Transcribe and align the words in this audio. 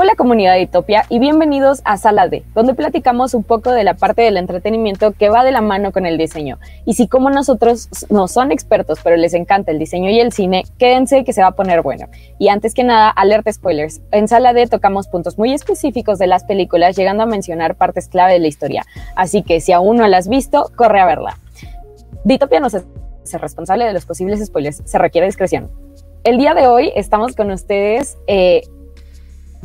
Hola 0.00 0.14
comunidad 0.14 0.52
de 0.52 0.60
Itopia 0.60 1.06
y 1.08 1.18
bienvenidos 1.18 1.82
a 1.84 1.96
Sala 1.96 2.28
D, 2.28 2.44
donde 2.54 2.74
platicamos 2.74 3.34
un 3.34 3.42
poco 3.42 3.72
de 3.72 3.82
la 3.82 3.94
parte 3.94 4.22
del 4.22 4.36
entretenimiento 4.36 5.10
que 5.10 5.28
va 5.28 5.42
de 5.42 5.50
la 5.50 5.60
mano 5.60 5.90
con 5.90 6.06
el 6.06 6.16
diseño. 6.16 6.60
Y 6.84 6.94
si 6.94 7.08
como 7.08 7.30
nosotros 7.30 7.88
no 8.08 8.28
son 8.28 8.52
expertos, 8.52 9.00
pero 9.02 9.16
les 9.16 9.34
encanta 9.34 9.72
el 9.72 9.80
diseño 9.80 10.08
y 10.08 10.20
el 10.20 10.30
cine, 10.30 10.62
quédense 10.78 11.24
que 11.24 11.32
se 11.32 11.42
va 11.42 11.48
a 11.48 11.56
poner 11.56 11.82
bueno. 11.82 12.06
Y 12.38 12.46
antes 12.46 12.74
que 12.74 12.84
nada, 12.84 13.10
alerta 13.10 13.52
spoilers. 13.52 14.00
En 14.12 14.28
Sala 14.28 14.52
D 14.52 14.68
tocamos 14.68 15.08
puntos 15.08 15.36
muy 15.36 15.52
específicos 15.52 16.20
de 16.20 16.28
las 16.28 16.44
películas, 16.44 16.94
llegando 16.94 17.24
a 17.24 17.26
mencionar 17.26 17.74
partes 17.74 18.06
clave 18.06 18.34
de 18.34 18.38
la 18.38 18.46
historia. 18.46 18.84
Así 19.16 19.42
que 19.42 19.60
si 19.60 19.72
aún 19.72 19.96
no 19.96 20.06
la 20.06 20.18
has 20.18 20.28
visto, 20.28 20.70
corre 20.76 21.00
a 21.00 21.06
verla. 21.06 21.38
Ditopia 22.22 22.60
no 22.60 22.68
es 22.68 22.84
responsable 23.32 23.84
de 23.84 23.94
los 23.94 24.06
posibles 24.06 24.46
spoilers, 24.46 24.80
se 24.84 24.96
requiere 24.96 25.26
discreción. 25.26 25.72
El 26.22 26.38
día 26.38 26.54
de 26.54 26.68
hoy 26.68 26.92
estamos 26.94 27.34
con 27.34 27.50
ustedes 27.50 28.16
eh, 28.28 28.62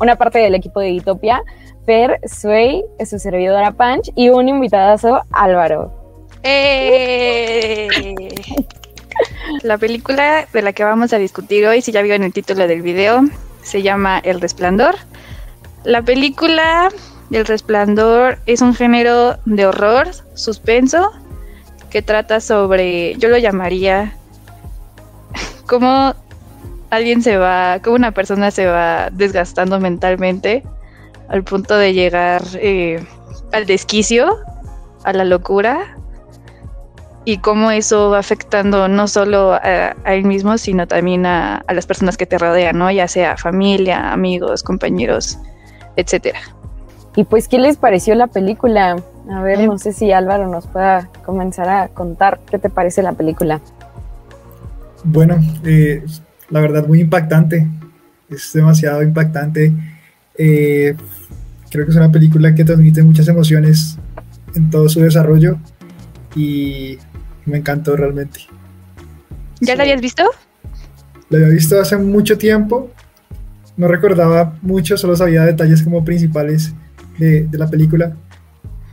una 0.03 0.17
parte 0.17 0.39
del 0.39 0.53
equipo 0.53 0.80
de 0.81 0.93
Utopia, 0.93 1.41
Fer, 1.85 2.20
Sway, 2.25 2.84
su 3.05 3.17
servidora 3.17 3.71
Punch 3.71 4.12
y 4.16 4.29
un 4.29 4.49
invitadazo, 4.49 5.21
Álvaro. 5.31 5.91
¡Eh! 6.43 7.88
La 9.63 9.77
película 9.77 10.45
de 10.52 10.62
la 10.62 10.73
que 10.73 10.84
vamos 10.84 11.13
a 11.13 11.17
discutir 11.17 11.66
hoy, 11.66 11.81
si 11.81 11.91
ya 11.91 12.02
vieron 12.02 12.23
el 12.23 12.34
título 12.34 12.67
del 12.67 12.81
video, 12.81 13.21
se 13.62 13.81
llama 13.81 14.20
El 14.20 14.41
Resplandor. 14.41 14.95
La 15.84 16.02
película 16.02 16.90
El 17.31 17.45
Resplandor 17.45 18.40
es 18.45 18.62
un 18.62 18.76
género 18.76 19.38
de 19.45 19.65
horror, 19.65 20.09
suspenso, 20.34 21.12
que 21.90 22.01
trata 22.01 22.41
sobre, 22.41 23.15
yo 23.15 23.29
lo 23.29 23.38
llamaría, 23.38 24.15
como 25.67 26.13
alguien 26.96 27.24
se 27.24 27.38
va, 27.38 27.80
como 27.84 27.96
una 27.96 28.12
persona 28.12 28.52
se 28.52 28.68
va 28.68 29.10
desgastando 29.12 29.80
mentalmente 29.80 30.63
al 31.27 31.44
punto 31.44 31.76
de 31.76 31.94
llegar 31.94 32.44
eh, 32.55 33.04
al 33.52 33.66
desquicio, 33.66 34.38
a 35.04 35.13
la 35.13 35.26
locura, 35.26 35.98
y 37.26 37.38
cómo 37.38 37.72
eso 37.72 38.12
va 38.12 38.20
afectando 38.20 38.88
no 38.88 39.08
solo 39.08 39.54
a, 39.54 39.96
él 40.05 40.26
mismo, 40.26 40.58
sino 40.58 40.88
también 40.88 41.26
a, 41.26 41.63
las 41.70 41.85
personas 41.85 42.18
que 42.18 42.26
te 42.26 42.38
rodean, 42.38 42.77
¿no? 42.77 42.91
Ya 42.91 43.07
sea 43.07 43.38
familia, 43.38 44.12
amigos, 44.12 44.62
compañeros, 44.62 45.40
etcétera. 45.96 46.40
Y 47.16 47.24
pues, 47.24 47.48
¿qué 47.48 47.60
les 47.60 47.78
pareció 47.78 48.13
la 48.16 48.28
película? 48.28 48.98
A 49.32 49.41
ver, 49.41 49.62
no 49.62 49.78
sé 49.78 49.94
si 49.94 50.12
Álvaro 50.12 50.48
nos 50.48 50.68
pueda 50.68 51.10
comenzar 51.26 51.70
a 51.70 51.88
contar 51.88 52.40
qué 52.50 52.60
te 52.60 52.70
parece 52.70 53.02
la 53.02 53.13
película. 53.13 53.62
Bueno, 55.05 55.38
eh, 55.63 56.04
la 56.54 56.62
verdad 56.62 56.85
muy 56.85 57.01
impactante, 57.01 57.68
es 58.29 58.54
demasiado 58.54 59.01
impactante. 59.01 59.73
Eh, 60.37 60.95
creo 61.71 61.84
que 61.84 61.91
es 61.91 61.98
una 61.98 62.12
película 62.12 62.54
que 62.54 62.63
transmite 62.63 63.01
muchas 63.01 63.27
emociones 63.27 63.98
en 64.53 64.69
todo 64.69 64.88
su 64.88 65.00
desarrollo 65.00 65.57
y 66.35 67.00
me 67.47 67.57
encantó 67.57 67.95
realmente. 67.95 68.41
¿Ya 69.62 69.75
la 69.75 69.81
habías 69.81 70.00
visto? 70.00 70.25
La 71.29 71.40
había 71.40 71.50
visto 71.50 71.81
hace 71.81 71.97
mucho 71.97 72.38
tiempo, 72.38 72.91
no 73.75 73.88
recordaba 73.88 74.56
mucho, 74.62 74.95
solo 74.95 75.16
sabía 75.16 75.45
detalles 75.45 75.81
como 75.81 76.06
principales 76.06 76.72
de, 77.17 77.50
la 77.53 77.67
película, 77.67 78.16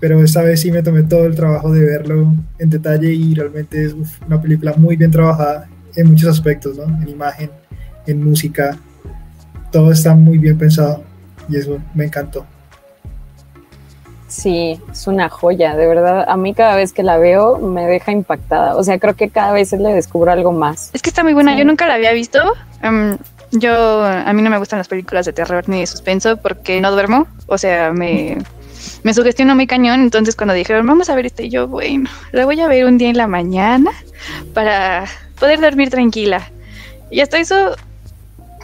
pero 0.01 0.25
esta 0.25 0.43
vez 0.43 0.61
sí 0.61 0.73
me 0.73 0.83
tomé 0.83 1.03
todo 1.03 1.27
el 1.27 1.35
trabajo 1.35 1.71
de 1.71 1.85
verlo 1.85 2.33
en 2.59 2.71
detalle 2.71 3.13
y 3.13 3.35
realmente 3.35 3.85
es 3.85 3.95
una 4.27 4.41
película 4.41 4.73
muy 4.79 4.97
bien 4.97 5.11
trabajada 5.11 5.69
en 6.01 6.11
muchos 6.11 6.29
aspectos, 6.29 6.77
¿no? 6.77 6.85
En 6.85 7.09
imagen, 7.09 7.51
en 8.07 8.25
música, 8.25 8.77
todo 9.71 9.93
está 9.93 10.15
muy 10.15 10.39
bien 10.39 10.59
pensado 10.59 11.03
y 11.49 11.57
eso 11.57 11.79
me 11.95 12.05
encantó. 12.05 12.47
Sí, 14.29 14.81
es 14.91 15.09
una 15.09 15.29
joya, 15.29 15.75
de 15.75 15.89
verdad. 15.89 16.25
A 16.29 16.37
mí 16.37 16.55
cada 16.55 16.77
vez 16.77 16.93
que 16.93 17.03
la 17.03 17.19
veo 17.19 17.59
me 17.59 17.87
deja 17.87 18.13
impactada. 18.13 18.77
O 18.77 18.85
sea, 18.85 18.99
creo 19.01 19.15
que 19.17 19.29
cada 19.29 19.53
vez 19.53 19.73
le 19.73 19.93
descubro 19.93 20.31
algo 20.31 20.53
más. 20.53 20.91
Es 20.93 21.03
que 21.03 21.11
está 21.11 21.25
muy 21.25 21.35
buena. 21.35 21.59
Yo 21.59 21.65
nunca 21.65 21.89
la 21.89 21.95
había 21.95 22.13
visto. 22.13 22.39
Em, 22.81 23.19
yo, 23.51 24.05
a 24.05 24.33
mí 24.33 24.41
no 24.43 24.51
me 24.51 24.59
gustan 24.59 24.79
las 24.79 24.87
películas 24.87 25.27
de 25.27 25.33
terror 25.33 25.69
ni 25.69 25.81
de 25.81 25.87
suspenso 25.89 26.37
porque 26.37 26.81
no 26.81 26.93
duermo. 26.93 27.27
O 27.49 27.59
sea, 27.59 27.93
me, 27.93 28.39
me 29.03 29.15
sugestiono 29.15 29.57
muy 29.57 29.67
cañón. 29.67 30.01
Entonces, 30.01 30.37
cuando 30.37 30.55
dijeron, 30.55 30.87
vamos 30.87 31.11
a 31.11 31.17
ver 31.17 31.27
este, 31.27 31.49
yo, 31.49 31.67
bueno, 31.67 32.09
la 32.31 32.45
voy 32.45 32.61
a 32.61 32.69
ver 32.69 32.85
un 32.85 32.99
día 32.99 33.11
en 33.11 33.17
la 33.17 33.27
mañana 33.27 33.91
para 34.55 35.07
poder 35.41 35.61
dormir 35.61 35.91
tranquila. 35.91 36.53
Y 37.11 37.21
hasta 37.21 37.39
eso 37.39 37.75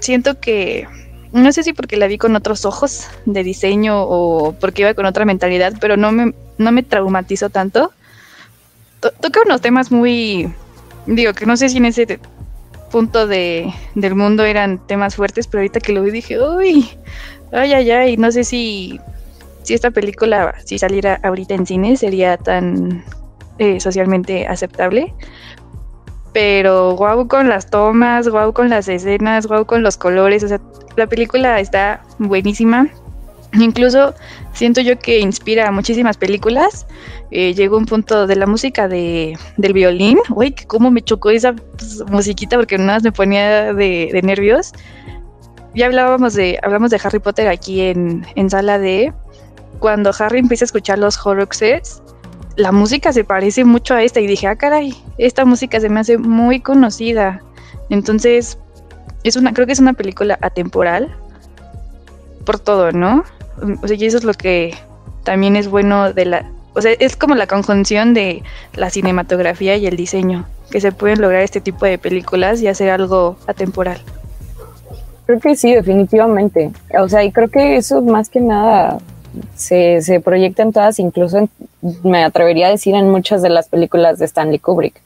siento 0.00 0.38
que, 0.38 0.87
no 1.32 1.50
sé 1.50 1.64
si 1.64 1.72
porque 1.72 1.97
la 1.97 2.06
vi 2.06 2.19
con 2.19 2.37
otros 2.37 2.64
ojos 2.64 3.09
de 3.25 3.42
diseño 3.42 4.03
o 4.03 4.53
porque 4.53 4.82
iba 4.82 4.94
con 4.94 5.06
otra 5.06 5.25
mentalidad, 5.25 5.72
pero 5.81 5.97
no 5.97 6.12
me, 6.12 6.34
no 6.59 6.70
me 6.70 6.84
traumatizó 6.84 7.50
tanto. 7.50 7.91
toca 9.00 9.41
unos 9.44 9.60
temas 9.60 9.91
muy, 9.91 10.53
digo, 11.06 11.32
que 11.32 11.47
no 11.47 11.56
sé 11.56 11.69
si 11.70 11.78
en 11.78 11.86
ese 11.86 12.20
punto 12.92 13.26
de, 13.26 13.72
del 13.94 14.15
mundo 14.15 14.44
eran 14.44 14.78
temas 14.86 15.16
fuertes, 15.16 15.48
pero 15.48 15.62
ahorita 15.62 15.81
que 15.81 15.92
lo 15.92 16.03
vi 16.03 16.10
dije, 16.10 16.41
uy, 16.41 16.88
ay, 17.53 17.72
ay, 17.72 17.91
ay, 17.91 18.16
no 18.16 18.31
sé 18.31 18.44
si, 18.44 19.00
si 19.62 19.75
esta 19.75 19.91
película, 19.91 20.54
si 20.65 20.78
saliera 20.78 21.19
ahorita 21.22 21.54
en 21.54 21.66
cine, 21.66 21.97
sería 21.97 22.36
tan 22.36 23.03
eh, 23.59 23.81
socialmente 23.81 24.47
aceptable 24.47 25.12
pero 26.36 26.94
guau 26.97 27.26
con 27.28 27.48
las 27.48 27.70
tomas, 27.70 28.28
guau 28.28 28.52
con 28.52 28.69
las 28.69 28.88
escenas, 28.88 29.47
guau 29.47 29.64
con 29.64 29.82
los 29.82 29.97
colores, 29.97 30.44
o 30.44 30.48
sea, 30.48 30.60
la 30.94 31.06
película 31.06 31.58
está 31.60 32.02
buenísima. 32.19 32.88
Incluso 33.54 34.12
siento 34.52 34.82
yo 34.82 34.98
que 34.98 35.19
inspira 35.19 35.66
a 35.66 35.72
muchísimas 35.72 36.19
películas. 36.19 36.86
Eh, 37.30 37.54
llegó 37.54 37.78
un 37.78 37.86
punto 37.86 38.26
de 38.26 38.36
la 38.36 38.47
música 38.47 38.86
de, 38.86 39.38
del 39.56 39.72
violín. 39.72 40.19
Uy, 40.28 40.54
cómo 40.66 40.91
me 40.91 41.00
chocó 41.00 41.30
esa 41.30 41.54
pues, 41.54 42.04
musiquita 42.10 42.56
porque 42.58 42.76
nada 42.76 42.97
más 42.97 43.03
me 43.03 43.12
ponía 43.12 43.72
de, 43.72 44.20
nervios. 44.22 44.74
Ya 45.74 45.86
hablábamos 45.86 46.34
de, 46.34 46.58
hablamos 46.62 46.91
de 46.91 47.00
Harry 47.03 47.18
Potter 47.18 47.48
aquí 47.48 47.80
en, 47.80 48.26
en 48.34 48.50
sala 48.50 48.78
de 48.78 49.10
cuando 49.78 50.12
Harry 50.18 50.41
empieza 50.41 50.64
a 50.64 50.66
escuchar 50.66 50.98
los 50.98 51.16
Horrocruxes 51.16 52.03
la 52.56 52.72
música 52.72 53.12
se 53.12 53.25
parece 53.25 53.65
mucho 53.65 53.94
a 53.94 54.03
esta 54.03 54.21
y 54.21 54.27
dije, 54.27 54.47
ah, 54.47 54.56
caray, 54.56 54.94
esta 55.19 55.44
música 55.44 55.78
se 55.78 55.89
me 55.89 56.00
hace 56.00 56.19
muy 56.19 56.61
conocida. 56.61 57.43
Entonces, 57.91 58.59
es 59.25 59.37
una, 59.37 59.53
creo 59.53 59.67
que 59.67 59.72
es 59.72 59.81
una 59.81 59.93
película 59.93 60.39
atemporal 60.41 61.15
por 62.45 62.59
todo, 62.59 62.93
¿no? 62.93 63.25
O 63.83 63.89
sea, 63.89 63.97
y 63.97 64.06
eso 64.06 64.16
es 64.19 64.25
lo 64.25 64.34
que 64.34 64.75
también 65.25 65.56
es 65.56 65.69
bueno 65.69 66.12
de 66.12 66.25
la, 66.25 66.50
o 66.75 66.81
sea, 66.81 66.93
es 66.93 67.16
como 67.16 67.34
la 67.34 67.47
conjunción 67.47 68.15
de 68.15 68.43
la 68.75 68.91
cinematografía 68.91 69.77
y 69.77 69.87
el 69.87 69.97
diseño, 69.97 70.47
que 70.71 70.81
se 70.81 70.93
pueden 70.93 71.21
lograr 71.21 71.43
este 71.43 71.61
tipo 71.61 71.84
de 71.84 71.99
películas 71.99 72.62
y 72.62 72.69
hacer 72.69 72.91
algo 72.91 73.37
atemporal. 73.47 73.99
Creo 75.27 75.41
que 75.41 75.56
sí, 75.56 75.75
definitivamente. 75.75 76.71
O 76.99 77.09
sea, 77.09 77.25
y 77.25 77.33
creo 77.33 77.49
que 77.49 77.77
eso 77.77 78.00
más 78.00 78.28
que 78.28 78.41
nada 78.41 78.99
se, 79.54 80.02
se 80.02 80.20
proyectan 80.20 80.72
todas, 80.72 80.98
incluso 80.98 81.48
me 82.02 82.24
atrevería 82.24 82.69
a 82.69 82.70
decir 82.70 82.94
en 82.94 83.10
muchas 83.10 83.42
de 83.42 83.50
las 83.50 83.69
películas 83.69 84.19
de 84.19 84.26
Stanley 84.26 84.58
Kubrick. 84.58 85.00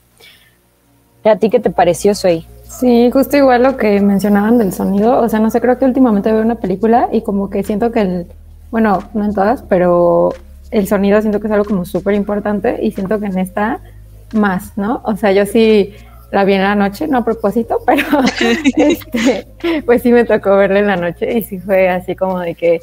¿A 1.23 1.35
ti 1.35 1.49
qué 1.49 1.59
te 1.59 1.69
pareció, 1.69 2.15
Soy? 2.15 2.45
Sí, 2.67 3.11
justo 3.11 3.37
igual 3.37 3.63
lo 3.63 3.77
que 3.77 3.99
mencionaban 3.99 4.57
del 4.57 4.73
sonido. 4.73 5.19
O 5.19 5.29
sea, 5.29 5.39
no 5.39 5.51
sé, 5.51 5.61
creo 5.61 5.77
que 5.77 5.85
últimamente 5.85 6.31
veo 6.31 6.41
una 6.41 6.55
película 6.55 7.09
y 7.11 7.21
como 7.21 7.49
que 7.49 7.63
siento 7.63 7.91
que 7.91 8.01
el, 8.01 8.27
bueno, 8.71 8.99
no 9.13 9.25
en 9.25 9.33
todas, 9.33 9.61
pero 9.63 10.33
el 10.71 10.87
sonido 10.87 11.21
siento 11.21 11.39
que 11.39 11.47
es 11.47 11.53
algo 11.53 11.65
como 11.65 11.85
súper 11.85 12.15
importante 12.15 12.79
y 12.81 12.91
siento 12.91 13.19
que 13.19 13.27
en 13.27 13.37
esta 13.37 13.81
más, 14.33 14.77
¿no? 14.77 15.01
O 15.03 15.15
sea, 15.15 15.31
yo 15.31 15.45
sí 15.45 15.93
la 16.31 16.45
vi 16.45 16.53
en 16.53 16.61
la 16.61 16.75
noche, 16.75 17.07
no 17.07 17.19
a 17.19 17.25
propósito, 17.25 17.79
pero 17.85 18.03
este, 18.77 19.47
pues 19.85 20.01
sí 20.01 20.11
me 20.11 20.23
tocó 20.23 20.55
verla 20.55 20.79
en 20.79 20.87
la 20.87 20.95
noche 20.95 21.37
y 21.37 21.43
sí 21.43 21.59
fue 21.59 21.89
así 21.89 22.15
como 22.15 22.39
de 22.39 22.55
que 22.55 22.81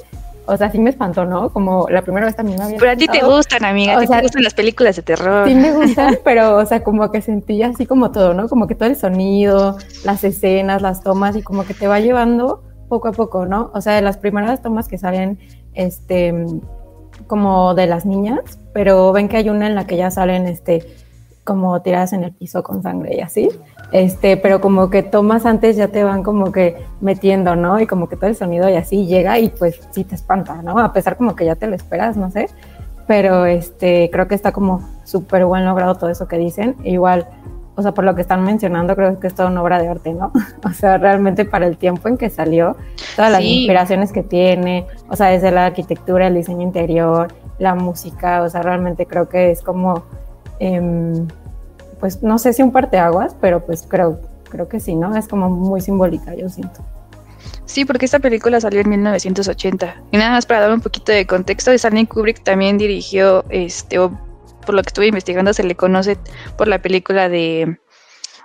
o 0.49 0.57
sea, 0.57 0.71
sí 0.71 0.79
me 0.79 0.89
espantó, 0.89 1.27
¿no? 1.27 1.51
Como 1.51 1.87
la 1.91 2.01
primera 2.01 2.25
vez 2.25 2.35
también 2.35 2.59
me 2.59 2.65
había 2.65 2.79
Pero 2.79 2.91
a 2.91 2.97
ti 2.97 3.07
te 3.07 3.23
gustan, 3.23 3.65
amiga, 3.67 3.97
a 3.97 4.01
ti 4.01 4.07
te 4.07 4.23
gustan 4.23 4.43
las 4.43 4.55
películas 4.55 4.97
de 4.97 5.03
terror. 5.03 5.47
Sí 5.47 5.55
me 5.55 5.73
gustan, 5.73 6.19
pero, 6.25 6.57
o 6.57 6.65
sea, 6.65 6.83
como 6.83 7.11
que 7.11 7.21
sentí 7.21 7.63
así 7.63 7.85
como 7.85 8.11
todo, 8.13 8.33
¿no? 8.33 8.49
Como 8.49 8.67
que 8.67 8.75
todo 8.75 8.89
el 8.89 8.97
sonido, 8.97 9.77
las 10.05 10.25
escenas, 10.25 10.81
las 10.81 11.03
tomas, 11.03 11.37
y 11.37 11.43
como 11.43 11.65
que 11.65 11.75
te 11.75 11.87
va 11.87 12.01
llevando 12.01 12.63
poco 12.89 13.09
a 13.09 13.13
poco, 13.13 13.45
¿no? 13.45 13.71
O 13.75 13.83
sea, 13.83 13.95
de 13.95 14.01
las 14.01 14.17
primeras 14.17 14.63
tomas 14.63 14.89
que 14.89 14.97
salen, 14.97 15.39
este, 15.75 16.35
como 17.27 17.75
de 17.75 17.87
las 17.87 18.07
niñas, 18.07 18.59
pero 18.73 19.13
ven 19.13 19.29
que 19.29 19.37
hay 19.37 19.51
una 19.51 19.67
en 19.67 19.75
la 19.75 19.87
que 19.87 19.99
ya 19.99 20.11
salen, 20.11 20.47
este, 20.47 20.87
como 21.49 21.81
tiradas 21.81 22.13
en 22.13 22.25
el 22.25 22.33
piso 22.33 22.63
con 22.63 22.83
sangre 22.83 23.17
y 23.17 23.21
así. 23.21 23.49
Este, 23.91 24.37
pero 24.37 24.61
como 24.61 24.91
que 24.91 25.03
tomas 25.03 25.47
antes 25.47 25.75
ya 25.77 25.89
te 25.89 26.05
van 26.05 26.23
como 26.23 26.53
que 26.53 26.77
metiendo, 27.01 27.57
¿no? 27.57 27.81
Y 27.81 27.87
como 27.87 28.07
que 28.11 28.17
todo 28.17 28.27
el 28.27 28.37
sonido 28.37 28.69
y 28.69 28.75
así 28.77 29.07
llega 29.07 29.39
y 29.39 29.49
pues 29.49 29.81
sí 29.93 30.05
te 30.05 30.15
espanta, 30.15 30.61
¿no? 30.63 30.79
A 30.79 30.93
pesar 30.93 31.17
como 31.17 31.35
que 31.35 31.47
ya 31.47 31.57
te 31.57 31.67
lo 31.67 31.75
esperas, 31.75 32.19
no 32.19 32.31
sé. 32.31 32.49
Pero 33.07 33.47
este, 33.47 34.11
creo 34.13 34.29
que 34.29 34.35
está 34.35 34.53
como 34.53 34.87
súper 35.05 35.47
buen 35.47 35.65
logrado 35.65 35.95
todo 35.95 36.11
eso 36.11 36.29
que 36.29 36.37
dicen. 36.37 36.77
igual, 36.85 37.27
o 37.77 37.83
sea, 37.83 37.93
por 37.93 38.05
lo 38.05 38.15
que 38.15 38.21
están 38.21 38.45
mencionando, 38.45 38.95
creo 38.95 39.19
que 39.19 39.27
es 39.29 39.35
toda 39.35 39.49
una 39.49 39.63
obra 39.63 39.81
de 39.81 39.89
arte, 39.89 40.13
¿no? 40.13 40.33
O 40.65 40.71
sea, 40.75 40.99
realmente 40.99 41.47
para 41.47 41.67
el 41.67 41.79
tiempo 41.79 42.09
en 42.09 42.19
que 42.19 42.29
salió, 42.29 42.77
todas 43.17 43.33
las 43.33 43.41
Sí. 43.41 43.61
inspiraciones 43.61 44.13
que 44.13 44.23
tiene, 44.23 44.85
o 45.09 45.17
sea, 45.17 45.29
desde 45.29 45.51
la 45.51 45.65
arquitectura, 45.67 46.27
el 46.27 46.35
diseño 46.35 46.61
interior, 46.63 47.29
la 47.59 47.75
música, 47.75 48.43
o 48.43 48.51
sea, 48.51 48.61
realmente 48.63 49.07
creo 49.07 49.29
que 49.31 49.51
es 49.51 49.63
como, 49.63 50.03
em, 50.61 51.27
pues 52.01 52.23
no 52.23 52.39
sé 52.39 52.53
si 52.53 52.63
un 52.63 52.73
parteaguas, 52.73 53.35
pero 53.41 53.65
pues 53.65 53.85
creo, 53.89 54.21
creo 54.51 54.69
que 54.69 54.81
sí, 54.81 54.95
¿no? 54.95 55.17
Es 55.17 55.29
como 55.29 55.51
muy 55.51 55.81
simbólica, 55.81 56.35
yo 56.35 56.49
siento. 56.49 56.85
Sí, 57.65 57.85
porque 57.85 58.07
esta 58.07 58.19
película 58.19 58.61
salió 58.61 58.81
en 58.81 58.89
1980. 58.89 60.03
Y 60.11 60.17
nada 60.17 60.31
más 60.31 60.47
para 60.47 60.61
dar 60.61 60.73
un 60.73 60.81
poquito 60.81 61.13
de 61.13 61.27
contexto, 61.27 61.71
Stanley 61.71 62.07
Kubrick 62.07 62.43
también 62.43 62.79
dirigió, 62.79 63.45
este, 63.51 63.99
o 63.99 64.11
por 64.65 64.75
lo 64.75 64.83
que 64.83 64.89
estuve 64.89 65.07
investigando, 65.07 65.53
se 65.53 65.65
le 65.65 65.75
conoce 65.75 66.17
por 66.57 66.69
la 66.69 66.81
película 66.81 67.29
de 67.29 67.79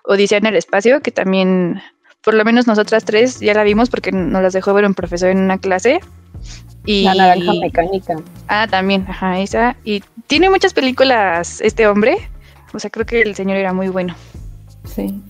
Odisea 0.04 0.38
en 0.38 0.46
el 0.46 0.56
espacio, 0.56 1.02
que 1.02 1.12
también, 1.12 1.82
por 2.22 2.34
lo 2.34 2.44
menos 2.44 2.68
nosotras 2.68 3.06
tres 3.06 3.40
ya 3.40 3.54
la 3.54 3.64
vimos 3.64 3.90
porque 3.90 4.12
nos 4.12 4.42
las 4.42 4.54
dejó 4.54 4.74
ver 4.74 4.86
un 4.86 4.94
profesor 4.94 5.30
en 5.30 5.40
una 5.40 5.58
clase. 5.58 6.00
Y, 6.86 7.04
La 7.04 7.16
naranja 7.16 7.54
mecánica. 7.62 8.16
Ah, 8.50 8.68
también, 8.70 9.06
ajá, 9.08 9.40
esa. 9.40 9.78
Y 9.86 10.04
tiene 10.28 10.50
muchas 10.50 10.74
películas 10.74 11.62
este 11.62 11.88
hombre. 11.88 12.30
O 12.74 12.80
sea, 12.80 12.90
creo 12.90 13.06
que 13.06 13.22
el 13.22 13.36
señor 13.36 13.58
era 13.58 13.74
muy 13.74 13.90
bueno. 13.90 14.16
Sí. 14.86 15.22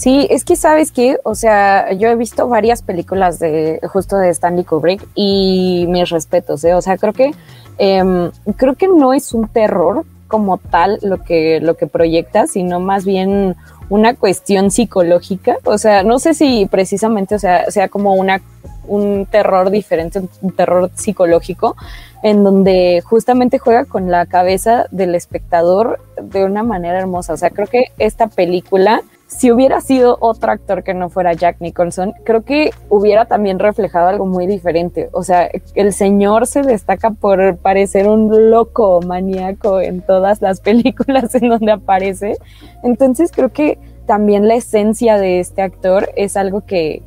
Sí, 0.00 0.26
es 0.30 0.44
que 0.44 0.56
sabes 0.56 0.92
que, 0.92 1.18
o 1.24 1.34
sea, 1.34 1.92
yo 1.92 2.08
he 2.08 2.16
visto 2.16 2.48
varias 2.48 2.80
películas 2.80 3.38
de 3.38 3.80
justo 3.92 4.16
de 4.16 4.30
Stanley 4.30 4.64
Kubrick 4.64 5.06
y 5.14 5.84
mis 5.88 6.08
respetos, 6.08 6.64
¿eh? 6.64 6.72
o 6.72 6.80
sea, 6.80 6.96
creo 6.96 7.12
que 7.12 7.32
em, 7.76 8.30
creo 8.56 8.76
que 8.76 8.88
no 8.88 9.12
es 9.12 9.34
un 9.34 9.46
terror 9.48 10.06
como 10.26 10.56
tal 10.56 11.00
lo 11.02 11.22
que 11.22 11.60
lo 11.60 11.76
que 11.76 11.86
proyecta, 11.86 12.46
sino 12.46 12.80
más 12.80 13.04
bien 13.04 13.56
una 13.90 14.14
cuestión 14.14 14.70
psicológica, 14.70 15.58
o 15.64 15.76
sea, 15.76 16.02
no 16.02 16.18
sé 16.18 16.32
si 16.32 16.64
precisamente, 16.64 17.34
o 17.34 17.38
sea, 17.38 17.70
sea 17.70 17.88
como 17.88 18.14
una 18.14 18.40
un 18.86 19.26
terror 19.26 19.70
diferente, 19.70 20.22
un 20.40 20.52
terror 20.52 20.90
psicológico, 20.94 21.76
en 22.22 22.44
donde 22.44 23.02
justamente 23.04 23.58
juega 23.58 23.84
con 23.84 24.10
la 24.10 24.26
cabeza 24.26 24.86
del 24.90 25.14
espectador 25.14 26.00
de 26.20 26.44
una 26.44 26.62
manera 26.62 26.98
hermosa. 26.98 27.32
O 27.32 27.36
sea, 27.36 27.50
creo 27.50 27.66
que 27.66 27.86
esta 27.98 28.26
película 28.26 29.02
si 29.30 29.52
hubiera 29.52 29.80
sido 29.80 30.16
otro 30.20 30.50
actor 30.50 30.82
que 30.82 30.92
no 30.92 31.08
fuera 31.08 31.32
Jack 31.34 31.60
Nicholson, 31.60 32.14
creo 32.24 32.42
que 32.42 32.72
hubiera 32.88 33.26
también 33.26 33.60
reflejado 33.60 34.08
algo 34.08 34.26
muy 34.26 34.48
diferente. 34.48 35.08
O 35.12 35.22
sea, 35.22 35.48
el 35.76 35.92
señor 35.92 36.48
se 36.48 36.62
destaca 36.62 37.12
por 37.12 37.56
parecer 37.58 38.08
un 38.08 38.50
loco 38.50 39.00
maníaco 39.00 39.80
en 39.80 40.02
todas 40.02 40.42
las 40.42 40.60
películas 40.60 41.32
en 41.40 41.48
donde 41.48 41.70
aparece. 41.70 42.38
Entonces 42.82 43.30
creo 43.32 43.52
que 43.52 43.78
también 44.04 44.48
la 44.48 44.56
esencia 44.56 45.16
de 45.16 45.38
este 45.38 45.62
actor 45.62 46.10
es 46.16 46.36
algo 46.36 46.66
que, 46.66 47.00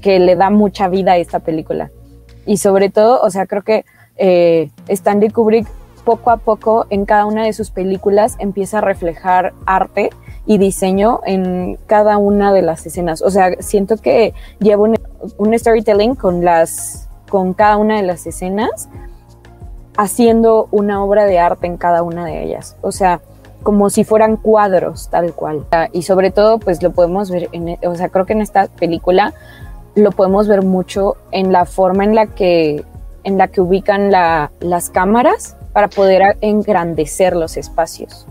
que 0.00 0.18
le 0.18 0.36
da 0.36 0.48
mucha 0.48 0.88
vida 0.88 1.12
a 1.12 1.18
esta 1.18 1.40
película. 1.40 1.90
Y 2.46 2.56
sobre 2.56 2.88
todo, 2.88 3.20
o 3.20 3.28
sea, 3.28 3.44
creo 3.44 3.62
que 3.62 3.84
eh, 4.20 4.68
Stanley 4.86 5.30
Kubrick 5.30 5.66
poco 6.04 6.30
a 6.30 6.36
poco 6.36 6.86
en 6.90 7.06
cada 7.06 7.24
una 7.24 7.44
de 7.44 7.52
sus 7.52 7.70
películas 7.70 8.36
empieza 8.38 8.78
a 8.78 8.80
reflejar 8.82 9.54
arte 9.64 10.10
y 10.46 10.58
diseño 10.58 11.20
en 11.24 11.78
cada 11.86 12.18
una 12.18 12.52
de 12.52 12.62
las 12.62 12.84
escenas. 12.84 13.22
O 13.22 13.30
sea, 13.30 13.52
siento 13.60 13.96
que 13.96 14.34
lleva 14.58 14.88
un, 15.38 15.58
storytelling 15.58 16.14
con 16.14 16.44
las 16.44 17.08
con 17.30 17.54
cada 17.54 17.76
una 17.76 17.96
de 17.96 18.02
las 18.02 18.26
escenas, 18.26 18.88
haciendo 19.96 20.68
una 20.70 21.02
obra 21.02 21.24
de 21.24 21.38
arte 21.38 21.66
en 21.66 21.76
cada 21.76 22.02
una 22.02 22.26
de 22.26 22.42
ellas. 22.42 22.76
O 22.82 22.92
sea, 22.92 23.20
como 23.62 23.88
si 23.88 24.04
fueran 24.04 24.36
cuadros, 24.36 25.08
tal 25.10 25.32
cual. 25.32 25.64
Y 25.92 26.02
sobre 26.02 26.30
todo, 26.30 26.58
pues 26.58 26.82
lo 26.82 26.90
podemos 26.90 27.30
ver, 27.30 27.48
en, 27.52 27.78
o 27.86 27.94
sea, 27.94 28.08
creo 28.08 28.26
que 28.26 28.32
en 28.32 28.40
esta 28.40 28.66
película 28.66 29.32
lo 29.94 30.10
podemos 30.10 30.48
ver 30.48 30.62
mucho 30.62 31.16
en 31.30 31.52
la 31.52 31.66
forma 31.66 32.04
en 32.04 32.14
la 32.14 32.26
que, 32.26 32.84
en 33.24 33.38
la 33.38 33.48
que 33.48 33.60
ubican 33.60 34.10
la, 34.10 34.50
las 34.60 34.90
cámaras 34.90 35.56
para 35.72 35.88
poder 35.88 36.36
engrandecer 36.40 37.36
los 37.36 37.56
espacios. 37.56 38.26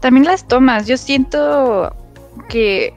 También 0.00 0.26
las 0.26 0.46
tomas, 0.46 0.86
yo 0.86 0.96
siento 0.96 1.94
que 2.48 2.94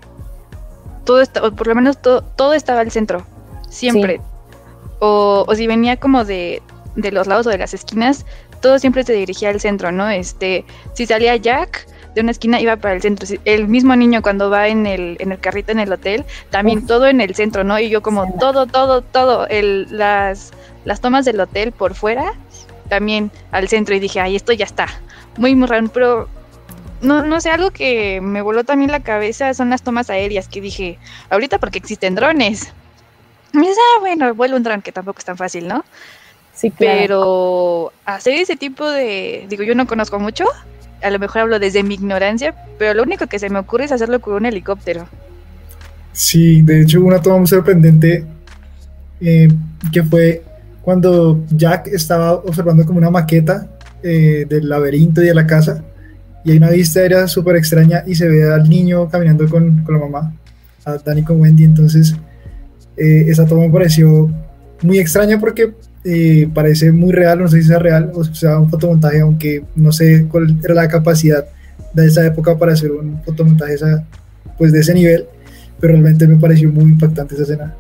todo 1.04 1.22
está, 1.22 1.46
o 1.46 1.52
por 1.52 1.68
lo 1.68 1.76
menos 1.76 2.02
todo, 2.02 2.22
todo 2.22 2.54
estaba 2.54 2.82
al 2.82 2.92
centro, 2.92 3.26
siempre. 3.70 4.18
Sí. 4.18 4.24
O, 5.00 5.46
o, 5.48 5.56
si 5.56 5.66
venía 5.66 5.98
como 5.98 6.26
de, 6.26 6.62
de, 6.96 7.12
los 7.12 7.26
lados 7.26 7.48
o 7.48 7.50
de 7.50 7.58
las 7.58 7.74
esquinas, 7.74 8.26
todo 8.62 8.78
siempre 8.78 9.04
se 9.04 9.14
dirigía 9.14 9.50
al 9.50 9.60
centro, 9.60 9.92
¿no? 9.92 10.08
Este, 10.10 10.64
si 10.94 11.08
salía 11.08 11.36
Jack 11.36 11.88
de 12.14 12.22
una 12.22 12.32
esquina 12.32 12.60
iba 12.60 12.76
para 12.76 12.96
el 12.96 13.02
centro. 13.02 13.28
El 13.46 13.68
mismo 13.68 13.96
niño 13.96 14.22
cuando 14.22 14.50
va 14.50 14.68
en 14.68 14.86
el, 14.86 15.18
en 15.20 15.32
el 15.32 15.40
carrito 15.40 15.72
en 15.72 15.80
el 15.80 15.92
hotel, 15.92 16.26
también 16.50 16.80
Uf. 16.80 16.88
todo 16.88 17.08
en 17.08 17.22
el 17.22 17.36
centro, 17.36 17.64
¿no? 17.64 17.80
Y 17.80 17.90
yo 17.90 18.02
como 18.02 18.26
sí, 18.26 18.34
todo, 18.40 18.68
todo, 18.68 19.02
todo, 19.02 19.48
el, 19.48 19.88
las, 19.90 20.52
las 20.86 21.02
tomas 21.02 21.26
del 21.26 21.40
hotel 21.40 21.72
por 21.72 21.96
fuera, 21.96 22.34
también 22.90 23.32
al 23.52 23.68
centro. 23.68 23.96
Y 23.96 24.00
dije, 24.00 24.20
ay, 24.20 24.36
esto 24.36 24.54
ya 24.54 24.66
está. 24.66 24.88
Muy, 25.38 25.56
muy 25.56 25.68
raro, 25.68 25.88
pero 25.94 26.28
no, 27.02 27.24
no 27.24 27.42
sé, 27.42 27.50
algo 27.50 27.72
que 27.72 28.20
me 28.22 28.42
voló 28.42 28.64
también 28.64 28.92
la 28.92 29.02
cabeza 29.02 29.54
son 29.54 29.70
las 29.70 29.82
tomas 29.82 30.10
aéreas, 30.10 30.48
que 30.48 30.62
dije, 30.62 31.00
ahorita 31.30 31.60
porque 31.60 31.80
existen 31.80 32.16
drones. 32.16 32.74
Y 33.54 33.60
dices, 33.60 33.78
ah, 33.78 34.00
bueno, 34.00 34.34
vuelo 34.34 34.56
un 34.56 34.64
dron, 34.64 34.82
que 34.82 34.92
tampoco 34.92 35.20
es 35.20 35.26
tan 35.26 35.38
fácil, 35.38 35.68
¿no? 35.68 35.84
Sí, 36.54 36.70
claro. 36.72 37.00
Pero 37.00 37.94
hacer 38.06 38.36
ese 38.36 38.56
tipo 38.56 38.90
de, 38.90 39.46
digo, 39.50 39.64
yo 39.64 39.76
no 39.76 39.88
conozco 39.88 40.20
mucho, 40.20 40.46
a 41.02 41.10
lo 41.10 41.20
mejor 41.20 41.42
hablo 41.42 41.60
desde 41.60 41.84
mi 41.84 41.96
ignorancia, 41.96 42.56
pero 42.78 42.94
lo 42.94 43.04
único 43.04 43.28
que 43.28 43.40
se 43.40 43.50
me 43.50 43.60
ocurre 43.60 43.86
es 43.86 43.92
hacerlo 43.92 44.20
con 44.22 44.36
un 44.36 44.46
helicóptero. 44.46 45.08
Sí, 46.14 46.62
de 46.62 46.82
hecho 46.82 47.02
una 47.02 47.22
toma 47.22 47.38
muy 47.38 47.48
sorprendente 47.48 48.26
eh, 49.22 49.48
que 49.92 50.04
fue 50.04 50.44
cuando 50.82 51.44
Jack 51.52 51.88
estaba 51.88 52.34
observando 52.34 52.86
como 52.86 52.98
una 52.98 53.10
maqueta 53.10 53.68
eh, 54.04 54.46
del 54.50 54.68
laberinto 54.68 55.22
y 55.22 55.28
de 55.28 55.34
la 55.34 55.46
casa 55.46 55.84
y 56.44 56.52
hay 56.52 56.58
una 56.58 56.72
vista 56.72 57.00
aérea 57.00 57.28
súper 57.28 57.56
extraña 57.56 58.04
y 58.06 58.16
se 58.16 58.28
ve 58.28 58.52
al 58.52 58.68
niño 58.68 59.08
caminando 59.10 59.48
con, 59.48 59.84
con 59.84 59.94
la 59.94 60.02
mamá, 60.02 60.34
a 60.86 60.98
Danny 60.98 61.24
con 61.24 61.40
Wendy, 61.40 61.64
entonces 61.64 62.16
eh, 62.98 63.26
esa 63.28 63.46
toma 63.46 63.68
me 63.68 63.70
pareció 63.72 64.30
muy 64.82 65.00
extraña 65.00 65.40
porque 65.40 65.74
eh, 66.04 66.50
parece 66.54 66.92
muy 66.92 67.12
real, 67.12 67.40
no 67.40 67.48
sé 67.48 67.62
si 67.62 67.68
sea 67.68 67.80
real 67.80 68.12
o 68.16 68.24
sea 68.24 68.60
un 68.60 68.70
fotomontaje, 68.70 69.22
aunque 69.22 69.64
no 69.76 69.92
sé 69.92 70.28
cuál 70.30 70.58
era 70.64 70.74
la 70.74 70.88
capacidad 70.88 71.46
de 71.94 72.06
esa 72.06 72.26
época 72.26 72.58
para 72.58 72.74
hacer 72.74 72.92
un 72.92 73.22
fotomontaje 73.24 73.74
esa, 73.74 74.04
pues 74.58 74.72
de 74.72 74.80
ese 74.80 74.94
nivel, 74.94 75.26
pero 75.80 75.94
realmente 75.94 76.28
me 76.28 76.38
pareció 76.38 76.70
muy 76.70 76.86
impactante 76.86 77.36
esa 77.36 77.44
escena. 77.44 77.76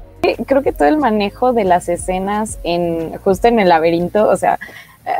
Creo 0.46 0.62
que 0.62 0.72
todo 0.72 0.88
el 0.88 0.98
manejo 0.98 1.51
de 1.54 1.63
las 1.63 1.90
escenas 1.90 2.60
en 2.63 3.18
justo 3.18 3.48
en 3.48 3.60
el 3.60 3.70
laberinto, 3.70 4.30
o 4.30 4.38
sea, 4.38 4.60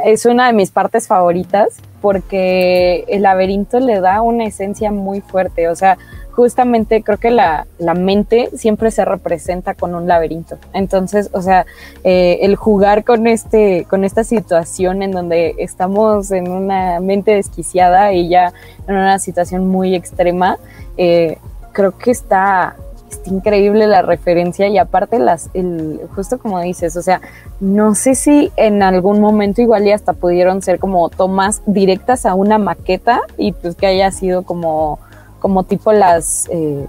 es 0.06 0.26
una 0.26 0.48
de 0.48 0.54
mis 0.54 0.70
partes 0.72 1.08
favoritas 1.08 1.80
porque 2.02 3.06
el 3.08 3.24
laberinto 3.24 3.80
le 3.80 4.00
da 4.00 4.22
una 4.22 4.46
esencia 4.46 4.92
muy 4.92 5.22
fuerte, 5.22 5.70
o 5.70 5.76
sea, 5.76 5.98
justamente 6.32 7.04
creo 7.04 7.18
que 7.18 7.30
la, 7.30 7.68
la, 7.78 7.94
mente 7.94 8.50
siempre 8.56 8.90
se 8.92 9.06
representa 9.06 9.74
con 9.74 9.94
un 9.94 10.08
laberinto. 10.08 10.58
Entonces, 10.74 11.30
o 11.34 11.42
sea, 11.42 11.66
eh, 12.04 12.40
el 12.42 12.56
jugar 12.56 13.04
con, 13.04 13.28
este, 13.28 13.86
con 13.90 14.04
esta 14.04 14.24
situación 14.24 15.02
en 15.02 15.12
donde 15.12 15.56
estamos 15.60 16.32
en 16.32 16.50
una 16.50 17.00
mente 17.00 17.32
desquiciada 17.36 18.14
y 18.14 18.30
ya 18.30 18.54
en 18.88 18.96
una 18.96 19.20
situación 19.20 19.68
muy 19.68 19.94
extrema, 19.94 20.58
eh, 20.98 21.38
creo 21.74 21.98
que 21.98 22.12
está, 22.12 22.76
está, 23.10 23.30
increíble 23.30 23.86
la 23.88 24.02
referencia 24.02 24.68
y 24.68 24.78
aparte 24.78 25.20
las, 25.20 25.50
el, 25.54 26.00
justo 26.16 26.40
como 26.40 26.60
dices, 26.62 26.96
o 26.96 27.02
sea, 27.02 27.22
no 27.60 27.94
sé 27.94 28.16
si 28.16 28.52
en 28.56 28.82
algún 28.82 29.20
momento 29.20 29.62
igual 29.62 29.86
y 29.86 29.92
hasta 29.92 30.14
pudieron 30.14 30.62
ser 30.62 30.80
como 30.80 31.10
tomas 31.10 31.62
directas 31.66 32.26
a 32.26 32.34
una 32.34 32.58
maqueta 32.58 33.22
y 33.38 33.52
pues 33.52 33.76
que 33.76 33.88
haya 33.88 34.12
sido 34.12 34.44
como 34.44 35.00
como 35.42 35.64
tipo 35.64 35.92
las, 35.92 36.48
eh, 36.50 36.86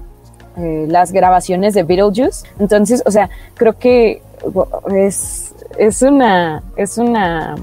eh, 0.59 0.87
las 0.89 1.11
grabaciones 1.11 1.75
de 1.75 1.83
Beetlejuice. 1.83 2.47
Entonces, 2.61 3.03
o 3.05 3.11
sea, 3.11 3.31
creo 3.55 3.77
que 3.77 4.23
es, 4.95 5.55
es, 5.79 6.03
una, 6.03 6.63
es 6.77 6.99
una 6.99 7.57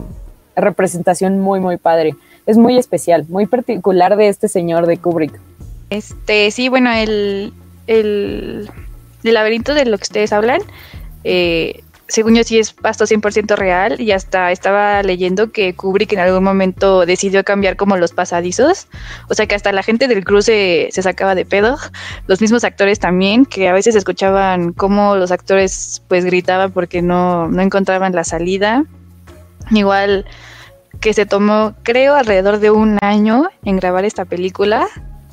representación 0.56 1.40
muy, 1.40 1.62
muy 1.62 1.78
padre. 1.78 2.16
Es 2.46 2.58
muy 2.58 2.78
especial, 2.78 3.26
muy 3.30 3.46
particular 3.46 4.18
de 4.18 4.28
este 4.28 4.48
señor 4.48 4.88
de 4.88 4.98
Kubrick. 4.98 5.40
Este, 5.92 6.50
sí, 6.52 6.68
bueno, 6.68 6.92
el, 6.92 7.54
el, 7.88 8.70
el 9.24 9.34
laberinto 9.34 9.74
de 9.76 9.86
lo 9.86 9.98
que 9.98 10.04
ustedes 10.04 10.34
hablan, 10.34 10.62
eh, 11.24 11.84
según 12.10 12.36
yo 12.36 12.44
sí 12.44 12.60
es 12.60 12.74
pasto 12.74 13.06
100% 13.06 13.56
real 13.56 14.02
y 14.02 14.12
hasta 14.12 14.52
estaba 14.52 15.02
leyendo 15.04 15.52
que 15.52 15.76
Kubrick 15.76 16.12
en 16.14 16.20
algún 16.20 16.44
momento 16.44 17.06
decidió 17.06 17.44
cambiar 17.44 17.78
como 17.78 17.96
los 17.98 18.12
pasadizos, 18.12 18.88
o 19.30 19.34
sea 19.36 19.46
que 19.46 19.56
hasta 19.56 19.72
la 19.72 19.84
gente 19.84 20.08
del 20.08 20.26
cruce 20.26 20.90
se, 20.92 21.02
sacaba 21.02 21.36
de 21.36 21.46
pedo, 21.46 21.78
los 22.28 22.42
mismos 22.42 22.64
actores 22.64 23.00
también, 23.00 23.46
que 23.46 23.70
a 23.70 23.74
veces 23.74 23.96
escuchaban 23.96 24.74
cómo 24.74 25.16
los 25.16 25.32
actores 25.32 26.02
pues 26.08 26.26
gritaban 26.26 26.72
porque 26.72 27.02
no, 27.02 27.48
no 27.48 27.62
encontraban 27.62 28.14
la 28.14 28.24
salida, 28.24 28.86
igual 29.72 30.26
que 31.00 31.14
se 31.14 31.26
tomó, 31.26 31.76
creo, 31.84 32.16
alrededor 32.16 32.60
de 32.60 32.72
un 32.72 32.98
año 33.02 33.50
en 33.64 33.78
grabar 33.78 34.04
esta 34.04 34.26
película, 34.26 34.88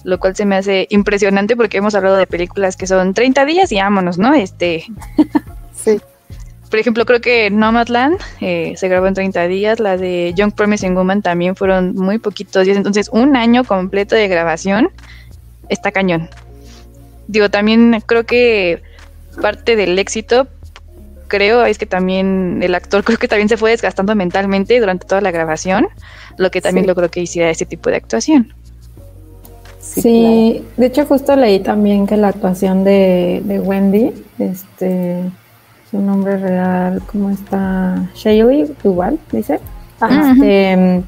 lo 0.05 0.21
cual 0.21 0.37
se 0.37 0.45
me 0.45 0.57
hace 0.57 0.87
impresionante 0.91 1.57
porque 1.57 1.79
hemos 1.79 1.95
hablado 1.95 2.17
de 2.17 2.27
películas 2.27 2.77
que 2.77 2.87
son 2.87 3.15
30 3.15 3.45
días 3.47 3.73
y 3.73 3.77
vámonos, 3.77 4.19
¿no? 4.19 4.35
Este. 4.35 4.85
Sí. 5.73 6.01
Por 6.71 6.81
ejemplo, 6.81 7.07
creo 7.07 7.21
que 7.21 7.49
Nomadland 7.51 8.19
eh, 8.41 8.75
se 8.77 8.89
grabó 8.89 9.07
en 9.07 9.15
30 9.15 9.47
días, 9.47 9.79
la 9.79 9.97
de 9.97 10.33
Young 10.35 10.53
Promising 10.53 10.95
Woman 10.95 11.23
también 11.23 11.55
fueron 11.55 11.95
muy 11.95 12.19
poquitos 12.19 12.65
días, 12.65 12.77
entonces 12.77 13.09
un 13.13 13.37
año 13.37 13.63
completo 13.65 14.17
de 14.17 14.27
grabación 14.27 14.91
está 15.69 15.93
cañón. 15.93 16.29
Digo, 17.29 17.51
también 17.51 18.03
creo 18.05 18.25
que 18.25 18.83
parte 19.41 19.77
del 19.77 19.97
éxito, 19.99 20.49
creo, 21.29 21.65
es 21.65 21.79
que 21.79 21.87
también 21.87 22.61
el 22.63 22.75
actor 22.75 23.05
creo 23.05 23.19
que 23.19 23.29
también 23.29 23.49
se 23.49 23.57
fue 23.57 23.71
desgastando 23.71 24.15
mentalmente 24.17 24.79
durante 24.81 25.07
toda 25.07 25.21
la 25.21 25.31
grabación, 25.31 25.89
lo 26.37 26.51
que 26.51 26.61
también 26.61 26.85
Sí. 26.85 26.89
logró 26.89 27.11
que 27.11 27.21
hiciera 27.21 27.49
ese 27.49 27.65
tipo 27.65 27.91
de 27.91 27.97
actuación. 27.97 28.53
Sí, 29.81 30.65
de 30.77 30.87
hecho 30.87 31.07
justo 31.07 31.37
leí 31.37 31.61
también 31.61 32.07
que 32.09 32.17
la 32.17 32.29
actuación 32.29 32.83
de, 32.83 33.41
de 33.45 33.61
Wendy, 33.61 34.13
este, 34.41 35.23
su 35.91 36.01
nombre 36.01 36.37
real, 36.37 37.03
¿cómo 37.11 37.31
está? 37.31 38.09
Shaylee 38.15 38.75
Duval, 38.83 39.19
dice. 39.33 39.61
Ajá. 40.01 40.33
Este, 40.33 41.03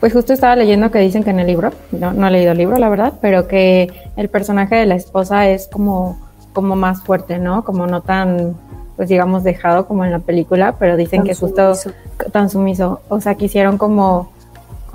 pues 0.00 0.12
justo 0.12 0.32
estaba 0.32 0.54
leyendo 0.54 0.90
que 0.90 0.98
dicen 1.00 1.24
que 1.24 1.30
en 1.30 1.40
el 1.40 1.46
libro, 1.46 1.72
no, 1.92 2.12
no 2.12 2.28
he 2.28 2.30
leído 2.30 2.52
el 2.52 2.58
libro, 2.58 2.78
la 2.78 2.88
verdad, 2.88 3.14
pero 3.20 3.48
que 3.48 3.90
el 4.16 4.28
personaje 4.28 4.76
de 4.76 4.86
la 4.86 4.94
esposa 4.94 5.48
es 5.48 5.66
como, 5.68 6.18
como 6.52 6.76
más 6.76 7.02
fuerte, 7.02 7.38
¿no? 7.38 7.64
Como 7.64 7.86
no 7.86 8.02
tan, 8.02 8.54
pues 8.96 9.08
digamos, 9.08 9.42
dejado 9.42 9.86
como 9.86 10.04
en 10.04 10.12
la 10.12 10.20
película, 10.20 10.76
pero 10.78 10.96
dicen 10.96 11.20
Tan 11.20 11.26
que 11.26 11.34
justo 11.34 11.74
sumiso. 11.74 11.98
tan 12.30 12.48
sumiso. 12.50 13.00
O 13.08 13.20
sea, 13.20 13.34
quisieron 13.34 13.76
como 13.76 14.30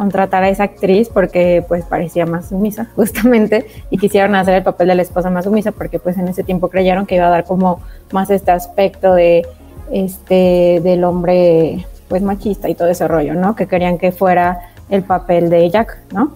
contratar 0.04 0.44
a 0.44 0.50
esa 0.50 0.64
actriz 0.64 1.08
porque 1.08 1.64
pues 1.66 1.86
parecía 1.86 2.26
más 2.26 2.50
sumisa, 2.50 2.90
justamente, 2.96 3.66
y 3.90 3.98
quisieron 3.98 4.36
hacer 4.36 4.56
el 4.56 4.64
papel 4.64 4.90
de 4.90 4.96
la 4.96 5.02
esposa 5.02 5.30
más 5.30 5.46
sumisa 5.46 5.72
porque 5.72 5.98
pues 5.98 6.18
en 6.18 6.28
ese 6.28 6.44
tiempo 6.44 6.70
creyeron 6.70 7.06
que 7.06 7.16
iba 7.16 7.28
a 7.28 7.30
dar 7.30 7.46
como 7.46 7.80
más 8.12 8.30
este 8.30 8.52
aspecto 8.52 9.14
de 9.14 9.46
este 9.92 10.82
del 10.84 11.04
hombre 11.06 11.86
pues 12.10 12.22
machista 12.22 12.68
y 12.68 12.76
todo 12.76 12.90
ese 12.90 13.08
rollo, 13.08 13.34
¿no? 13.34 13.56
Que 13.56 13.66
querían 13.66 13.98
que 13.98 14.12
fuera 14.12 14.74
el 14.90 15.04
papel 15.04 15.50
de 15.50 15.70
Jack, 15.70 15.98
¿no? 16.12 16.34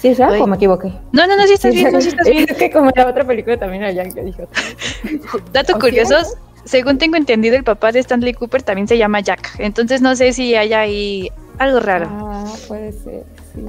Sí, 0.00 0.10
o 0.10 0.14
sea, 0.14 0.28
Ay. 0.28 0.40
o 0.40 0.46
me 0.46 0.56
equivoqué. 0.56 0.92
No, 1.12 1.26
no, 1.26 1.36
no, 1.36 1.46
sí 1.46 1.54
estás 1.54 1.72
bien, 1.72 1.92
no, 1.92 2.00
sí 2.00 2.08
estás 2.08 2.28
bien. 2.28 2.46
Es 2.50 2.56
que 2.56 2.70
como 2.70 2.88
en 2.88 2.94
la 2.96 3.06
otra 3.06 3.24
película 3.24 3.56
también 3.56 3.84
era 3.84 3.92
Jack, 3.92 4.16
yo 4.16 4.24
dije, 4.24 4.48
Dato 5.52 5.76
¿O 5.76 5.78
curioso, 5.78 6.16
sí? 6.24 6.32
según 6.64 6.98
tengo 6.98 7.16
entendido, 7.16 7.54
el 7.54 7.64
papá 7.64 7.92
de 7.92 8.00
Stanley 8.00 8.34
Cooper 8.34 8.62
también 8.62 8.88
se 8.88 8.98
llama 8.98 9.20
Jack. 9.20 9.54
Entonces 9.58 10.02
no 10.02 10.16
sé 10.16 10.32
si 10.32 10.54
hay 10.56 10.72
ahí 10.72 11.30
algo 11.58 11.80
raro. 11.80 12.08
Ah, 12.10 12.52
puede 12.68 12.92
ser, 12.92 13.24
sí. 13.52 13.66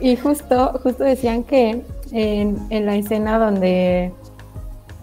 Y, 0.00 0.16
justo, 0.16 0.78
justo 0.82 1.02
decían 1.02 1.42
que 1.42 1.82
en, 2.12 2.56
en 2.70 2.86
la 2.86 2.94
escena 2.94 3.38
donde 3.38 4.12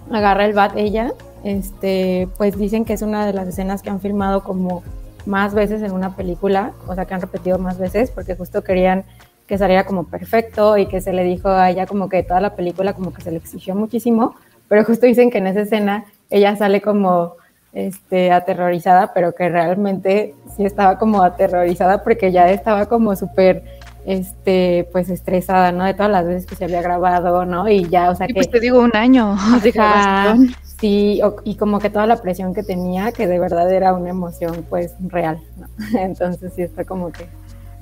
agarra 0.10 0.46
el 0.46 0.54
bat 0.54 0.78
ella, 0.78 1.12
este, 1.44 2.28
pues 2.38 2.58
dicen 2.58 2.86
que 2.86 2.94
es 2.94 3.02
una 3.02 3.26
de 3.26 3.34
las 3.34 3.48
escenas 3.48 3.82
que 3.82 3.90
han 3.90 4.00
filmado 4.00 4.44
como 4.44 4.84
más 5.26 5.54
veces 5.54 5.82
en 5.82 5.92
una 5.92 6.16
película, 6.16 6.72
o 6.88 6.96
sea 6.96 7.06
que 7.06 7.14
han 7.14 7.22
repetido 7.22 7.58
más 7.60 7.78
veces, 7.78 8.12
porque 8.12 8.36
justo 8.36 8.64
querían 8.64 9.04
que 9.48 9.58
saliera 9.58 9.86
como 9.86 10.06
perfecto 10.06 10.78
y 10.78 10.86
que 10.86 11.02
se 11.02 11.12
le 11.12 11.24
dijo 11.24 11.50
a 11.50 11.70
ella 11.70 11.86
como 11.86 12.08
que 12.08 12.24
toda 12.24 12.40
la 12.40 12.56
película 12.56 12.94
como 12.94 13.14
que 13.14 13.22
se 13.22 13.32
le 13.32 13.38
exigió 13.38 13.76
muchísimo, 13.76 14.36
pero 14.68 14.86
justo 14.86 15.06
dicen 15.06 15.32
que 15.32 15.40
en 15.40 15.48
esa 15.48 15.62
escena 15.62 16.06
ella 16.30 16.56
sale 16.56 16.82
como 16.82 17.34
este, 17.74 18.32
aterrorizada, 18.32 19.14
pero 19.14 19.34
que 19.36 19.50
realmente 19.50 20.34
sí 20.56 20.66
estaba 20.66 20.98
como 20.98 21.22
aterrorizada 21.24 22.04
porque 22.04 22.32
ya 22.32 22.50
estaba 22.50 22.88
como 22.88 23.16
súper, 23.16 23.64
este, 24.06 24.88
pues 24.92 25.10
estresada, 25.10 25.72
¿no? 25.72 25.84
De 25.86 25.94
todas 25.94 26.12
las 26.12 26.26
veces 26.26 26.46
que 26.46 26.56
se 26.56 26.66
había 26.66 26.82
grabado, 26.82 27.46
¿no? 27.46 27.70
Y 27.70 27.88
ya, 27.90 28.10
o 28.10 28.16
sea 28.16 28.26
Y 28.26 28.30
que... 28.30 28.34
pues 28.36 28.50
te 28.50 28.60
digo 28.60 28.80
un 28.80 28.96
año 28.96 29.36
de 29.64 29.72
grabación. 29.72 30.56
sí, 30.80 31.22
o- 31.24 31.36
y 31.44 31.56
como 31.56 31.80
que 31.80 31.90
toda 31.90 32.08
la 32.08 32.18
presión 32.18 32.54
que 32.54 32.64
tenía, 32.64 33.12
que 33.12 33.28
de 33.28 33.38
verdad 33.40 33.72
era 33.72 33.94
una 33.94 34.10
emoción, 34.10 34.66
pues, 34.70 34.96
real, 35.08 35.40
¿no? 35.58 35.68
Entonces 36.00 36.54
sí 36.56 36.64
está 36.64 36.86
como 36.86 37.12
que... 37.12 37.28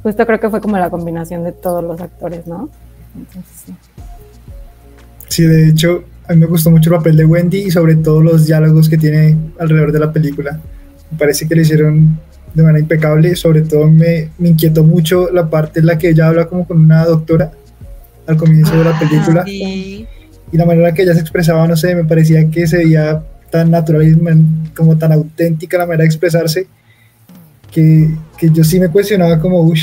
Justo 0.03 0.25
creo 0.25 0.39
que 0.39 0.49
fue 0.49 0.61
como 0.61 0.77
la 0.77 0.89
combinación 0.89 1.43
de 1.43 1.51
todos 1.53 1.83
los 1.83 1.99
actores, 2.01 2.45
¿no? 2.47 2.69
Entonces 3.15 3.63
sí. 3.65 3.75
Sí, 5.29 5.43
de 5.45 5.69
hecho, 5.69 6.03
a 6.27 6.33
mí 6.33 6.39
me 6.39 6.45
gustó 6.45 6.69
mucho 6.71 6.89
el 6.91 6.97
papel 6.97 7.15
de 7.17 7.25
Wendy 7.25 7.57
y 7.59 7.71
sobre 7.71 7.95
todo 7.95 8.21
los 8.21 8.45
diálogos 8.45 8.89
que 8.89 8.97
tiene 8.97 9.37
alrededor 9.59 9.91
de 9.91 9.99
la 9.99 10.11
película. 10.11 10.59
Me 11.11 11.17
parece 11.17 11.47
que 11.47 11.55
lo 11.55 11.61
hicieron 11.61 12.19
de 12.53 12.63
manera 12.63 12.79
impecable, 12.79 13.35
sobre 13.35 13.61
todo 13.61 13.87
me, 13.89 14.29
me 14.37 14.49
inquietó 14.49 14.83
mucho 14.83 15.29
la 15.31 15.49
parte 15.49 15.79
en 15.79 15.85
la 15.85 15.97
que 15.97 16.09
ella 16.09 16.27
habla 16.27 16.47
como 16.47 16.67
con 16.67 16.81
una 16.81 17.05
doctora 17.05 17.51
al 18.25 18.35
comienzo 18.37 18.77
de 18.77 18.83
la 18.83 18.99
película 18.99 19.43
Sí. 19.45 20.05
y 20.51 20.57
la 20.57 20.65
manera 20.65 20.93
que 20.93 21.03
ella 21.03 21.13
se 21.13 21.21
expresaba, 21.21 21.67
no 21.67 21.77
sé, 21.77 21.95
me 21.95 22.03
parecía 22.03 22.49
que 22.49 22.67
se 22.67 22.77
veía 22.77 23.23
tan 23.51 23.71
natural 23.71 24.15
como 24.75 24.97
tan 24.97 25.11
auténtica 25.13 25.77
la 25.77 25.85
manera 25.85 26.01
de 26.03 26.07
expresarse 26.07 26.67
que, 27.71 28.09
que 28.37 28.49
yo 28.49 28.63
sí 28.63 28.79
me 28.79 28.89
cuestionaba 28.89 29.39
como, 29.39 29.61
uff, 29.61 29.79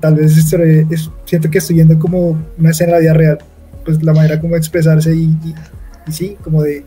tal 0.00 0.14
vez 0.14 0.36
esto 0.36 0.56
es- 0.62 1.10
siento 1.24 1.50
que 1.50 1.58
estoy 1.58 1.76
viendo 1.76 1.98
como 1.98 2.36
una 2.58 2.70
escena 2.70 2.92
de 2.92 2.92
la 2.94 3.00
vida 3.00 3.12
real, 3.14 3.38
pues 3.86 4.02
la 4.02 4.12
manera 4.12 4.38
como 4.40 4.52
de 4.52 4.58
expresarse 4.58 5.14
y, 5.14 5.22
y- 5.44 5.54
y 6.06 6.12
sí, 6.12 6.36
como 6.44 6.62
de, 6.62 6.84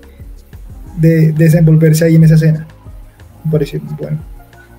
de 0.98 1.32
desenvolverse 1.32 2.06
ahí 2.06 2.16
en 2.16 2.24
esa 2.26 2.36
escena. 2.36 2.68
Me 3.44 3.52
pareció 3.52 3.82
muy 3.82 3.96
bueno. 3.96 4.20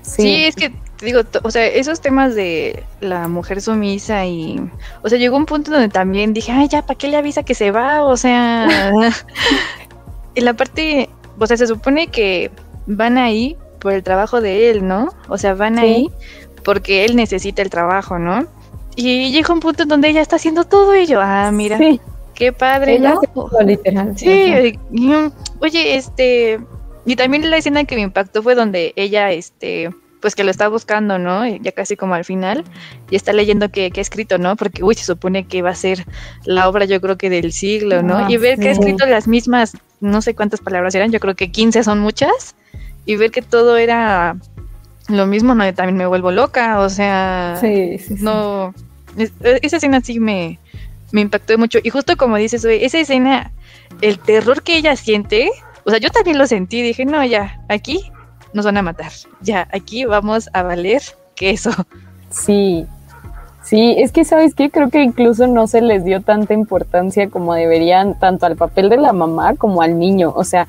Sí, 0.02 0.44
es 0.44 0.54
que 0.54 0.70
te 0.96 1.06
digo, 1.06 1.22
o 1.42 1.50
sea, 1.50 1.66
esos 1.66 2.00
temas 2.00 2.34
de 2.34 2.82
la 3.00 3.26
mujer 3.28 3.60
sumisa 3.62 4.26
y, 4.26 4.60
o 5.02 5.08
sea, 5.08 5.18
llegó 5.18 5.36
un 5.36 5.46
punto 5.46 5.70
donde 5.70 5.88
también 5.88 6.32
dije, 6.34 6.52
ay, 6.52 6.68
ya, 6.68 6.82
¿para 6.82 6.98
qué 6.98 7.08
le 7.08 7.16
avisa 7.16 7.42
que 7.42 7.54
se 7.54 7.70
va? 7.70 8.02
O 8.04 8.16
sea, 8.16 8.68
y 10.34 10.40
la 10.42 10.54
parte, 10.54 11.08
o 11.38 11.46
sea, 11.46 11.56
se 11.56 11.66
supone 11.66 12.08
que 12.08 12.50
van 12.86 13.18
ahí 13.18 13.56
por 13.80 13.92
el 13.92 14.02
trabajo 14.02 14.40
de 14.40 14.70
él, 14.70 14.86
¿no? 14.86 15.08
O 15.28 15.38
sea, 15.38 15.54
van 15.54 15.76
Sí. 15.76 15.80
ahí 15.80 16.10
porque 16.64 17.04
él 17.06 17.16
necesita 17.16 17.62
el 17.62 17.70
trabajo, 17.70 18.18
¿no? 18.18 18.46
Y 18.96 19.30
llega 19.32 19.52
un 19.54 19.60
punto 19.60 19.84
en 19.84 19.88
donde 19.88 20.08
ella 20.08 20.20
está 20.20 20.36
haciendo 20.36 20.64
todo 20.64 20.94
y 20.96 21.06
yo, 21.06 21.20
ah, 21.20 21.50
mira, 21.52 21.78
Sí, 21.78 22.00
qué 22.34 22.52
padre, 22.52 22.96
ella 22.96 23.14
¿no? 23.14 23.20
puso 23.20 23.60
literal. 23.62 24.16
Sí, 24.16 24.28
y, 24.30 24.78
mm, 24.90 25.32
oye, 25.60 25.96
este, 25.96 26.60
y 27.06 27.16
también 27.16 27.48
la 27.48 27.56
escena 27.56 27.84
que 27.84 27.94
me 27.94 28.02
impactó 28.02 28.42
fue 28.42 28.54
donde 28.54 28.92
ella, 28.96 29.30
este, 29.30 29.90
pues 30.20 30.34
que 30.34 30.44
lo 30.44 30.50
está 30.50 30.68
buscando, 30.68 31.18
¿no? 31.18 31.46
Ya 31.46 31.72
casi 31.72 31.96
como 31.96 32.14
al 32.14 32.24
final, 32.24 32.64
y 33.10 33.16
está 33.16 33.32
leyendo 33.32 33.70
que, 33.70 33.90
que 33.90 34.00
ha 34.00 34.02
escrito, 34.02 34.38
¿no? 34.38 34.56
Porque, 34.56 34.84
uy, 34.84 34.94
se 34.94 35.04
supone 35.04 35.46
que 35.46 35.62
va 35.62 35.70
a 35.70 35.74
ser 35.74 36.04
la 36.44 36.68
obra, 36.68 36.84
yo 36.84 37.00
creo 37.00 37.16
que 37.16 37.30
del 37.30 37.52
siglo, 37.52 38.02
¿no? 38.02 38.18
Ah, 38.18 38.26
y 38.28 38.36
ver 38.36 38.58
que 38.58 38.68
ha 38.68 38.74
sí. 38.74 38.80
escrito 38.80 39.06
las 39.06 39.28
mismas, 39.28 39.76
no 40.00 40.20
sé 40.20 40.34
cuántas 40.34 40.60
palabras 40.60 40.94
eran, 40.94 41.10
yo 41.10 41.20
creo 41.20 41.34
que 41.34 41.50
15 41.50 41.84
son 41.84 42.00
muchas, 42.00 42.54
y 43.06 43.16
ver 43.16 43.30
que 43.30 43.42
todo 43.42 43.76
era 43.76 44.36
lo 45.10 45.26
mismo, 45.26 45.54
¿no? 45.54 45.72
También 45.74 45.96
me 45.96 46.06
vuelvo 46.06 46.30
loca, 46.30 46.80
o 46.80 46.88
sea, 46.88 47.56
sí, 47.60 47.98
sí, 47.98 48.16
sí. 48.16 48.22
no, 48.24 48.74
es- 49.16 49.32
esa 49.40 49.76
escena 49.76 50.00
sí 50.00 50.20
me, 50.20 50.58
me 51.12 51.20
impactó 51.22 51.56
mucho. 51.58 51.78
Y 51.82 51.90
justo 51.90 52.16
como 52.16 52.36
dices, 52.36 52.64
güey, 52.64 52.84
esa 52.84 52.98
escena, 52.98 53.50
el 54.00 54.18
terror 54.18 54.62
que 54.62 54.76
ella 54.76 54.96
siente, 54.96 55.50
o 55.84 55.90
sea, 55.90 55.98
yo 55.98 56.10
también 56.10 56.38
lo 56.38 56.46
sentí, 56.46 56.82
dije, 56.82 57.04
no, 57.04 57.24
ya, 57.24 57.60
aquí 57.68 58.10
nos 58.52 58.64
van 58.64 58.76
a 58.76 58.82
matar, 58.82 59.12
ya, 59.40 59.68
aquí 59.72 60.04
vamos 60.04 60.48
a 60.52 60.62
valer 60.62 61.02
queso. 61.34 61.70
Sí, 62.30 62.86
sí, 63.62 63.94
es 63.98 64.12
que 64.12 64.24
sabes 64.24 64.54
que 64.54 64.70
creo 64.70 64.90
que 64.90 65.02
incluso 65.02 65.46
no 65.46 65.66
se 65.66 65.80
les 65.80 66.04
dio 66.04 66.20
tanta 66.20 66.54
importancia 66.54 67.28
como 67.28 67.54
deberían, 67.54 68.18
tanto 68.18 68.46
al 68.46 68.56
papel 68.56 68.88
de 68.88 68.96
la 68.98 69.12
mamá 69.12 69.54
como 69.56 69.82
al 69.82 69.98
niño. 69.98 70.32
O 70.34 70.44
sea, 70.44 70.66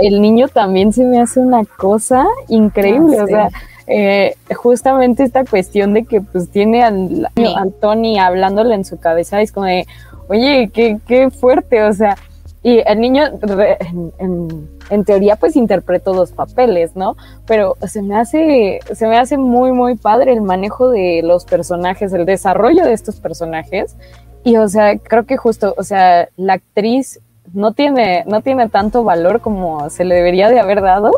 el 0.00 0.20
niño 0.22 0.48
también 0.48 0.92
se 0.92 1.04
me 1.04 1.20
hace 1.20 1.40
una 1.40 1.64
cosa 1.64 2.24
increíble. 2.48 3.20
O 3.20 3.26
sea, 3.26 3.48
eh, 3.94 4.34
justamente 4.54 5.22
esta 5.22 5.44
cuestión 5.44 5.92
de 5.94 6.04
que 6.04 6.20
pues 6.20 6.48
tiene 6.50 6.82
al, 6.82 7.28
al 7.56 7.72
Tony 7.74 8.18
hablándole 8.18 8.74
en 8.74 8.84
su 8.84 8.98
cabeza, 8.98 9.40
es 9.40 9.52
como 9.52 9.66
de, 9.66 9.86
oye, 10.28 10.70
qué, 10.72 10.98
qué 11.06 11.30
fuerte, 11.30 11.82
o 11.84 11.92
sea, 11.92 12.16
y 12.62 12.78
el 12.86 13.00
niño 13.00 13.24
re- 13.40 13.76
en, 13.80 14.12
en- 14.18 14.68
en 14.90 15.04
teoría 15.04 15.36
pues 15.36 15.56
interpretó 15.56 16.12
dos 16.12 16.32
papeles, 16.32 16.94
¿no? 16.96 17.16
Pero 17.46 17.76
se 17.86 18.02
me 18.02 18.14
hace, 18.16 18.78
se 18.94 19.06
me 19.06 19.16
hace 19.16 19.38
muy, 19.38 19.72
muy 19.72 19.96
padre 19.96 20.32
el 20.32 20.42
manejo 20.42 20.90
de 20.90 21.22
los 21.24 21.44
personajes, 21.46 22.12
el 22.12 22.26
desarrollo 22.26 22.84
de 22.84 22.92
estos 22.92 23.18
personajes. 23.18 23.96
Y 24.44 24.56
o 24.58 24.68
sea, 24.68 24.98
creo 24.98 25.24
que 25.24 25.36
justo, 25.38 25.74
o 25.78 25.82
sea, 25.82 26.28
la 26.36 26.54
actriz 26.54 27.20
no 27.54 27.72
tiene, 27.72 28.24
no 28.26 28.42
tiene 28.42 28.68
tanto 28.68 29.02
valor 29.02 29.40
como 29.40 29.88
se 29.88 30.04
le 30.04 30.14
debería 30.16 30.48
de 30.50 30.60
haber 30.60 30.82
dado. 30.82 31.12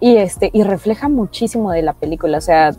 Y 0.00 0.16
este, 0.16 0.50
y 0.52 0.62
refleja 0.62 1.08
muchísimo 1.08 1.70
de 1.72 1.82
la 1.82 1.94
película. 1.94 2.38
O 2.38 2.42
sea, 2.42 2.72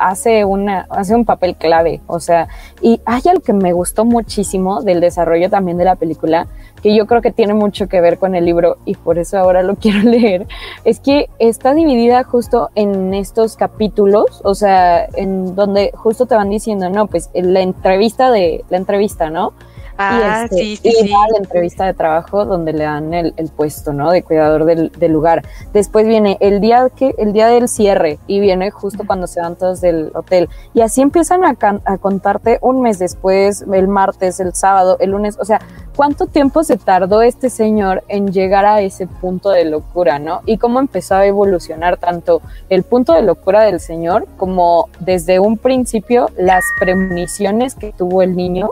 hace 0.00 0.44
una, 0.44 0.86
hace 0.90 1.14
un 1.14 1.24
papel 1.24 1.54
clave. 1.56 2.00
O 2.06 2.18
sea, 2.18 2.48
y 2.80 3.00
hay 3.04 3.22
algo 3.28 3.42
que 3.42 3.52
me 3.52 3.72
gustó 3.72 4.04
muchísimo 4.04 4.82
del 4.82 5.00
desarrollo 5.00 5.50
también 5.50 5.76
de 5.76 5.84
la 5.84 5.96
película, 5.96 6.48
que 6.82 6.96
yo 6.96 7.06
creo 7.06 7.20
que 7.20 7.30
tiene 7.30 7.54
mucho 7.54 7.88
que 7.88 8.00
ver 8.00 8.18
con 8.18 8.34
el 8.34 8.46
libro 8.46 8.78
y 8.84 8.94
por 8.94 9.18
eso 9.18 9.38
ahora 9.38 9.62
lo 9.62 9.76
quiero 9.80 10.00
leer, 10.00 10.46
es 10.84 10.98
que 10.98 11.28
está 11.38 11.74
dividida 11.74 12.24
justo 12.24 12.70
en 12.74 13.14
estos 13.14 13.56
capítulos, 13.56 14.40
o 14.42 14.54
sea, 14.54 15.04
en 15.14 15.54
donde 15.54 15.92
justo 15.94 16.26
te 16.26 16.34
van 16.34 16.48
diciendo, 16.48 16.88
no, 16.88 17.06
pues 17.06 17.30
la 17.34 17.60
entrevista 17.60 18.30
de 18.30 18.64
la 18.70 18.78
entrevista, 18.78 19.30
¿no? 19.30 19.52
Ah, 20.02 20.46
y, 20.50 20.54
sí, 20.54 20.76
sí, 20.76 20.88
y 20.88 20.92
sí. 21.06 21.12
va 21.12 21.24
a 21.24 21.28
la 21.32 21.38
entrevista 21.38 21.84
de 21.84 21.94
trabajo 21.94 22.44
donde 22.44 22.72
le 22.72 22.84
dan 22.84 23.12
el, 23.12 23.34
el 23.36 23.48
puesto, 23.48 23.92
¿no? 23.92 24.10
De 24.10 24.22
cuidador 24.22 24.64
del, 24.64 24.90
del 24.92 25.12
lugar. 25.12 25.42
Después 25.72 26.06
viene 26.06 26.38
el 26.40 26.60
día 26.60 26.88
que 26.94 27.14
el 27.18 27.32
día 27.32 27.48
del 27.48 27.68
cierre 27.68 28.18
y 28.26 28.40
viene 28.40 28.70
justo 28.70 29.04
cuando 29.06 29.26
se 29.26 29.40
van 29.40 29.56
todos 29.56 29.80
del 29.80 30.10
hotel 30.14 30.48
y 30.74 30.80
así 30.80 31.02
empiezan 31.02 31.44
a, 31.44 31.54
can- 31.54 31.82
a 31.84 31.98
contarte 31.98 32.58
un 32.62 32.80
mes 32.80 32.98
después, 32.98 33.64
el 33.72 33.88
martes, 33.88 34.40
el 34.40 34.54
sábado, 34.54 34.96
el 35.00 35.10
lunes, 35.10 35.36
o 35.38 35.44
sea, 35.44 35.60
cuánto 35.94 36.26
tiempo 36.26 36.64
se 36.64 36.78
tardó 36.78 37.20
este 37.22 37.50
señor 37.50 38.02
en 38.08 38.32
llegar 38.32 38.64
a 38.64 38.80
ese 38.80 39.06
punto 39.06 39.50
de 39.50 39.64
locura, 39.66 40.18
¿no? 40.18 40.40
Y 40.46 40.56
cómo 40.56 40.78
empezó 40.80 41.16
a 41.16 41.26
evolucionar 41.26 41.98
tanto 41.98 42.40
el 42.70 42.84
punto 42.84 43.12
de 43.12 43.22
locura 43.22 43.62
del 43.64 43.80
señor 43.80 44.26
como 44.36 44.88
desde 45.00 45.40
un 45.40 45.58
principio 45.58 46.30
las 46.38 46.64
premoniciones 46.78 47.74
que 47.74 47.92
tuvo 47.92 48.22
el 48.22 48.34
niño 48.34 48.70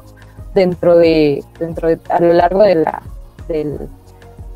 dentro 0.54 0.96
de, 0.96 1.44
dentro 1.58 1.88
de, 1.88 1.98
a 2.08 2.20
lo 2.20 2.32
largo 2.32 2.62
de 2.62 2.76
la, 2.76 3.02
del, 3.48 3.78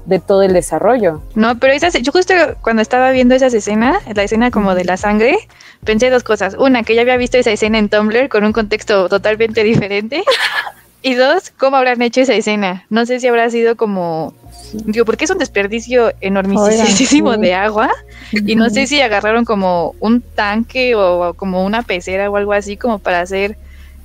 de 0.05 0.19
todo 0.19 0.43
el 0.43 0.53
desarrollo. 0.53 1.23
No, 1.35 1.59
pero 1.59 1.73
esas, 1.73 1.95
yo 1.95 2.13
justo 2.13 2.35
cuando 2.61 2.83
estaba 2.83 3.11
viendo 3.11 3.35
esas 3.35 3.55
escenas, 3.55 4.03
la 4.15 4.23
escena 4.23 4.51
como 4.51 4.75
de 4.75 4.85
la 4.85 4.97
sangre, 4.97 5.39
pensé 5.85 6.11
dos 6.11 6.23
cosas. 6.23 6.57
Una, 6.59 6.83
que 6.83 6.95
ya 6.95 7.03
había 7.03 7.17
visto 7.17 7.39
esa 7.39 7.51
escena 7.51 7.79
en 7.79 7.89
Tumblr 7.89 8.29
con 8.29 8.45
un 8.45 8.53
contexto 8.53 9.09
totalmente 9.09 9.65
diferente. 9.65 10.23
Y 11.05 11.15
dos, 11.15 11.51
cómo 11.59 11.77
habrán 11.79 12.01
hecho 12.01 12.21
esa 12.21 12.35
escena. 12.35 12.87
No 12.89 13.07
sé 13.07 13.19
si 13.19 13.27
habrá 13.27 13.51
sido 13.51 13.75
como, 13.75 14.35
digo, 14.73 15.05
porque 15.05 15.25
es 15.25 15.31
un 15.33 15.39
desperdicio 15.39 16.13
enormísimo 16.21 17.37
de 17.37 17.55
agua. 17.55 17.91
Y 18.31 18.55
no 18.55 18.71
sé 18.71 18.87
si 18.87 19.01
agarraron 19.01 19.45
como 19.45 19.97
un 19.99 20.21
tanque 20.21 20.95
o, 20.95 21.31
o 21.31 21.35
como 21.35 21.65
una 21.65 21.83
pecera 21.83 22.31
o 22.31 22.37
algo 22.37 22.53
así 22.53 22.77
como 22.77 23.01
para 23.01 23.21
hacer 23.21 23.57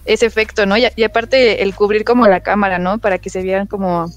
ese 0.08 0.26
efecto, 0.26 0.66
¿no? 0.66 0.76
Y, 0.78 1.04
aparte 1.04 1.62
el 1.64 1.76
cubrir 1.76 2.04
como 2.04 2.28
la 2.28 2.40
cámara, 2.40 2.80
¿no? 2.80 2.98
Para 2.98 3.20
que 3.20 3.30
se 3.30 3.42
vieran 3.42 3.68
como 3.68 4.12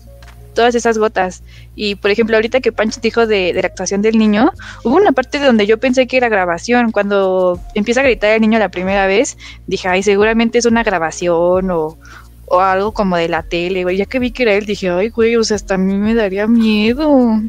todas 0.55 0.75
esas 0.75 0.99
gotas. 0.99 1.43
Y 1.75 1.97
por 1.97 2.11
ejemplo, 2.11 2.37
ahorita 2.37 2.61
que 2.61 2.73
Pancho 2.73 3.01
dijo 3.01 3.27
de, 3.27 3.53
de 3.53 3.63
la 3.63 3.69
actuación 3.69 4.03
del 4.03 4.19
niño, 4.19 4.53
hubo 4.85 4.97
una 4.97 5.13
parte 5.13 5.39
donde 5.39 5.67
yo 5.67 5.79
pensé 5.79 6.07
que 6.07 6.17
era 6.17 6.29
grabación. 6.29 6.93
Cuando 6.93 7.61
empieza 7.75 8.01
a 8.01 8.05
gritar 8.05 8.31
el 8.31 8.41
niño 8.41 8.59
la 8.59 8.69
primera 8.69 9.07
vez, 9.07 9.37
dije, 9.67 9.89
ay, 9.89 10.03
seguramente 10.03 10.59
es 10.59 10.67
una 10.67 10.83
grabación 10.83 11.71
o, 11.71 11.99
o 12.47 12.61
algo 12.61 12.93
como 12.93 13.17
de 13.17 13.29
la 13.29 13.43
tele, 13.43 13.85
güey. 13.85 13.97
Ya 13.97 14.07
que 14.07 14.19
vi 14.19 14.33
que 14.33 14.43
era 14.43 14.55
él, 14.55 14.67
dije, 14.67 14.91
ay, 14.91 15.09
güey, 15.09 15.37
o 15.37 15.45
sea, 15.45 15.55
hasta 15.57 15.75
a 15.75 15.79
mí 15.79 15.95
me 15.95 16.15
daría 16.15 16.47
miedo. 16.47 17.41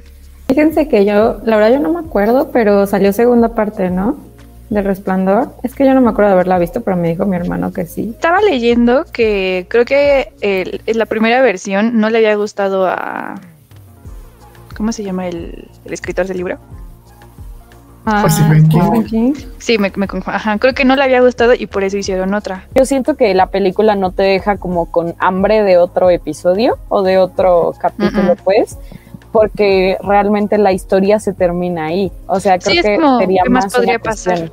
Fíjense 0.47 0.87
que 0.87 1.05
yo, 1.05 1.39
la 1.43 1.55
verdad 1.57 1.71
yo 1.71 1.79
no 1.79 1.93
me 1.93 1.99
acuerdo, 1.99 2.51
pero 2.51 2.85
salió 2.85 3.13
segunda 3.13 3.55
parte, 3.55 3.89
¿no? 3.89 4.30
Del 4.71 4.85
Resplandor. 4.85 5.49
Es 5.63 5.75
que 5.75 5.85
yo 5.85 5.93
no 5.93 5.99
me 5.99 6.09
acuerdo 6.09 6.29
de 6.29 6.33
haberla 6.35 6.57
visto, 6.57 6.79
pero 6.81 6.95
me 6.95 7.09
dijo 7.09 7.25
mi 7.25 7.35
hermano 7.35 7.73
que 7.73 7.85
sí. 7.85 8.11
Estaba 8.15 8.39
leyendo 8.41 9.03
que 9.11 9.65
creo 9.69 9.83
que 9.83 10.31
el- 10.39 10.81
la 10.97 11.05
primera 11.05 11.41
versión 11.41 11.99
no 11.99 12.09
le 12.09 12.19
había 12.19 12.35
gustado 12.35 12.87
a... 12.87 13.35
¿Cómo 14.77 14.93
se 14.93 15.03
llama 15.03 15.27
el, 15.27 15.67
el 15.83 15.93
escritor 15.93 16.25
del 16.25 16.37
libro? 16.37 16.57
Ah, 18.05 18.25
King. 18.69 19.03
King. 19.03 19.33
Sí, 19.59 19.77
me, 19.77 19.91
me 19.95 20.07
ajá, 20.25 20.57
creo 20.57 20.73
que 20.73 20.85
no 20.85 20.95
le 20.95 21.03
había 21.03 21.21
gustado 21.21 21.53
y 21.53 21.67
por 21.67 21.83
eso 21.83 21.97
hicieron 21.97 22.33
otra. 22.33 22.63
Yo 22.73 22.85
siento 22.85 23.15
que 23.15 23.33
la 23.35 23.47
película 23.47 23.95
no 23.95 24.11
te 24.11 24.23
deja 24.23 24.55
como 24.57 24.89
con 24.89 25.13
hambre 25.19 25.61
de 25.63 25.77
otro 25.77 26.09
episodio 26.09 26.79
o 26.89 27.03
de 27.03 27.19
otro 27.19 27.75
capítulo, 27.79 28.35
pues, 28.43 28.77
porque 29.31 29.97
realmente 30.03 30.57
la 30.57 30.71
historia 30.71 31.19
se 31.19 31.33
termina 31.33 31.85
ahí. 31.85 32.11
O 32.27 32.39
sea, 32.39 32.59
creo 32.59 32.71
Sí, 32.75 32.81
que 32.81 32.97
sería 33.19 33.43
¿qué 33.43 33.49
más 33.49 33.65
más 33.65 33.73
podría 33.75 33.99
pasar? 33.99 34.51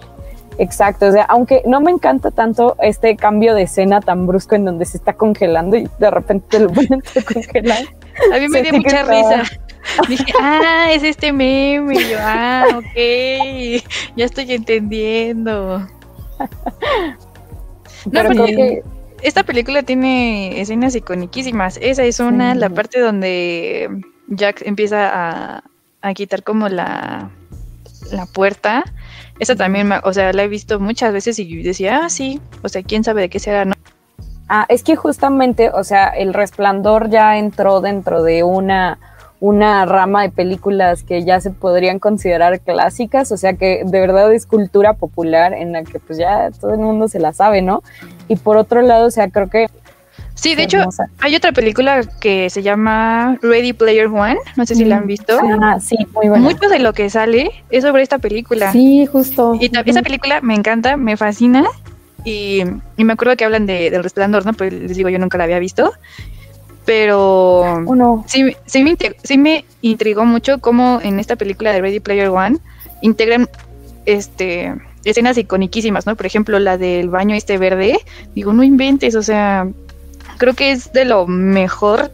Exacto, 0.60 1.06
o 1.06 1.12
sea, 1.12 1.22
aunque 1.24 1.62
no 1.66 1.80
me 1.80 1.90
encanta 1.92 2.32
tanto 2.32 2.74
este 2.82 3.14
cambio 3.16 3.54
de 3.54 3.62
escena 3.62 4.00
tan 4.00 4.26
brusco 4.26 4.56
en 4.56 4.64
donde 4.64 4.84
se 4.86 4.96
está 4.96 5.12
congelando 5.12 5.76
y 5.76 5.88
de 6.00 6.10
repente 6.10 6.46
te 6.50 6.58
lo 6.60 6.70
ponen 6.72 7.00
a 7.16 7.22
congelar. 7.22 7.84
A 8.34 8.38
mí 8.40 8.48
me 8.48 8.62
dio 8.62 8.72
mucha 8.72 9.02
risa. 9.04 9.42
Dije, 10.08 10.24
ah, 10.40 10.88
es 10.92 11.04
este 11.04 11.32
meme. 11.32 11.94
Y 11.94 12.10
yo, 12.10 12.16
ah, 12.20 12.64
ok. 12.76 13.84
Ya 14.16 14.24
estoy 14.24 14.52
entendiendo. 14.52 15.86
Pero 18.10 18.28
porque- 18.30 18.54
creo 18.54 18.56
que 18.56 18.82
Esta 19.22 19.42
película 19.42 19.82
tiene 19.82 20.60
escenas 20.60 20.94
iconiquísimas. 20.94 21.78
Esa 21.82 22.04
es 22.04 22.20
una, 22.20 22.52
Sí. 22.54 22.58
la 22.60 22.70
parte 22.70 23.00
donde 23.00 23.90
Jack 24.28 24.62
empieza 24.64 25.10
a, 25.12 25.64
a 26.00 26.14
quitar 26.14 26.42
como 26.42 26.68
la, 26.68 27.30
la 28.12 28.26
puerta. 28.26 28.84
Esa 29.38 29.56
también, 29.56 29.90
o 30.02 30.12
sea, 30.12 30.32
la 30.32 30.44
he 30.44 30.48
visto 30.48 30.80
muchas 30.80 31.12
veces 31.12 31.38
y 31.38 31.62
decía, 31.62 32.00
ah, 32.04 32.08
sí, 32.08 32.40
o 32.62 32.68
sea, 32.68 32.82
quién 32.82 33.04
sabe 33.04 33.22
de 33.22 33.28
qué 33.28 33.38
será, 33.38 33.64
¿no? 33.64 33.74
Ah, 34.48 34.66
es 34.68 34.82
que 34.82 34.96
justamente, 34.96 35.70
o 35.70 35.84
sea, 35.84 36.08
El 36.08 36.34
Resplandor 36.34 37.10
ya 37.10 37.36
entró 37.38 37.80
dentro 37.80 38.22
de 38.22 38.42
una, 38.42 38.98
una 39.40 39.84
rama 39.84 40.22
de 40.22 40.30
películas 40.30 41.04
que 41.04 41.22
ya 41.24 41.40
se 41.40 41.50
podrían 41.50 41.98
considerar 41.98 42.60
clásicas, 42.60 43.30
o 43.30 43.36
sea 43.36 43.52
que 43.52 43.82
de 43.84 44.00
verdad 44.00 44.32
es 44.32 44.46
cultura 44.46 44.94
popular 44.94 45.52
en 45.52 45.72
la 45.72 45.84
que 45.84 46.00
pues 46.00 46.18
ya 46.18 46.50
todo 46.50 46.72
el 46.72 46.80
mundo 46.80 47.08
se 47.08 47.20
la 47.20 47.32
sabe, 47.32 47.62
¿no? 47.62 47.82
Y 48.26 48.36
por 48.36 48.56
otro 48.56 48.82
lado, 48.82 49.06
o 49.06 49.10
sea, 49.10 49.30
creo 49.30 49.48
que... 49.48 49.68
Sí, 50.40 50.54
de 50.54 50.62
hecho, 50.62 50.78
hermosa. 50.78 51.08
hay 51.18 51.34
otra 51.34 51.50
película 51.52 52.00
que 52.20 52.48
se 52.48 52.62
llama 52.62 53.36
Ready 53.42 53.72
Player 53.72 54.06
One. 54.06 54.36
No 54.56 54.64
sé 54.66 54.76
si 54.76 54.84
la 54.84 54.98
han 54.98 55.06
visto. 55.08 55.36
Ah, 55.60 55.78
sí, 55.80 55.96
muy 56.14 56.28
buena. 56.28 56.44
Mucho 56.44 56.68
de 56.68 56.78
lo 56.78 56.92
que 56.92 57.10
sale 57.10 57.50
es 57.70 57.82
sobre 57.82 58.02
esta 58.04 58.18
película. 58.18 58.70
Sí, 58.70 59.04
justo. 59.06 59.56
Y 59.60 59.68
ta- 59.68 59.82
esa 59.84 60.02
película 60.02 60.40
me 60.40 60.54
encanta, 60.54 60.96
me 60.96 61.16
fascina. 61.16 61.64
Y, 62.24 62.62
y 62.96 63.04
me 63.04 63.12
acuerdo 63.14 63.36
que 63.36 63.44
hablan 63.44 63.66
de, 63.66 63.90
del 63.90 64.02
resplandor, 64.04 64.46
¿no? 64.46 64.52
Pues 64.52 64.72
les 64.72 64.96
digo, 64.96 65.08
yo 65.08 65.18
nunca 65.18 65.38
la 65.38 65.44
había 65.44 65.58
visto. 65.58 65.92
Pero 66.84 67.82
Uno, 67.86 68.24
sí, 68.26 68.56
sí, 68.66 68.82
me, 68.82 68.96
sí 69.22 69.36
me 69.38 69.64
intrigó 69.82 70.24
mucho 70.24 70.58
cómo 70.58 71.00
en 71.02 71.20
esta 71.20 71.36
película 71.36 71.72
de 71.72 71.80
Ready 71.82 72.00
Player 72.00 72.28
One 72.28 72.58
integran 73.02 73.48
este 74.06 74.72
escenas 75.04 75.36
iconiquísimas, 75.38 76.06
¿no? 76.06 76.16
Por 76.16 76.26
ejemplo, 76.26 76.58
la 76.58 76.78
del 76.78 77.08
baño 77.10 77.34
este 77.34 77.58
verde. 77.58 77.98
Digo, 78.34 78.52
no 78.52 78.62
inventes, 78.62 79.14
o 79.16 79.22
sea, 79.22 79.66
creo 80.38 80.54
que 80.54 80.72
es 80.72 80.92
de 80.92 81.04
lo 81.04 81.26
mejor, 81.26 82.12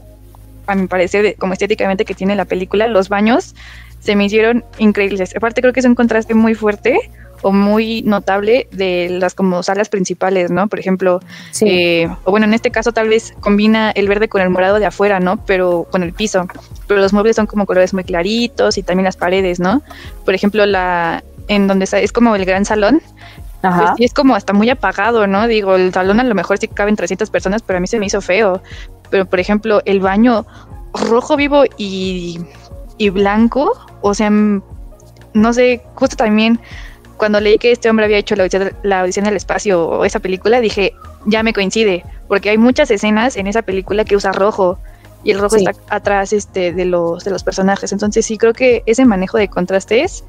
a 0.67 0.75
mi 0.75 0.87
parecer, 0.87 1.37
como 1.37 1.53
estéticamente 1.53 2.05
que 2.05 2.15
tiene 2.15 2.35
la 2.35 2.45
película. 2.45 2.89
Los 2.89 3.09
baños 3.09 3.55
se 4.01 4.17
me 4.17 4.25
hicieron 4.25 4.65
increíbles. 4.79 5.35
Aparte, 5.37 5.61
creo 5.61 5.73
que 5.73 5.81
es 5.81 5.87
un 5.87 5.95
contraste 5.95 6.35
muy 6.35 6.55
fuerte 6.55 6.99
o 7.43 7.53
muy 7.53 8.03
notable 8.03 8.69
de 8.73 9.09
las 9.11 9.35
como 9.35 9.63
salas 9.63 9.91
principales, 9.91 10.51
¿no? 10.51 10.67
Por 10.67 10.81
ejemplo, 10.81 11.21
sí. 11.51 11.67
eh, 11.69 12.09
o 12.25 12.31
bueno, 12.31 12.47
en 12.47 12.55
este 12.55 12.71
caso 12.71 12.93
tal 12.93 13.09
vez 13.09 13.35
combina 13.41 13.91
el 13.91 14.09
verde 14.09 14.29
con 14.29 14.41
el 14.41 14.49
morado 14.49 14.79
de 14.79 14.87
afuera, 14.87 15.21
¿no? 15.21 15.45
Pero 15.45 15.87
con 15.91 16.03
el 16.03 16.15
piso. 16.15 16.49
Pero 16.87 17.01
los 17.01 17.13
muebles 17.13 17.37
son 17.37 17.47
como 17.47 17.67
colores 17.67 17.93
muy 17.93 18.05
claritos 18.05 18.79
y 18.79 18.83
también 18.83 19.05
las 19.05 19.17
paredes, 19.17 19.61
¿no? 19.61 19.83
Por 20.25 20.35
ejemplo, 20.35 20.65
la 20.65 21.23
en 21.49 21.67
donde 21.67 21.87
es 21.93 22.13
como 22.13 22.35
el 22.37 22.47
gran 22.47 22.65
salón, 22.65 23.03
pues 23.71 23.91
sí 23.97 24.05
es 24.05 24.13
como 24.15 24.35
hasta 24.35 24.53
muy 24.53 24.69
apagado, 24.71 25.27
¿no? 25.27 25.47
Digo, 25.47 25.77
el 25.77 25.93
salón 25.93 26.21
a 26.21 26.25
lo 26.25 26.35
mejor 26.35 26.59
sí 26.59 26.69
caben 26.69 26.97
300 26.97 27.31
personas, 27.31 27.63
pero 27.63 27.79
a 27.79 27.81
mí 27.81 27.87
se 27.87 27.99
me 27.99 28.07
hizo 28.07 28.21
feo. 28.21 28.63
Pero 29.11 29.27
por 29.27 29.41
ejemplo, 29.41 29.81
el 29.85 30.01
baño 30.01 30.47
rojo 31.09 31.37
vivo 31.37 31.65
y, 31.77 32.41
y 32.99 33.11
blanco, 33.11 33.73
o 34.01 34.15
sea, 34.15 34.31
mm, 34.31 34.63
no 35.35 35.53
sé, 35.53 35.83
justo 35.95 36.17
también 36.17 36.61
cuando 37.17 37.41
leí 37.41 37.59
que 37.59 37.73
este 37.73 37.89
hombre 37.89 38.05
había 38.07 38.19
hecho 38.19 38.37
la 38.37 38.43
audición, 38.45 38.73
la 38.83 39.01
audición 39.01 39.25
del 39.25 39.37
espacio 39.37 39.87
o 39.87 40.05
esa 40.05 40.19
película, 40.21 40.61
dije, 40.61 40.93
ya 41.27 41.43
me 41.43 41.53
coincide, 41.53 42.05
porque 42.29 42.51
hay 42.51 42.59
muchas 42.59 42.91
escenas 42.91 43.37
en 43.37 43.47
esa 43.47 43.63
película 43.63 44.05
que 44.05 44.17
usa 44.17 44.33
rojo 44.33 44.79
y 45.23 45.31
el 45.31 45.39
rojo 45.39 45.57
Sí. 45.59 45.65
está 45.65 45.81
atrás 45.95 46.33
este, 46.33 46.73
de, 46.73 46.85
los, 46.85 47.25
de 47.25 47.31
los 47.31 47.43
personajes. 47.43 47.93
Entonces 47.93 48.27
sí 48.27 48.37
creo 48.37 48.53
que 48.53 48.83
ese 48.87 49.05
manejo 49.07 49.39
de 49.39 49.49
contrastes 49.49 50.25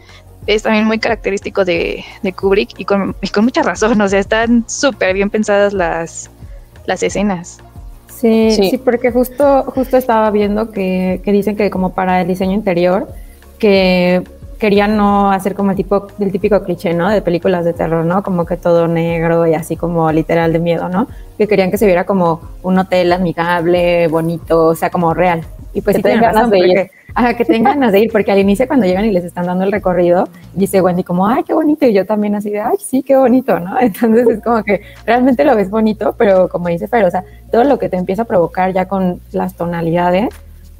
es 0.48 0.64
también 0.64 0.86
muy 0.86 1.00
característico 1.00 1.66
de, 1.66 2.04
de 2.22 2.34
Kubrick 2.34 2.80
y 2.80 2.86
con, 2.86 3.16
y 3.22 3.28
con 3.30 3.46
mucha 3.46 3.64
razón, 3.64 4.00
o 4.02 4.08
sea, 4.08 4.20
están 4.20 4.64
súper 4.68 5.14
bien 5.14 5.30
pensadas 5.30 5.74
las, 5.74 6.30
las 6.86 7.04
escenas. 7.04 7.60
Sí, 8.08 8.52
Sí. 8.52 8.70
sí, 8.72 8.78
porque 8.78 9.12
justo, 9.12 9.64
justo 9.68 9.98
estaba 9.98 10.32
viendo 10.32 10.72
que, 10.72 11.22
que 11.24 11.32
dicen 11.32 11.56
que 11.56 11.70
como 11.70 11.94
para 11.94 12.22
el 12.22 12.28
diseño 12.28 12.54
interior, 12.54 13.08
que 13.60 14.24
querían 14.58 14.96
no 14.96 15.32
hacer 15.32 15.54
como 15.54 15.72
el 15.72 15.78
tipo, 15.78 16.08
el 16.20 16.32
típico 16.32 16.64
cliché, 16.64 16.94
¿no? 16.94 17.10
De 17.10 17.22
películas 17.22 17.66
de 17.66 17.74
terror, 17.74 18.06
¿no? 18.06 18.24
Como 18.24 18.46
que 18.46 18.56
todo 18.56 18.88
negro 18.88 19.46
y 19.48 19.54
así 19.54 19.76
como 19.76 20.10
literal 20.12 20.54
de 20.54 20.60
miedo, 20.60 20.88
¿no? 20.88 21.08
Que 21.38 21.48
querían 21.48 21.72
que 21.72 21.78
se 21.78 21.86
viera 21.86 22.06
como 22.06 22.42
un 22.64 22.80
hotel 22.80 23.12
amigable, 23.12 24.08
bonito, 24.08 24.68
o 24.68 24.76
sea, 24.76 24.90
como 24.90 25.14
real. 25.14 25.46
Y 25.74 25.82
pues 25.82 25.98
Que 25.98 26.00
sí 26.00 26.04
tienen 26.04 26.22
ganas 26.22 26.36
razón, 26.36 26.50
de 26.52 26.60
ir. 26.60 26.92
Ajá, 27.18 27.34
que 27.34 27.46
tengan 27.46 27.80
ganas 27.80 27.94
de 27.94 28.02
ir, 28.02 28.12
porque 28.12 28.30
al 28.34 28.40
inicio 28.40 28.68
cuando 28.68 28.86
llegan 28.86 29.06
y 29.06 29.12
les 29.12 29.24
están 29.24 29.46
dando 29.46 29.64
el 29.64 29.72
recorrido, 29.72 30.28
dice 30.54 30.82
Wendy 30.82 31.06
como, 31.06 31.26
ay, 31.26 31.44
qué 31.44 31.54
bonito, 31.54 31.86
y 31.86 31.94
yo 31.94 32.06
también 32.06 32.36
así 32.36 32.50
de, 32.50 32.60
ay, 32.60 32.76
sí, 32.78 33.04
qué 33.04 33.16
bonito, 33.16 33.58
¿no? 33.58 33.80
Entonces 33.80 34.28
es 34.28 34.44
como 34.44 34.62
que 34.64 34.82
realmente 35.06 35.46
lo 35.46 35.56
ves 35.56 35.70
bonito, 35.70 36.14
pero 36.18 36.50
como 36.50 36.68
dice 36.68 36.90
Fer, 36.90 37.06
o 37.06 37.12
sea, 37.12 37.24
todo 37.52 37.64
lo 37.64 37.80
que 37.80 37.88
te 37.88 37.96
empieza 37.96 38.24
a 38.24 38.26
provocar 38.26 38.74
ya 38.74 38.90
con 38.90 39.22
las 39.32 39.56
tonalidades, 39.56 40.30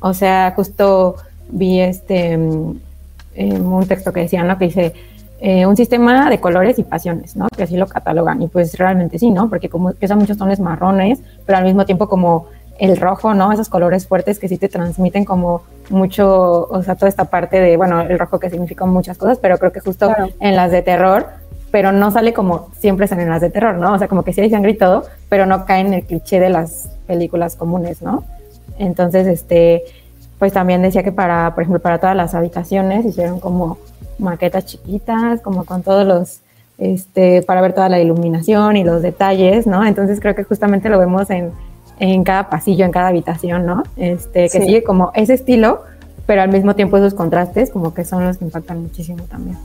O 0.02 0.14
sea, 0.14 0.52
justo 0.56 1.16
vi 1.50 1.80
este 1.80 2.34
em, 2.34 2.80
un 3.36 3.88
texto 3.88 4.12
que 4.12 4.22
decía, 4.22 4.44
¿no? 4.44 4.58
Que 4.58 4.66
dice 4.66 4.94
eh, 5.40 5.66
un 5.66 5.78
sistema 5.78 6.30
de 6.30 6.40
colores 6.40 6.78
y 6.80 6.84
pasiones, 6.84 7.36
¿no? 7.38 7.48
Que 7.56 7.64
así 7.64 7.78
lo 7.78 7.88
catalogan. 7.88 8.42
Y 8.42 8.48
pues 8.48 8.78
realmente 8.78 9.20
sí, 9.20 9.32
¿no? 9.32 9.50
Porque 9.50 9.70
como 9.70 9.94
son 10.08 10.20
muchos 10.20 10.38
tonos 10.38 10.60
marrones, 10.60 11.22
pero 11.46 11.58
al 11.58 11.64
mismo 11.64 11.86
tiempo 11.86 12.08
como 12.10 12.48
el 12.80 12.98
rojo, 12.98 13.34
¿no? 13.34 13.52
Esos 13.52 13.70
colores 13.70 14.08
fuertes 14.08 14.38
que 14.40 14.48
sí 14.48 14.58
te 14.58 14.68
transmiten 14.68 15.24
como 15.26 15.62
mucho, 15.90 16.68
o 16.70 16.84
sea, 16.84 16.96
toda 16.96 17.08
esta 17.10 17.26
parte 17.26 17.60
de, 17.60 17.78
bueno, 17.78 18.02
el 18.02 18.20
rojo 18.20 18.40
que 18.40 18.50
significa 18.50 18.86
muchas 18.86 19.18
cosas, 19.18 19.38
pero 19.40 19.58
creo 19.58 19.72
que 19.72 19.80
justo 19.80 20.08
Claro. 20.08 20.28
en 20.40 20.56
las 20.56 20.72
de 20.72 20.82
terror, 20.82 21.28
pero 21.72 21.92
no 21.92 22.12
sale 22.12 22.34
como 22.34 22.70
siempre 22.80 23.08
salen 23.08 23.26
en 23.26 23.32
las 23.32 23.42
de 23.42 23.50
terror, 23.50 23.76
¿no? 23.76 23.94
O 23.94 23.98
sea, 23.98 24.08
como 24.08 24.24
que 24.24 24.34
sí 24.34 24.42
hay 24.42 24.50
sangre 24.50 24.72
y 24.72 24.78
todo, 24.78 25.04
pero 25.30 25.46
no 25.46 25.66
cae 25.66 25.82
en 25.82 25.94
el 25.94 26.04
cliché 26.04 26.40
de 26.40 26.50
las 26.50 26.90
películas 27.08 27.56
comunes, 27.56 28.02
¿no? 28.02 28.24
Entonces, 28.78 29.26
este, 29.28 29.84
pues 30.40 30.52
también 30.52 30.82
decía 30.82 31.04
que 31.04 31.12
para, 31.12 31.54
por 31.54 31.64
ejemplo, 31.64 31.82
para 31.82 32.00
todas 32.00 32.16
las 32.16 32.34
habitaciones 32.36 33.06
hicieron 33.06 33.40
como 33.40 33.78
maquetas 34.20 34.66
chiquitas, 34.66 35.42
como 35.42 35.66
con 35.66 35.82
todos 35.82 36.06
los, 36.06 36.40
este, 36.78 37.42
para 37.42 37.62
ver 37.62 37.74
toda 37.74 37.88
la 37.90 38.00
iluminación 38.00 38.76
y 38.76 38.84
los 38.84 39.02
detalles, 39.02 39.66
¿no? 39.66 39.86
Entonces 39.86 40.20
creo 40.20 40.36
que 40.36 40.44
justamente 40.44 40.90
lo 40.90 41.00
vemos 41.00 41.30
en, 41.30 41.52
en 42.00 42.24
cada 42.24 42.50
pasillo, 42.50 42.86
en 42.86 42.92
cada 42.92 43.08
habitación, 43.10 43.66
¿no? 43.66 43.84
Este, 43.98 44.44
que 44.50 44.50
Sí. 44.60 44.66
sigue 44.66 44.84
como 44.84 45.12
ese 45.16 45.34
estilo, 45.34 45.84
pero 46.26 46.42
al 46.42 46.50
mismo 46.50 46.76
tiempo 46.76 46.98
esos 46.98 47.14
contrastes 47.14 47.72
como 47.72 47.94
que 47.94 48.04
son 48.06 48.26
los 48.26 48.38
que 48.38 48.46
impactan 48.46 48.82
muchísimo 48.82 49.24
también. 49.26 49.58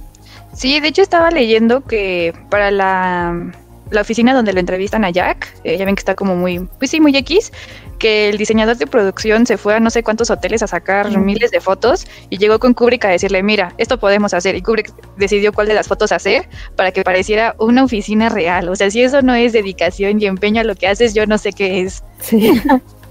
Sí, 0.53 0.81
de 0.81 0.88
hecho 0.88 1.03
estaba 1.03 1.31
leyendo 1.31 1.83
que 1.83 2.35
para 2.51 2.71
la, 2.71 3.53
la 3.90 4.00
oficina 4.03 4.35
donde 4.35 4.53
lo 4.53 4.61
entrevistan 4.61 5.05
a 5.05 5.11
Jack, 5.11 5.55
eh, 5.64 5.76
ya 5.76 5.85
ven 5.85 5.94
que 5.94 6.00
está 6.00 6.14
como 6.14 6.37
muy, 6.37 6.68
pues 6.79 6.90
sí, 6.90 7.00
muy 7.00 7.16
X, 7.16 7.53
que 7.98 8.29
el 8.29 8.38
diseñador 8.38 8.76
de 8.76 8.87
producción 8.87 9.46
se 9.46 9.59
fue 9.59 9.74
a 9.74 9.81
no 9.81 9.90
sé 9.90 10.03
cuántos 10.03 10.31
hoteles 10.31 10.62
a 10.62 10.66
sacar 10.66 11.09
Ujú. 11.09 11.18
miles 11.18 11.50
de 11.50 11.61
fotos 11.61 12.07
y 12.31 12.38
llegó 12.38 12.59
con 12.59 12.72
Kubrick 12.74 13.05
a 13.05 13.09
decirle, 13.09 13.42
mira, 13.42 13.74
esto 13.79 13.98
podemos 13.98 14.33
hacer. 14.33 14.55
Y 14.55 14.62
Kubrick 14.62 14.92
decidió 15.16 15.53
cuál 15.53 15.68
de 15.68 15.74
las 15.74 15.88
fotos 15.88 16.12
hacer 16.12 16.48
para 16.76 16.92
que 16.92 17.03
pareciera 17.03 17.55
una 17.59 17.85
oficina 17.85 18.29
real. 18.29 18.68
O 18.68 18.76
sea, 18.76 18.90
si 18.90 19.03
eso 19.03 19.22
no 19.22 19.35
es 19.35 19.53
dedicación 19.53 20.20
y 20.20 20.26
empeño 20.26 20.61
a 20.62 20.64
lo 20.64 20.74
que 20.74 20.87
haces, 20.88 21.14
yo 21.14 21.26
no 21.26 21.37
sé 21.38 21.53
qué 21.53 21.83
es. 21.83 22.03
Sí. 22.20 22.61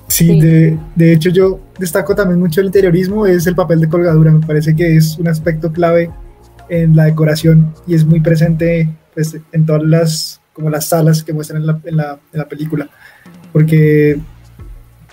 Sí, 0.10 0.26
Sí. 0.26 0.42
De, 0.42 0.78
de 0.96 1.14
hecho 1.14 1.30
yo 1.30 1.60
destaco 1.78 2.16
también 2.16 2.40
mucho 2.40 2.62
el 2.62 2.66
interiorismo, 2.66 3.28
es 3.28 3.46
el 3.46 3.54
papel 3.54 3.80
de 3.80 3.90
colgadura, 3.90 4.32
me 4.32 4.44
parece 4.44 4.76
que 4.76 4.96
es 4.96 5.20
un 5.20 5.28
aspecto 5.28 5.72
clave 5.72 6.10
en 6.70 6.96
la 6.96 7.06
decoración 7.06 7.74
y 7.86 7.96
es 7.96 8.06
muy 8.06 8.20
presente 8.20 8.90
pues, 9.14 9.38
en 9.52 9.66
todas 9.66 9.84
las, 9.84 10.39
como 10.60 10.70
las 10.70 10.86
salas 10.90 11.24
que 11.24 11.32
muestran 11.32 11.62
en 11.62 11.68
la, 11.68 11.80
en 11.86 11.96
la- 11.98 12.20
en 12.34 12.38
la 12.40 12.48
película, 12.48 12.90
porque 13.54 14.20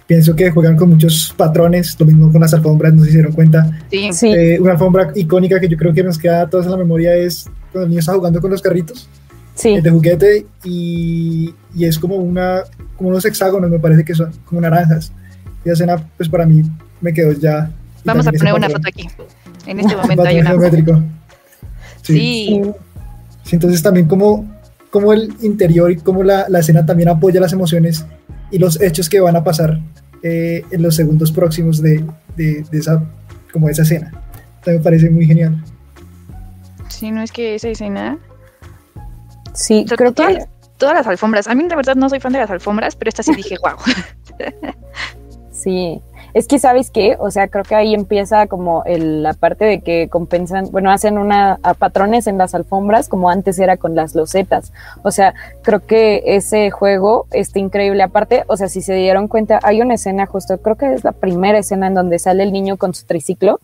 pienso 0.06 0.34
que 0.34 0.50
juegan 0.50 0.76
con 0.76 0.90
muchos 0.90 1.32
patrones, 1.36 1.96
lo 1.98 2.06
mismo 2.06 2.30
con 2.32 2.40
las 2.40 2.52
alfombras, 2.52 2.92
no 2.92 3.04
se 3.04 3.10
dieron 3.12 3.32
cuenta. 3.32 3.70
Sí, 3.90 4.08
Sí, 4.12 4.28
Eh, 4.32 4.58
una 4.60 4.72
alfombra 4.72 5.12
icónica 5.14 5.58
que 5.60 5.68
yo 5.68 5.76
creo 5.76 5.92
que 5.94 6.02
nos 6.02 6.18
queda 6.18 6.42
a 6.42 6.50
todos 6.50 6.64
en 6.66 6.72
la 6.72 6.76
memoria 6.76 7.14
es 7.14 7.48
cuando 7.72 7.84
el 7.84 7.88
niño 7.90 8.00
está 8.00 8.12
jugando 8.14 8.40
con 8.40 8.50
los 8.50 8.60
carritos 8.62 9.08
sí, 9.54 9.80
de 9.80 9.90
juguete 9.90 10.46
y, 10.64 11.54
y 11.74 11.84
es 11.84 11.98
como 11.98 12.16
una 12.16 12.62
como 12.96 13.10
unos 13.10 13.24
hexágonos 13.24 13.70
me 13.70 13.78
parece 13.78 14.04
que 14.04 14.14
son 14.14 14.30
como 14.46 14.60
naranjas 14.60 15.12
y 15.64 15.68
esa 15.68 15.84
escena 15.84 16.08
pues 16.16 16.28
para 16.28 16.46
mí 16.46 16.62
me 17.00 17.12
quedó 17.12 17.32
ya 17.32 17.70
vamos 18.04 18.26
a 18.26 18.32
poner 18.32 18.54
una 18.54 18.68
foto 18.70 18.88
aquí. 18.88 19.08
En 19.66 19.80
este 19.80 19.96
momento 20.00 20.22
hay 20.24 20.40
una. 20.40 20.50
geométrico 20.50 21.02
sí. 22.02 22.12
Sí, 22.18 22.60
sí. 22.62 22.70
Sí, 23.44 23.56
entonces 23.56 23.80
también 23.82 24.06
como, 24.08 24.44
como 24.90 25.12
el 25.12 25.34
interior 25.42 25.90
y 25.90 25.96
como 25.96 26.22
la, 26.22 26.46
la 26.48 26.60
escena 26.60 26.86
también 26.86 27.08
apoya 27.08 27.40
las 27.40 27.52
emociones 27.52 28.06
y 28.50 28.58
los 28.58 28.80
hechos 28.80 29.08
que 29.08 29.20
van 29.20 29.36
a 29.36 29.44
pasar 29.44 29.80
eh, 30.22 30.64
en 30.70 30.82
los 30.82 30.94
segundos 30.96 31.32
próximos 31.32 31.82
de, 31.82 32.04
de, 32.36 32.64
de 32.70 32.78
esa 32.78 33.04
como 33.52 33.66
de 33.66 33.72
esa 33.72 33.82
escena 33.82 34.10
También 34.62 34.78
me 34.78 34.84
parece 34.84 35.10
muy 35.10 35.26
genial 35.26 35.62
sí, 36.96 37.10
no 37.10 37.22
es 37.22 37.32
que 37.32 37.54
esa 37.54 37.68
escena. 37.68 38.18
sí, 39.52 39.82
O 39.84 39.88
sea, 39.88 39.96
creo 39.96 40.12
todas, 40.12 40.34
que 40.34 40.44
todas 40.78 40.94
las 40.94 41.06
alfombras. 41.06 41.46
A 41.48 41.54
mí, 41.54 41.68
la 41.68 41.76
verdad, 41.76 41.94
no 41.94 42.08
soy 42.08 42.20
fan 42.20 42.32
de 42.32 42.38
las 42.38 42.50
alfombras, 42.50 42.96
pero 42.96 43.08
esta 43.08 43.22
sí 43.22 43.34
dije, 43.34 43.56
wow. 43.62 43.76
Sí, 45.50 46.00
es 46.36 46.46
que 46.46 46.58
sabes 46.58 46.90
qué, 46.90 47.16
o 47.18 47.30
sea, 47.30 47.48
creo 47.48 47.64
que 47.64 47.74
ahí 47.74 47.94
empieza 47.94 48.46
como 48.46 48.84
el- 48.84 49.22
la 49.22 49.32
parte 49.32 49.64
de 49.64 49.80
que 49.80 50.08
compensan, 50.10 50.66
bueno, 50.70 50.90
hacen 50.90 51.16
una 51.16 51.58
a 51.62 51.72
patrones 51.72 52.26
en 52.26 52.36
las 52.36 52.54
alfombras 52.54 53.08
como 53.08 53.30
antes 53.30 53.58
era 53.58 53.78
con 53.78 53.94
las 53.94 54.14
losetas. 54.14 54.70
O 55.02 55.10
sea, 55.10 55.32
creo 55.62 55.86
que 55.86 56.22
ese 56.26 56.70
juego 56.70 57.26
está 57.30 57.58
increíble. 57.58 58.02
Aparte, 58.02 58.44
o 58.48 58.58
sea, 58.58 58.68
si 58.68 58.82
se 58.82 58.92
dieron 58.92 59.28
cuenta, 59.28 59.60
hay 59.62 59.80
una 59.80 59.94
escena 59.94 60.26
justo, 60.26 60.58
creo 60.58 60.76
que 60.76 60.92
es 60.92 61.04
la 61.04 61.12
primera 61.12 61.56
escena 61.56 61.86
en 61.86 61.94
donde 61.94 62.18
sale 62.18 62.42
el 62.42 62.52
niño 62.52 62.76
con 62.76 62.92
su 62.92 63.06
triciclo 63.06 63.58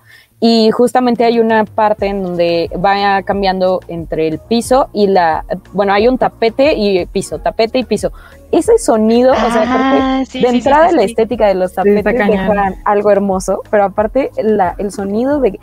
y 0.45 0.73
justamente 0.73 1.25
hay 1.25 1.39
una 1.39 1.65
parte 1.65 2.07
en 2.07 2.25
donde 2.25 2.69
va 2.85 3.23
cambiando 3.23 3.79
entre 3.87 4.27
el 4.27 4.41
piso 4.41 4.89
y 4.93 5.07
la, 5.07 5.45
bueno, 5.73 5.93
hay 5.93 6.09
un 6.09 6.19
tapete 6.19 6.75
y 6.75 7.07
piso, 7.07 7.39
tapete 7.39 7.79
y 7.79 7.85
piso. 7.85 8.11
Ese 8.51 8.77
sonido, 8.79 9.31
o 9.33 9.37
sea, 9.37 9.63
Ah, 9.65 10.25
sí, 10.27 10.41
de 10.43 10.49
sí, 10.49 10.57
entrada 10.57 10.89
sí, 10.89 10.97
la 10.97 11.03
sí. 11.03 11.11
estética 11.11 11.47
de 11.47 11.55
los 11.55 11.73
tapetes 11.75 12.03
dejan 12.05 12.75
algo 12.85 13.11
hermoso, 13.13 13.63
pero 13.71 13.85
aparte 13.85 14.31
la- 14.43 14.75
el 14.79 14.91
sonido 14.91 15.39
de 15.41 15.61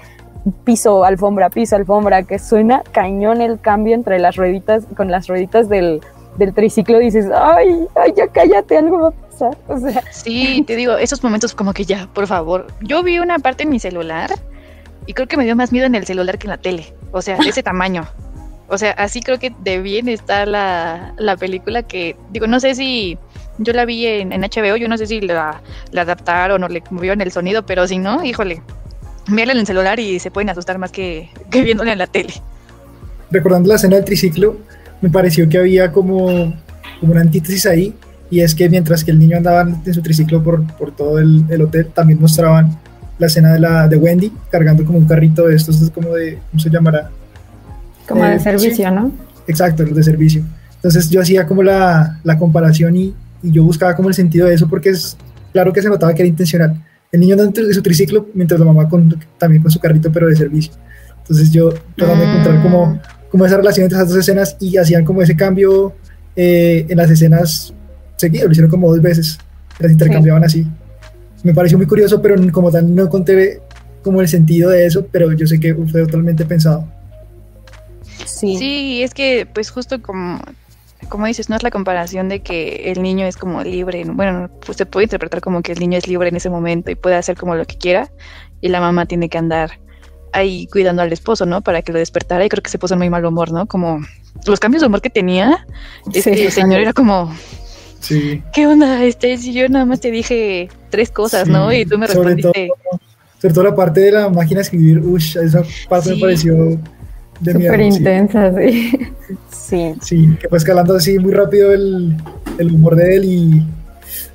piso, 0.63 1.03
alfombra, 1.03 1.49
piso, 1.49 1.75
alfombra, 1.75 2.23
que 2.23 2.39
suena 2.39 2.81
cañón 2.93 3.41
el 3.41 3.59
cambio 3.59 3.93
entre 3.95 4.17
las 4.17 4.37
rueditas, 4.37 4.85
con 4.95 5.11
las 5.11 5.27
rueditas 5.27 5.67
del, 5.67 5.99
del 6.37 6.53
triciclo, 6.53 6.99
dices, 6.99 7.25
ay, 7.35 7.85
ay, 7.95 8.13
ya 8.15 8.27
cállate, 8.29 8.77
algo 8.77 8.99
va 9.01 9.07
a 9.09 9.11
pasar. 9.11 9.57
O 9.67 9.77
sea, 9.77 10.01
Sí, 10.11 10.63
te 10.65 10.77
digo, 10.77 10.93
esos 10.97 11.21
momentos 11.21 11.53
como 11.53 11.73
que 11.73 11.83
ya, 11.83 12.07
por 12.13 12.27
favor. 12.27 12.67
Yo 12.81 13.03
vi 13.03 13.19
una 13.19 13.39
parte 13.39 13.63
en 13.63 13.69
mi 13.71 13.79
celular 13.79 14.29
y 15.09 15.13
creo 15.13 15.27
que 15.27 15.37
me 15.37 15.43
dio 15.43 15.55
más 15.55 15.71
miedo 15.71 15.87
en 15.87 15.95
el 15.95 16.05
celular 16.05 16.37
que 16.37 16.45
en 16.45 16.51
la 16.51 16.57
tele. 16.57 16.93
O 17.11 17.23
sea, 17.23 17.35
de 17.37 17.49
ese 17.49 17.63
tamaño. 17.71 18.07
O 18.67 18.77
sea, 18.77 18.91
así 18.91 19.21
creo 19.21 19.39
que 19.39 19.51
de 19.63 19.79
bien 19.79 20.07
está 20.07 20.45
la, 20.45 21.15
la 21.17 21.35
película 21.35 21.81
que, 21.81 22.15
digo, 22.31 22.45
no 22.45 22.59
sé 22.59 22.75
si 22.75 23.17
yo 23.57 23.73
la 23.73 23.85
vi 23.85 24.05
en, 24.05 24.31
en 24.31 24.41
HBO, 24.41 24.77
yo 24.77 24.87
no 24.87 24.99
sé 24.99 25.07
si 25.07 25.19
la, 25.19 25.63
la 25.91 26.01
adaptaron 26.03 26.63
o 26.63 26.67
le 26.67 26.83
movieron 26.91 27.21
el 27.21 27.31
sonido, 27.31 27.65
pero 27.65 27.87
si 27.87 27.97
no, 27.97 28.23
híjole, 28.23 28.61
mírala 29.27 29.53
en 29.53 29.57
el 29.57 29.65
celular 29.65 29.99
y 29.99 30.19
se 30.19 30.29
pueden 30.29 30.51
asustar 30.51 30.77
más 30.77 30.91
que, 30.91 31.31
que 31.49 31.63
viéndola 31.63 31.91
en 31.91 31.97
la 31.97 32.05
tele. 32.05 32.33
recordando 33.31 33.67
la 33.67 33.77
escena 33.77 33.95
del 33.95 34.05
triciclo, 34.05 34.57
me 35.01 35.09
pareció 35.09 35.49
que 35.49 35.57
había 35.57 35.91
como, 35.91 36.53
como 36.99 37.13
una 37.13 37.21
antítesis 37.21 37.65
ahí, 37.65 37.95
y 38.29 38.41
es 38.41 38.53
que 38.53 38.69
mientras 38.69 39.03
que 39.03 39.09
el 39.09 39.17
niño 39.17 39.37
andaba 39.37 39.61
en 39.61 39.91
su 39.91 40.03
triciclo 40.03 40.43
por, 40.43 40.71
por 40.77 40.95
todo 40.95 41.17
el, 41.17 41.45
el 41.49 41.63
hotel, 41.63 41.87
también 41.87 42.21
mostraban 42.21 42.77
la 43.19 43.27
escena 43.27 43.53
de, 43.53 43.59
la, 43.59 43.87
de 43.87 43.97
Wendy 43.97 44.31
cargando 44.49 44.83
como 44.83 44.97
un 44.97 45.05
carrito 45.05 45.45
de 45.45 45.55
estos, 45.55 45.81
es 45.81 45.91
como 45.91 46.15
de, 46.15 46.39
¿cómo 46.49 46.59
se 46.59 46.69
llamará? 46.69 47.09
Como 48.07 48.25
Eh, 48.25 48.31
de 48.31 48.39
servicio, 48.39 48.89
¿no? 48.89 49.11
Exacto, 49.47 49.83
los 49.83 49.95
de 49.95 50.03
servicio. 50.03 50.43
Entonces 50.75 51.09
yo 51.09 51.21
hacía 51.21 51.45
como 51.45 51.61
la, 51.61 52.19
la 52.23 52.37
comparación 52.37 52.95
y, 52.95 53.13
y 53.43 53.51
yo 53.51 53.63
buscaba 53.63 53.95
como 53.95 54.07
el 54.07 54.15
sentido 54.15 54.47
de 54.47 54.55
eso 54.55 54.67
porque 54.67 54.89
es 54.89 55.17
claro 55.51 55.73
que 55.73 55.81
se 55.81 55.89
notaba 55.89 56.13
que 56.13 56.21
era 56.21 56.29
intencional. 56.29 56.81
El 57.11 57.19
niño 57.19 57.33
andando 57.33 57.61
en 57.61 57.73
su 57.73 57.81
triciclo 57.81 58.27
mientras 58.33 58.59
la 58.59 58.65
mamá 58.65 58.87
con, 58.87 59.19
también 59.37 59.61
con 59.61 59.71
su 59.71 59.79
carrito 59.79 60.11
pero 60.11 60.27
de 60.27 60.35
servicio. 60.35 60.73
Entonces 61.21 61.51
yo 61.51 61.73
tratando 61.95 62.23
de 62.23 62.31
encontrar 62.31 62.63
como, 62.63 62.99
como 63.29 63.45
esa 63.45 63.57
relación 63.57 63.83
entre 63.83 63.97
esas 63.97 64.09
dos 64.09 64.17
escenas 64.17 64.55
y 64.59 64.77
hacían 64.77 65.03
como 65.03 65.21
ese 65.21 65.35
cambio 65.35 65.93
eh, 66.35 66.85
en 66.87 66.97
las 66.97 67.09
escenas 67.09 67.73
seguidas, 68.15 68.45
lo 68.45 68.51
hicieron 68.51 68.71
como 68.71 68.89
dos 68.89 69.01
veces, 69.01 69.37
las 69.79 69.91
intercambiaban 69.91 70.43
así. 70.43 70.65
Me 71.43 71.53
pareció 71.53 71.77
muy 71.77 71.87
curioso, 71.87 72.21
pero 72.21 72.35
como 72.51 72.71
tal 72.71 72.93
no 72.93 73.09
conté 73.09 73.61
como 74.03 74.21
el 74.21 74.27
sentido 74.27 74.69
de 74.69 74.85
eso, 74.85 75.05
pero 75.11 75.31
yo 75.33 75.45
sé 75.47 75.59
que 75.59 75.73
fue 75.75 76.05
totalmente 76.05 76.45
pensado. 76.45 76.85
sí, 78.25 78.57
Sí, 78.57 79.03
es 79.03 79.13
que 79.13 79.47
pues 79.53 79.69
justo 79.71 80.01
como, 80.01 80.39
como 81.09 81.25
dices, 81.25 81.49
no 81.49 81.55
es 81.55 81.63
la 81.63 81.71
comparación 81.71 82.29
de 82.29 82.41
que 82.41 82.91
el 82.91 83.01
niño 83.01 83.25
es 83.25 83.37
como 83.37 83.63
libre, 83.63 84.03
¿no? 84.05 84.13
bueno, 84.13 84.49
pues 84.65 84.77
se 84.77 84.85
puede 84.85 85.05
interpretar 85.05 85.41
como 85.41 85.61
que 85.61 85.71
el 85.73 85.79
niño 85.79 85.97
es 85.97 86.07
libre 86.07 86.29
en 86.29 86.35
ese 86.35 86.49
momento 86.49 86.91
y 86.91 86.95
puede 86.95 87.15
hacer 87.15 87.37
como 87.37 87.55
lo 87.55 87.65
que 87.65 87.77
quiera 87.77 88.09
y 88.61 88.69
la 88.69 88.79
mamá 88.81 89.05
tiene 89.05 89.29
que 89.29 89.37
andar 89.37 89.79
ahí 90.31 90.67
cuidando 90.67 91.01
al 91.01 91.11
esposo, 91.11 91.45
¿no? 91.45 91.61
Para 91.61 91.81
que 91.81 91.91
lo 91.91 91.99
despertara 91.99 92.45
y 92.45 92.49
creo 92.49 92.61
que 92.61 92.69
se 92.69 92.77
puso 92.77 92.93
en 92.93 92.99
muy 92.99 93.09
mal 93.09 93.25
humor, 93.25 93.51
¿no? 93.51 93.65
Como 93.65 93.99
los 94.45 94.59
cambios 94.59 94.81
de 94.81 94.87
humor 94.87 95.01
que 95.01 95.09
tenía, 95.09 95.65
es 96.13 96.23
Sí. 96.23 96.29
el 96.29 96.51
señor 96.51 96.79
era 96.81 96.93
como, 96.93 97.33
Sí. 97.99 98.41
¿qué 98.53 98.65
onda? 98.67 99.03
Este, 99.03 99.37
si 99.37 99.53
yo 99.53 99.67
nada 99.69 99.85
más 99.85 99.99
te 99.99 100.09
dije 100.11 100.69
tres 100.89 101.11
cosas, 101.11 101.45
Sí, 101.45 101.51
¿no? 101.51 101.71
Y 101.73 101.85
tú 101.85 101.97
me 101.97 102.07
sobre 102.07 102.35
respondiste. 102.35 102.69
Sobre 103.41 103.53
todo 103.53 103.63
la 103.65 103.75
parte 103.75 104.01
de 104.01 104.11
la 104.11 104.29
máquina 104.29 104.59
de 104.59 104.63
escribir, 104.63 104.99
ush, 104.99 105.37
esa 105.37 105.63
parte 105.89 106.09
Sí. 106.09 106.15
me 106.15 106.21
pareció 106.21 106.55
de 107.39 107.53
miedo. 107.53 107.73
Súper 107.73 107.81
intensa, 107.81 108.53
sí. 108.57 108.91
sí, 109.51 109.95
Sí, 110.01 110.37
que 110.41 110.47
fue 110.49 110.57
escalando 110.57 110.95
así 110.95 111.17
muy 111.19 111.31
rápido 111.33 111.71
el, 111.73 112.15
el 112.57 112.71
humor 112.73 112.95
de 112.95 113.15
él 113.15 113.25
y 113.25 113.63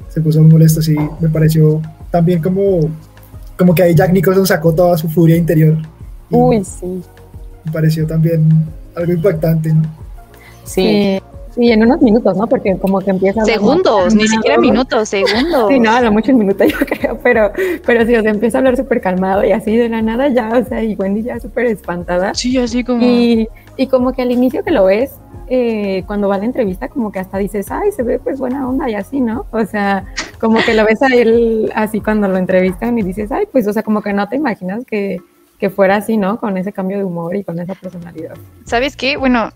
se 0.09 0.21
puso 0.21 0.41
muy 0.41 0.53
molesto, 0.53 0.81
sí, 0.81 0.95
me 1.21 1.29
pareció 1.29 1.83
también 2.11 2.41
como, 2.41 2.89
como 3.59 3.75
que 3.75 3.83
ahí 3.83 3.95
Jack 3.95 4.13
Nicholson 4.13 4.47
sacó 4.47 4.73
toda 4.75 4.97
su 4.97 5.09
furia 5.09 5.37
interior. 5.37 5.77
Uy, 6.31 6.63
sí, 6.65 7.03
Me 7.65 7.73
pareció 7.73 8.07
también 8.07 8.49
algo 8.95 9.13
impactante, 9.13 9.73
¿no? 9.75 9.83
sí. 10.65 11.19
Sí. 11.21 11.21
Y 11.57 11.71
en 11.71 11.83
unos 11.83 12.03
minutos, 12.03 12.37
¿no? 12.37 12.47
Porque 12.47 12.77
como 12.79 13.01
que 13.01 13.11
empieza 13.11 13.41
hablar 13.41 13.57
Segundos, 13.57 14.15
ni 14.15 14.25
calmado. 14.25 14.37
siquiera 14.37 14.61
minutos, 14.61 15.09
segundos. 15.09 15.69
Sí, 15.69 15.79
no, 15.79 15.91
a 15.93 16.01
lo 16.01 16.13
mucho 16.13 16.31
en 16.33 16.39
minutos 16.39 16.67
yo 16.73 16.79
creo, 16.87 17.19
pero, 17.23 17.53
pero 17.87 18.05
sí, 18.07 18.17
o 18.17 18.23
sea, 18.23 18.31
empieza 18.31 18.59
a 18.59 18.61
hablar 18.61 18.77
súper 18.77 19.01
calmado 19.01 19.45
y 19.45 19.53
así 19.53 19.77
de 19.77 19.89
la 19.89 20.03
nada 20.03 20.29
ya, 20.29 20.51
o 20.51 20.65
sea, 20.65 20.83
y 20.83 20.95
Wendy 20.95 21.23
ya 21.23 21.39
súper 21.39 21.67
espantada. 21.67 22.35
Sí, 22.35 22.59
así 22.59 22.83
como. 22.83 23.03
Y, 23.05 23.49
y 23.77 23.87
como 23.87 24.13
que 24.13 24.23
al 24.23 24.33
inicio 24.33 24.65
que 24.65 24.71
lo 24.71 24.85
ves, 24.87 25.13
eh, 25.47 26.05
cuando 26.07 26.29
va 26.29 26.37
a 26.37 26.39
la 26.39 26.47
entrevista, 26.47 26.89
como 26.89 27.13
que 27.13 27.19
hasta 27.19 27.39
dices, 27.39 27.71
ay, 27.71 27.93
se 27.93 28.03
ve 28.03 28.19
pues 28.19 28.39
buena 28.39 28.69
onda 28.69 28.89
y 28.89 28.95
así, 28.95 29.21
¿no? 29.21 29.47
O 29.51 29.65
sea, 29.67 30.07
como 30.41 30.59
que 30.65 30.75
lo 30.75 30.85
ves 30.85 31.03
a 31.03 31.09
él 31.09 31.71
así 31.75 32.01
cuando 32.01 32.29
lo 32.29 32.39
entrevistan 32.39 32.99
y 32.99 33.03
dices, 33.03 33.31
ay, 33.31 33.47
pues, 33.51 33.67
o 33.67 33.73
sea, 33.73 33.83
como 33.83 34.03
que 34.03 34.13
no 34.13 34.29
te 34.29 34.37
imaginas 34.37 34.85
que, 34.87 35.21
que 35.59 35.71
fuera 35.71 35.97
así, 35.97 36.17
¿no? 36.17 36.39
Con 36.39 36.57
ese 36.57 36.73
cambio 36.73 36.97
de 36.97 37.05
humor 37.05 37.37
y 37.37 37.45
con 37.45 37.59
esa 37.59 37.75
personalidad. 37.75 38.37
¿Sabes 38.65 38.97
qué? 38.97 39.17
Bueno, 39.17 39.51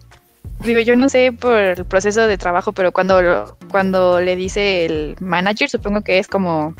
digo, 0.64 0.80
yo 0.80 0.96
no 0.96 1.08
sé 1.08 1.32
por 1.32 1.54
el 1.56 1.84
proceso 1.84 2.26
de 2.26 2.38
trabajo, 2.38 2.72
pero 2.72 2.92
cuando, 2.92 3.20
lo- 3.22 3.56
cuando 3.70 4.20
le 4.20 4.36
dice 4.36 4.84
el 4.86 5.16
manager, 5.20 5.68
supongo 5.70 6.02
que 6.02 6.18
es 6.18 6.28
como. 6.28 6.74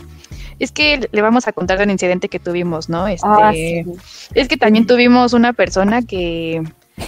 Es 0.59 0.73
que 0.73 1.09
le 1.13 1.23
vamos 1.23 1.47
a 1.47 1.53
contar 1.53 1.79
del 1.79 1.91
incidente 1.91 2.29
que 2.29 2.41
tuvimos, 2.41 2.89
¿no? 2.89 3.07
Este, 3.07 3.29
Ah, 3.29 3.53
sí. 3.55 3.85
Es 4.35 4.49
que 4.49 4.57
también 4.57 4.87
tuvimos 4.87 5.33
una 5.33 5.53
persona 5.53 6.03
que, 6.03 6.63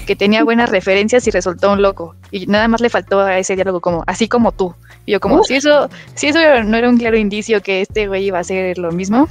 que 0.07 0.15
tenía 0.15 0.45
buenas 0.45 0.71
referencias 0.71 1.27
y 1.27 1.31
resultó 1.33 1.73
un 1.73 1.83
loco. 1.83 2.15
Y 2.31 2.47
nada 2.47 2.69
más 2.69 2.81
le 2.81 2.91
faltó 2.91 3.19
a 3.21 3.39
ese 3.39 3.57
diálogo 3.57 3.81
como, 3.81 4.05
así 4.07 4.29
como 4.29 4.53
tú. 4.53 4.75
Y 5.05 5.13
yo 5.13 5.21
como, 5.21 5.43
si 5.43 5.57
eso, 5.57 5.89
si 6.15 6.29
eso 6.29 6.39
no 6.63 6.77
era 6.77 6.89
un 6.89 6.97
claro 6.99 7.17
indicio 7.17 7.61
que 7.61 7.81
este 7.81 8.07
güey 8.07 8.25
iba 8.27 8.39
a 8.39 8.43
hacer 8.43 8.79
lo 8.79 8.93
mismo, 8.93 9.29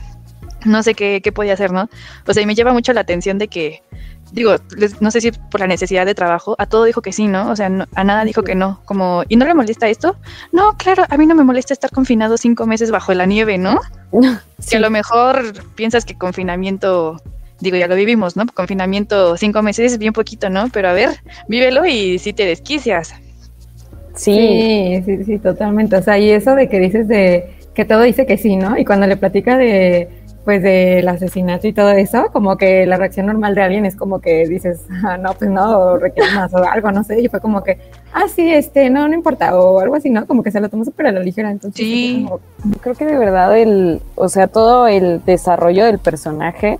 no 0.66 0.84
sé 0.84 0.96
qué, 0.96 1.22
qué 1.24 1.32
podía 1.32 1.54
hacer, 1.54 1.72
¿no? 1.72 1.90
O 2.28 2.34
sea, 2.34 2.44
y 2.44 2.46
me 2.46 2.56
lleva 2.56 2.74
mucho 2.74 2.92
la 2.92 3.00
atención 3.02 3.38
de 3.38 3.48
que, 3.48 3.82
digo, 4.32 4.56
les- 4.78 5.02
no 5.02 5.12
sé 5.12 5.22
si 5.22 5.32
por 5.32 5.60
la 5.60 5.68
necesidad 5.68 6.06
de 6.06 6.16
trabajo, 6.16 6.56
a 6.58 6.66
todo 6.66 6.84
dijo 6.86 7.02
que 7.02 7.12
sí, 7.12 7.28
¿no? 7.28 7.50
O 7.52 7.56
sea, 7.56 7.70
no- 7.70 7.86
a 7.96 8.04
nada 8.04 8.24
dijo 8.26 8.44
que 8.44 8.56
no. 8.56 8.82
Como, 8.86 9.24
¿y 9.30 9.36
no 9.36 9.46
le 9.46 9.54
molesta 9.54 9.88
esto? 9.90 10.16
No, 10.52 10.76
claro, 10.78 11.04
a 11.10 11.18
mí 11.18 11.26
no 11.26 11.36
me 11.36 11.44
molesta 11.44 11.74
estar 11.74 11.92
confinado 11.92 12.38
cinco 12.38 12.66
meses 12.66 12.92
bajo 12.92 13.14
la 13.14 13.26
nieve, 13.26 13.58
¿no? 13.58 13.80
Sí. 14.12 14.20
Que 14.72 14.78
a 14.78 14.80
lo 14.82 14.90
mejor 14.90 15.54
piensas 15.76 16.04
que 16.06 16.16
confinamiento, 16.18 17.22
digo, 17.62 17.78
ya 17.78 17.88
lo 17.88 17.96
vivimos, 17.96 18.36
¿no? 18.36 18.46
Confinamiento 18.48 19.38
cinco 19.38 19.62
meses 19.62 19.94
es 19.94 19.98
bien 19.98 20.14
poquito, 20.14 20.50
¿no? 20.50 20.68
Pero 20.74 20.90
a 20.90 20.94
ver, 20.94 21.10
vívelo 21.48 21.86
y 21.86 22.20
si 22.20 22.34
te 22.34 22.46
desquicias. 22.46 23.14
Sí, 24.16 25.02
Sí, 25.06 25.18
sí, 25.18 25.24
sí, 25.24 25.40
totalmente. 25.40 25.96
O 25.96 26.02
sea, 26.04 26.18
y 26.18 26.30
eso 26.32 26.56
de 26.56 26.68
que 26.68 26.80
dices 26.80 27.08
de 27.08 27.56
que 27.74 27.86
todo 27.86 28.02
dice 28.02 28.26
que 28.26 28.38
sí, 28.38 28.58
¿no? 28.58 28.78
Y 28.78 28.84
cuando 28.84 29.08
le 29.08 29.16
platica 29.16 29.58
de 29.58 30.10
pues 30.50 30.64
del 30.64 31.08
asesinato 31.08 31.68
y 31.68 31.74
todo 31.74 31.92
eso, 31.92 32.32
como 32.34 32.58
que 32.58 32.88
la 32.88 32.98
reacción 32.98 33.28
normal 33.28 33.54
de 33.54 33.62
alguien 33.62 33.86
es 33.86 33.96
como 33.96 34.20
que 34.20 34.48
dices, 34.48 34.82
ah, 35.06 35.16
no, 35.16 35.36
pues 35.36 35.52
no, 35.52 36.00
más 36.34 36.52
o 36.56 36.64
algo, 36.64 36.92
no 36.92 37.04
sé, 37.04 37.22
y 37.22 37.28
fue 37.28 37.40
como 37.40 37.62
que, 37.64 37.78
ah, 38.14 38.24
sí, 38.34 38.52
este, 38.52 38.90
no, 38.90 39.08
no 39.08 39.14
importa, 39.14 39.56
o 39.56 39.80
algo 39.80 39.94
así, 39.94 40.10
¿no? 40.10 40.26
Como 40.26 40.42
que 40.42 40.50
se 40.50 40.60
lo 40.60 40.68
tomó 40.68 40.86
súper 40.86 41.06
a 41.06 41.12
la 41.12 41.20
ligera, 41.20 41.52
entonces 41.52 41.86
Sí. 41.86 42.26
como- 42.28 42.40
creo 42.82 42.96
que 42.96 43.06
de 43.06 43.16
verdad 43.20 43.56
el, 43.60 44.02
o 44.16 44.28
sea, 44.28 44.48
todo 44.48 44.88
el 44.88 45.24
desarrollo 45.24 45.86
del 45.86 46.00
personaje 46.00 46.80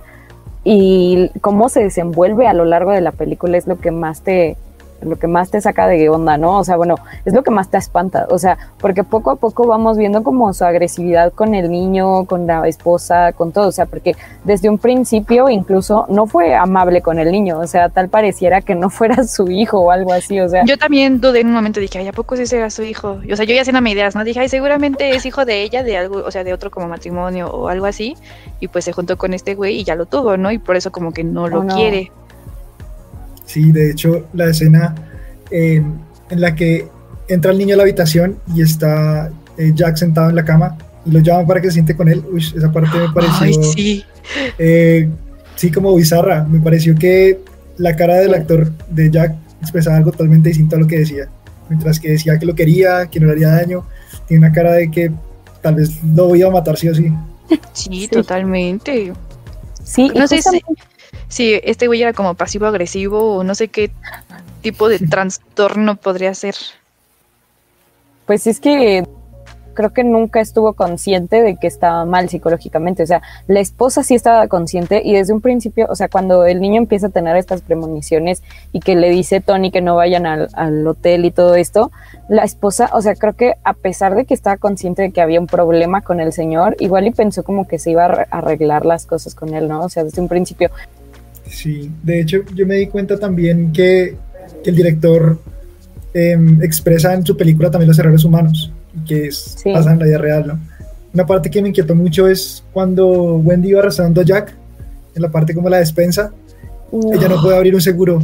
y 0.64 1.30
cómo 1.40 1.68
se 1.68 1.84
desenvuelve 1.84 2.48
a 2.48 2.52
lo 2.54 2.64
largo 2.64 2.90
de 2.90 3.02
la 3.02 3.12
película 3.12 3.56
es 3.56 3.68
lo 3.68 3.78
que 3.78 3.92
más 3.92 4.22
te 4.22 4.56
lo 5.02 5.16
que 5.16 5.26
más 5.26 5.50
te 5.50 5.60
saca 5.60 5.86
de 5.86 6.08
onda, 6.08 6.36
¿no? 6.36 6.58
O 6.58 6.64
sea, 6.64 6.76
bueno, 6.76 6.96
es 7.24 7.32
lo 7.34 7.42
que 7.42 7.50
más 7.50 7.68
te 7.68 7.78
espanta, 7.78 8.26
o 8.30 8.38
sea, 8.38 8.58
porque 8.78 9.04
poco 9.04 9.30
a 9.30 9.36
poco 9.36 9.66
vamos 9.66 9.96
viendo 9.96 10.22
como 10.22 10.52
su 10.52 10.64
agresividad 10.64 11.32
con 11.32 11.54
el 11.54 11.70
niño, 11.70 12.24
con 12.26 12.46
la 12.46 12.66
esposa, 12.68 13.32
con 13.32 13.52
todo, 13.52 13.68
o 13.68 13.72
sea, 13.72 13.86
porque 13.86 14.16
desde 14.44 14.68
un 14.68 14.78
principio 14.78 15.48
incluso 15.48 16.06
no 16.08 16.26
fue 16.26 16.54
amable 16.54 17.02
con 17.02 17.18
el 17.18 17.30
niño, 17.32 17.58
o 17.58 17.66
sea, 17.66 17.88
tal 17.88 18.08
pareciera 18.08 18.60
que 18.60 18.74
no 18.74 18.90
fuera 18.90 19.24
su 19.24 19.50
hijo 19.50 19.80
o 19.80 19.90
algo 19.90 20.12
así, 20.12 20.40
o 20.40 20.48
sea, 20.48 20.64
Yo 20.64 20.76
también 20.78 21.20
dudé 21.20 21.40
en 21.40 21.48
un 21.48 21.54
momento, 21.54 21.80
dije, 21.80 21.98
ay, 21.98 22.08
¿a 22.08 22.12
poco 22.12 22.34
ese 22.34 22.56
era 22.56 22.70
su 22.70 22.82
hijo? 22.82 23.18
Y, 23.24 23.32
o 23.32 23.36
sea, 23.36 23.44
yo 23.44 23.54
ya 23.54 23.60
haciéndome 23.62 23.90
ideas, 23.90 24.14
¿no? 24.14 24.24
Dije, 24.24 24.40
ay, 24.40 24.48
seguramente 24.48 25.10
es 25.10 25.24
hijo 25.26 25.44
de 25.44 25.62
ella, 25.62 25.82
de 25.82 25.96
algo, 25.96 26.18
o 26.24 26.30
sea, 26.30 26.44
de 26.44 26.52
otro 26.52 26.70
como 26.70 26.88
matrimonio 26.88 27.48
o 27.50 27.68
algo 27.68 27.86
así. 27.86 28.16
Y 28.60 28.68
pues 28.68 28.84
se 28.84 28.92
juntó 28.92 29.16
con 29.16 29.34
este 29.34 29.54
güey 29.54 29.80
y 29.80 29.84
ya 29.84 29.94
lo 29.94 30.06
tuvo, 30.06 30.36
¿no? 30.36 30.50
Y 30.50 30.58
por 30.58 30.76
eso 30.76 30.90
como 30.92 31.12
que 31.12 31.24
no 31.24 31.48
lo 31.48 31.60
Oh, 31.60 31.64
no. 31.64 31.74
quiere. 31.74 32.10
Sí, 33.50 33.72
de 33.72 33.90
hecho, 33.90 34.26
la 34.32 34.48
escena 34.48 34.94
eh, 35.50 35.82
en 36.30 36.40
la 36.40 36.54
que 36.54 36.86
entra 37.26 37.50
el 37.50 37.58
niño 37.58 37.74
a 37.74 37.78
la 37.78 37.82
habitación 37.82 38.38
y 38.54 38.62
está 38.62 39.28
eh, 39.58 39.72
Jack 39.74 39.96
sentado 39.96 40.30
en 40.30 40.36
la 40.36 40.44
cama 40.44 40.78
y 41.04 41.10
lo 41.10 41.18
llaman 41.18 41.48
para 41.48 41.60
que 41.60 41.66
se 41.66 41.74
siente 41.74 41.96
con 41.96 42.08
él. 42.08 42.22
Uy, 42.32 42.44
esa 42.56 42.70
parte 42.70 42.96
me 42.96 43.08
pareció, 43.12 43.40
Ay, 43.40 43.54
sí. 43.74 44.04
eh, 44.56 45.08
sí, 45.56 45.72
como 45.72 45.96
bizarra. 45.96 46.44
Me 46.44 46.60
pareció 46.60 46.94
que 46.94 47.40
la 47.76 47.96
cara 47.96 48.18
del 48.18 48.34
actor 48.34 48.70
de 48.88 49.10
Jack 49.10 49.34
expresaba 49.60 49.96
algo 49.96 50.12
totalmente 50.12 50.50
distinto 50.50 50.76
a 50.76 50.78
lo 50.78 50.86
que 50.86 51.00
decía. 51.00 51.28
Mientras 51.68 51.98
que 51.98 52.10
decía 52.12 52.38
que 52.38 52.46
lo 52.46 52.54
quería, 52.54 53.06
que 53.06 53.18
no 53.18 53.26
le 53.26 53.32
haría 53.32 53.48
daño, 53.48 53.84
tiene 54.28 54.46
una 54.46 54.54
cara 54.54 54.74
de 54.74 54.92
que 54.92 55.10
tal 55.60 55.74
vez 55.74 56.00
lo 56.04 56.36
iba 56.36 56.48
a 56.48 56.52
matar 56.52 56.76
sí 56.76 56.88
o 56.88 56.94
sí. 56.94 57.12
Sí, 57.72 58.06
totalmente. 58.06 59.12
sí, 59.82 60.08
No 60.14 60.28
sé 60.28 60.40
si, 60.40 60.60
si 61.30 61.58
este 61.64 61.86
güey 61.86 62.02
era 62.02 62.12
como 62.12 62.34
pasivo-agresivo 62.34 63.36
o 63.36 63.42
no 63.44 63.54
sé 63.54 63.68
qué 63.68 63.90
tipo 64.60 64.90
de 64.90 64.98
trastorno 65.10 65.96
podría 65.96 66.34
ser. 66.34 66.54
Pues 68.26 68.46
es 68.46 68.60
que 68.60 69.04
creo 69.72 69.90
que 69.94 70.04
nunca 70.04 70.40
estuvo 70.40 70.74
consciente 70.74 71.40
de 71.42 71.56
que 71.56 71.66
estaba 71.66 72.04
mal 72.04 72.28
psicológicamente. 72.28 73.02
O 73.02 73.06
sea, 73.06 73.22
la 73.46 73.60
esposa 73.60 74.02
sí 74.02 74.14
estaba 74.14 74.46
consciente 74.48 75.00
y 75.02 75.14
desde 75.14 75.32
un 75.32 75.40
principio, 75.40 75.86
o 75.88 75.96
sea, 75.96 76.08
cuando 76.08 76.44
el 76.44 76.60
niño 76.60 76.76
empieza 76.76 77.06
a 77.06 77.10
tener 77.10 77.36
estas 77.36 77.62
premoniciones 77.62 78.42
y 78.72 78.80
que 78.80 78.94
le 78.94 79.08
dice 79.08 79.40
Tony 79.40 79.70
que 79.70 79.80
no 79.80 79.96
vayan 79.96 80.26
al, 80.26 80.48
al 80.52 80.86
hotel 80.86 81.24
y 81.24 81.30
todo 81.30 81.54
esto, 81.54 81.90
la 82.28 82.42
esposa, 82.44 82.90
o 82.92 83.00
sea, 83.00 83.14
creo 83.14 83.32
que 83.34 83.54
a 83.64 83.72
pesar 83.72 84.14
de 84.16 84.26
que 84.26 84.34
estaba 84.34 84.58
consciente 84.58 85.02
de 85.02 85.12
que 85.12 85.22
había 85.22 85.40
un 85.40 85.46
problema 85.46 86.02
con 86.02 86.20
el 86.20 86.32
señor, 86.32 86.76
igual 86.80 87.06
y 87.06 87.12
pensó 87.12 87.42
como 87.42 87.66
que 87.66 87.78
se 87.78 87.92
iba 87.92 88.04
a 88.04 88.08
arre- 88.08 88.26
arreglar 88.30 88.84
las 88.84 89.06
cosas 89.06 89.34
con 89.34 89.54
él, 89.54 89.66
¿no? 89.68 89.82
O 89.84 89.88
sea, 89.88 90.04
desde 90.04 90.20
un 90.20 90.28
principio. 90.28 90.70
Sí, 91.50 91.90
de 92.02 92.20
hecho 92.20 92.38
yo 92.54 92.66
me 92.66 92.76
di 92.76 92.86
cuenta 92.86 93.18
también 93.18 93.72
que, 93.72 94.16
que 94.62 94.70
el 94.70 94.76
director 94.76 95.38
em, 96.14 96.62
expresa 96.62 97.12
en 97.14 97.24
su 97.26 97.36
película 97.36 97.70
también 97.70 97.88
los 97.88 97.98
errores 97.98 98.24
humanos, 98.24 98.72
que 99.06 99.26
es, 99.26 99.56
Sí. 99.62 99.70
pasa 99.72 99.92
en 99.92 99.98
la 99.98 100.06
vida 100.06 100.18
real, 100.18 100.46
¿no? 100.46 100.58
Una 101.12 101.26
parte 101.26 101.50
que 101.50 101.60
me 101.60 101.68
inquietó 101.68 101.94
mucho 101.94 102.28
es 102.28 102.62
cuando 102.72 103.36
Wendy 103.36 103.70
iba 103.70 103.80
arrastrando 103.80 104.20
a 104.20 104.24
Jack, 104.24 104.54
en 105.14 105.22
la 105.22 105.30
parte 105.30 105.54
como 105.54 105.68
la 105.68 105.78
despensa, 105.78 106.32
ella 107.12 107.28
no 107.28 107.40
puede 107.42 107.56
abrir 107.56 107.74
un 107.74 107.80
seguro 107.80 108.22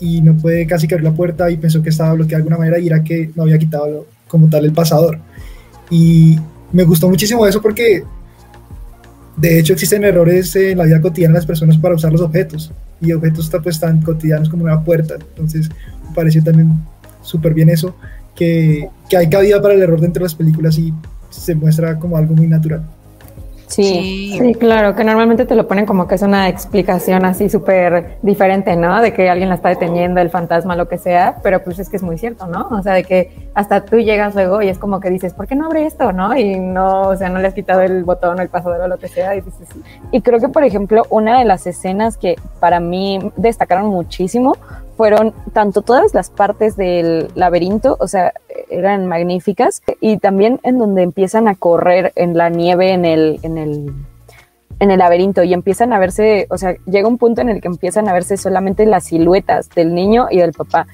y 0.00 0.20
no 0.20 0.36
puede 0.36 0.66
casi 0.66 0.86
que 0.88 0.94
abrir 0.94 1.08
la 1.08 1.16
puerta 1.16 1.50
y 1.50 1.56
pensó 1.56 1.80
que 1.82 1.90
estaba 1.90 2.12
bloqueada 2.14 2.38
de 2.38 2.42
alguna 2.42 2.58
manera 2.58 2.78
y 2.78 2.88
era 2.88 3.02
que 3.02 3.30
no 3.36 3.44
había 3.44 3.58
quitado 3.58 4.06
como 4.28 4.48
tal 4.48 4.64
el 4.64 4.72
pasador. 4.72 5.18
Y 5.90 6.36
me 6.72 6.82
gustó 6.84 7.08
muchísimo 7.08 7.46
eso 7.46 7.62
porque 7.62 8.02
de 9.36 9.58
hecho 9.58 9.72
existen 9.72 10.04
errores 10.04 10.54
en 10.56 10.78
la 10.78 10.84
vida 10.84 11.00
cotidiana 11.00 11.34
de 11.34 11.38
las 11.38 11.46
personas 11.46 11.76
para 11.78 11.94
usar 11.94 12.12
los 12.12 12.20
objetos 12.20 12.72
y 13.00 13.12
objetos 13.12 13.50
pues, 13.62 13.80
tan 13.80 14.00
cotidianos 14.02 14.48
como 14.48 14.64
una 14.64 14.82
puerta. 14.82 15.14
Entonces 15.14 15.68
me 16.08 16.14
pareció 16.14 16.42
también 16.42 16.72
súper 17.22 17.54
bien 17.54 17.68
eso, 17.68 17.96
que, 18.34 18.88
que 19.08 19.16
hay 19.16 19.28
cabida 19.28 19.60
para 19.60 19.74
el 19.74 19.82
error 19.82 20.00
dentro 20.00 20.20
de 20.20 20.26
las 20.26 20.34
películas 20.34 20.78
y 20.78 20.92
se 21.30 21.54
muestra 21.54 21.98
como 21.98 22.16
algo 22.16 22.34
muy 22.34 22.46
natural. 22.46 22.84
Sí. 23.66 24.36
Sí, 24.38 24.54
claro, 24.54 24.94
que 24.94 25.02
normalmente 25.04 25.46
te 25.46 25.54
lo 25.54 25.66
ponen 25.66 25.86
como 25.86 26.06
que 26.06 26.14
es 26.14 26.22
una 26.22 26.48
explicación 26.48 27.24
así 27.24 27.48
súper 27.48 28.18
diferente, 28.22 28.76
¿no? 28.76 29.00
De 29.00 29.12
que 29.12 29.28
alguien 29.28 29.48
la 29.48 29.56
está 29.56 29.70
deteniendo, 29.70 30.20
el 30.20 30.30
fantasma, 30.30 30.76
lo 30.76 30.86
que 30.86 30.98
sea, 30.98 31.36
pero 31.42 31.62
pues 31.64 31.78
es 31.78 31.88
que 31.88 31.96
es 31.96 32.02
muy 32.02 32.18
cierto, 32.18 32.46
¿no? 32.46 32.68
O 32.70 32.82
sea, 32.82 32.92
de 32.92 33.04
que 33.04 33.43
hasta 33.54 33.84
tú 33.84 33.98
llegas 33.98 34.34
luego 34.34 34.62
y 34.62 34.68
es 34.68 34.78
como 34.78 35.00
que 35.00 35.10
dices, 35.10 35.32
¿por 35.32 35.46
qué 35.46 35.54
no 35.54 35.66
abre 35.66 35.86
esto, 35.86 36.12
no? 36.12 36.36
Y 36.36 36.58
no, 36.58 37.02
o 37.02 37.16
sea, 37.16 37.28
no 37.28 37.38
le 37.38 37.48
has 37.48 37.54
quitado 37.54 37.82
el 37.82 38.02
botón 38.02 38.38
o 38.38 38.42
el 38.42 38.48
pasador 38.48 38.80
o 38.80 38.88
lo 38.88 38.98
que 38.98 39.08
sea 39.08 39.34
y 39.36 39.40
dices, 39.40 39.68
creo 40.22 40.40
que, 40.40 40.48
por 40.48 40.64
ejemplo, 40.64 41.04
una 41.10 41.38
de 41.38 41.44
las 41.44 41.66
escenas 41.66 42.16
que 42.16 42.36
para 42.58 42.80
mí 42.80 43.32
destacaron 43.36 43.86
muchísimo 43.86 44.56
fueron 44.96 45.32
tanto 45.52 45.82
todas 45.82 46.14
las 46.14 46.30
partes 46.30 46.76
del 46.76 47.28
laberinto, 47.34 47.96
o 48.00 48.08
sea, 48.08 48.32
eran 48.70 49.06
magníficas, 49.06 49.82
y 50.00 50.18
también 50.18 50.60
en 50.62 50.78
donde 50.78 51.02
empiezan 51.02 51.48
a 51.48 51.54
correr 51.54 52.12
en 52.16 52.36
la 52.36 52.48
nieve 52.48 52.92
en 52.92 53.04
el, 53.04 53.40
en 53.42 53.58
el, 53.58 53.92
en 54.78 54.90
el 54.90 54.98
laberinto 54.98 55.42
y 55.42 55.52
empiezan 55.52 55.92
a 55.92 55.98
verse, 55.98 56.46
o 56.50 56.58
sea, 56.58 56.74
llega 56.86 57.08
un 57.08 57.18
punto 57.18 57.40
en 57.40 57.48
el 57.48 57.60
que 57.60 57.68
empiezan 57.68 58.08
a 58.08 58.12
verse 58.12 58.36
solamente 58.36 58.86
las 58.86 59.04
siluetas 59.04 59.68
del 59.70 59.94
niño 59.94 60.26
y 60.30 60.38
del 60.38 60.52
papá. 60.52 60.86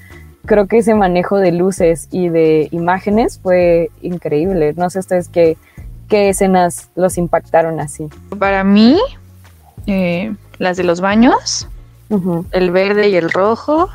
Creo 0.45 0.67
que 0.67 0.79
ese 0.79 0.95
manejo 0.95 1.37
de 1.37 1.51
luces 1.51 2.07
y 2.11 2.29
de 2.29 2.67
imágenes 2.71 3.39
fue 3.41 3.89
increíble. 4.01 4.73
No 4.75 4.89
sé 4.89 4.99
ustedes 4.99 5.29
qué, 5.29 5.55
qué 6.09 6.29
escenas 6.29 6.89
los 6.95 7.17
impactaron 7.17 7.79
así. 7.79 8.07
Para 8.39 8.63
mí, 8.63 8.97
eh, 9.87 10.33
las 10.57 10.77
de 10.77 10.83
los 10.83 10.99
baños, 11.01 11.67
el 12.51 12.71
verde 12.71 13.09
y 13.09 13.15
el 13.15 13.29
rojo. 13.31 13.89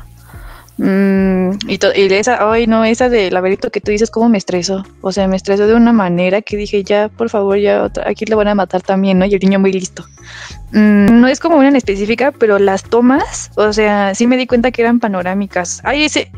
mm, 0.77 1.51
y, 1.67 1.79
esa, 2.13 2.51
ay 2.51 2.67
no, 2.67 2.85
esa 2.85 3.09
del 3.09 3.33
laberinto 3.33 3.69
que 3.71 3.81
tú 3.81 3.91
dices, 3.91 4.09
¿cómo 4.11 4.29
me 4.29 4.37
estresó? 4.37 4.85
O 5.01 5.11
sea, 5.11 5.27
me 5.27 5.35
estresó 5.35 5.65
de 5.67 5.73
una 5.73 5.91
manera 5.91 6.41
que 6.41 6.55
dije, 6.55 6.83
ya, 6.83 7.09
por 7.09 7.29
favor, 7.29 7.57
ya, 7.57 7.83
otra- 7.83 8.07
aquí 8.07 8.25
lo 8.25 8.37
van 8.37 8.47
a 8.47 8.55
matar 8.55 8.81
también, 8.83 9.17
¿no? 9.19 9.25
Y 9.25 9.33
el 9.33 9.39
niño 9.41 9.59
muy 9.59 9.71
listo. 9.73 10.05
Mm, 10.71 11.21
no 11.21 11.27
es 11.27 11.39
como 11.39 11.57
una 11.57 11.69
en 11.69 11.75
específica, 11.75 12.31
pero 12.31 12.59
las 12.59 12.83
tomas, 12.83 13.51
o 13.55 13.71
sea, 13.71 14.13
sí 14.15 14.27
me 14.27 14.37
di 14.37 14.47
cuenta 14.47 14.71
que 14.71 14.81
eran 14.81 14.99
panorámicas. 14.99 15.81
Ay, 15.83 16.03
ese. 16.03 16.31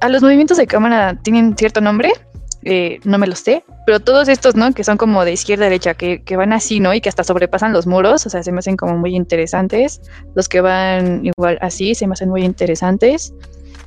a 0.00 0.08
los 0.08 0.22
movimientos 0.22 0.56
de 0.56 0.66
cámara 0.66 1.14
tienen 1.14 1.56
cierto 1.56 1.80
nombre, 1.80 2.12
eh, 2.62 3.00
no 3.04 3.18
me 3.18 3.26
lo 3.26 3.34
sé, 3.34 3.64
pero 3.86 4.00
todos 4.00 4.28
estos, 4.28 4.54
¿no? 4.54 4.72
Que 4.72 4.84
son 4.84 4.96
como 4.96 5.24
de 5.24 5.32
izquierda 5.32 5.64
a 5.64 5.68
derecha, 5.68 5.94
que, 5.94 6.22
que, 6.22 6.36
van 6.36 6.52
así, 6.52 6.80
¿no? 6.80 6.92
Y 6.94 7.00
que 7.00 7.08
hasta 7.08 7.24
sobrepasan 7.24 7.72
los 7.72 7.86
muros, 7.86 8.26
o 8.26 8.30
sea, 8.30 8.42
se 8.42 8.52
me 8.52 8.58
hacen 8.58 8.76
como 8.76 8.96
muy 8.96 9.16
interesantes. 9.16 10.00
Los 10.34 10.48
que 10.48 10.60
van 10.60 11.24
igual 11.24 11.58
así, 11.60 11.94
se 11.94 12.06
me 12.06 12.12
hacen 12.12 12.28
muy 12.28 12.44
interesantes. 12.44 13.32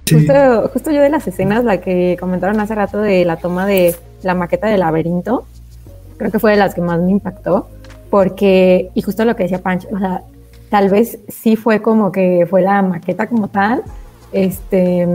Sí. 0.06 0.16
Justo, 0.16 0.70
justo 0.74 0.92
yo 0.92 1.02
de 1.02 1.10
las 1.10 1.28
escenas, 1.28 1.64
la 1.64 1.80
que 1.80 2.18
comentaron 2.20 2.60
hace 2.60 2.76
rato 2.76 3.00
de 3.00 3.24
la 3.24 3.38
toma 3.38 3.66
de 3.66 3.96
la 4.24 4.36
maqueta 4.36 4.68
del 4.68 4.80
laberinto, 4.80 5.46
creo 6.18 6.32
que 6.32 6.40
fue 6.40 6.52
de 6.52 6.58
las 6.58 6.74
que 6.74 6.82
más 6.82 7.00
me 7.00 7.12
impactó, 7.12 7.70
porque, 8.12 8.92
y 8.94 9.02
justo 9.02 9.26
lo 9.26 9.36
que 9.36 9.44
decía 9.44 9.64
Pancho, 9.64 9.88
o 9.92 9.98
sea, 9.98 10.22
tal 10.70 10.90
vez 10.90 11.18
sí 11.30 11.56
fue 11.56 11.82
como 11.82 12.12
que 12.12 12.46
fue 12.48 12.62
la 12.62 12.84
maqueta 12.84 13.28
como 13.28 13.48
tal, 13.48 13.82
este 14.32 15.08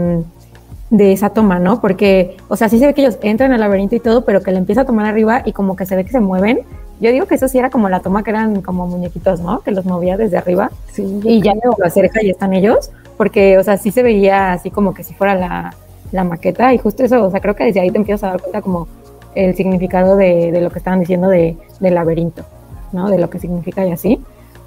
de 0.89 1.11
esa 1.11 1.29
toma, 1.29 1.59
¿no? 1.59 1.81
Porque, 1.81 2.37
o 2.47 2.55
sea, 2.55 2.69
sí 2.69 2.79
se 2.79 2.87
ve 2.87 2.93
que 2.93 3.01
ellos 3.01 3.17
entran 3.21 3.51
al 3.53 3.59
laberinto 3.59 3.95
y 3.95 3.99
todo, 3.99 4.23
pero 4.23 4.41
que 4.41 4.51
le 4.51 4.57
empieza 4.57 4.81
a 4.81 4.85
tomar 4.85 5.05
arriba 5.05 5.43
y 5.45 5.51
como 5.51 5.75
que 5.75 5.85
se 5.85 5.95
ve 5.95 6.05
que 6.05 6.11
se 6.11 6.19
mueven. 6.19 6.61
Yo 6.99 7.11
digo 7.11 7.27
que 7.27 7.35
eso 7.35 7.47
sí 7.47 7.59
era 7.59 7.69
como 7.69 7.89
la 7.89 7.99
toma 7.99 8.23
que 8.23 8.31
eran 8.31 8.61
como 8.61 8.87
muñequitos, 8.87 9.41
¿no? 9.41 9.59
Que 9.59 9.71
los 9.71 9.85
movía 9.85 10.17
desde 10.17 10.37
arriba. 10.37 10.71
Sí, 10.91 11.19
y 11.23 11.41
ya 11.41 11.53
luego 11.53 11.75
lo 11.77 11.85
acerca 11.85 12.23
y 12.23 12.29
están 12.29 12.53
ellos. 12.53 12.89
Porque, 13.17 13.57
o 13.57 13.63
sea, 13.63 13.77
sí 13.77 13.91
se 13.91 14.01
veía 14.01 14.53
así 14.53 14.71
como 14.71 14.93
que 14.93 15.03
si 15.03 15.13
fuera 15.13 15.35
la, 15.35 15.75
la, 16.11 16.23
maqueta. 16.23 16.73
Y 16.73 16.77
justo 16.77 17.03
eso, 17.03 17.25
o 17.25 17.31
sea, 17.31 17.41
creo 17.41 17.55
que 17.55 17.65
desde 17.65 17.81
ahí 17.81 17.91
te 17.91 17.97
empiezas 17.97 18.23
a 18.23 18.27
dar 18.31 18.41
cuenta 18.41 18.61
como 18.61 18.87
el 19.35 19.55
significado 19.55 20.15
de, 20.15 20.51
de 20.51 20.61
lo 20.61 20.71
que 20.71 20.79
estaban 20.79 20.99
diciendo 20.99 21.27
de, 21.27 21.57
del 21.79 21.93
laberinto, 21.93 22.43
¿no? 22.91 23.09
De 23.09 23.17
lo 23.17 23.29
que 23.29 23.39
significa 23.39 23.85
y 23.85 23.91
así. 23.91 24.21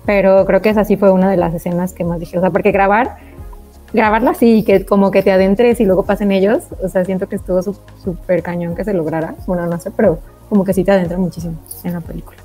Pero 0.06 0.44
creo 0.46 0.62
que 0.62 0.70
esa 0.70 0.84
sí 0.84 0.96
fue 0.96 1.10
una 1.10 1.30
de 1.30 1.36
las 1.36 1.54
escenas 1.54 1.92
que 1.92 2.04
más 2.04 2.18
dije. 2.18 2.38
O 2.38 2.40
sea, 2.40 2.50
porque 2.50 2.72
grabar 2.72 3.16
grabarla 3.92 4.30
así, 4.30 4.62
que 4.62 4.84
como 4.84 5.10
que 5.10 5.22
te 5.22 5.32
adentres 5.32 5.80
y 5.80 5.84
luego 5.84 6.04
pasen 6.04 6.32
ellos, 6.32 6.64
o 6.82 6.88
sea, 6.88 7.04
siento 7.04 7.28
que 7.28 7.36
estuvo 7.36 7.60
súper 7.62 8.42
cañón 8.42 8.74
que 8.74 8.84
se 8.84 8.94
lograra, 8.94 9.34
bueno, 9.46 9.66
no 9.66 9.78
sé, 9.80 9.90
pero 9.90 10.18
como 10.48 10.64
que 10.64 10.74
sí 10.74 10.84
te 10.84 10.92
adentra 10.92 11.18
muchísimo 11.18 11.54
en 11.84 11.94
la 11.94 12.00
película. 12.00 12.38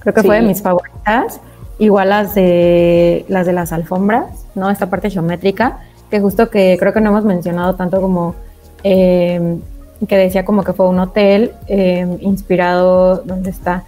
Creo 0.00 0.14
que 0.14 0.20
sí. 0.20 0.26
fue 0.26 0.36
de 0.36 0.42
mis 0.42 0.62
favoritas, 0.62 1.40
igual 1.78 2.10
las 2.10 2.34
de 2.34 3.24
las 3.28 3.46
de 3.46 3.52
las 3.52 3.72
alfombras, 3.72 4.46
¿no? 4.54 4.70
Esta 4.70 4.88
parte 4.88 5.10
geométrica, 5.10 5.80
que 6.10 6.20
justo 6.20 6.50
que 6.50 6.76
creo 6.78 6.92
que 6.92 7.00
no 7.00 7.10
hemos 7.10 7.24
mencionado 7.24 7.74
tanto 7.74 8.00
como 8.00 8.34
eh, 8.84 9.58
que 10.06 10.16
decía 10.16 10.44
como 10.44 10.62
que 10.62 10.72
fue 10.74 10.88
un 10.88 10.98
hotel 10.98 11.52
eh, 11.66 12.18
inspirado, 12.20 13.22
¿dónde 13.24 13.50
está? 13.50 13.84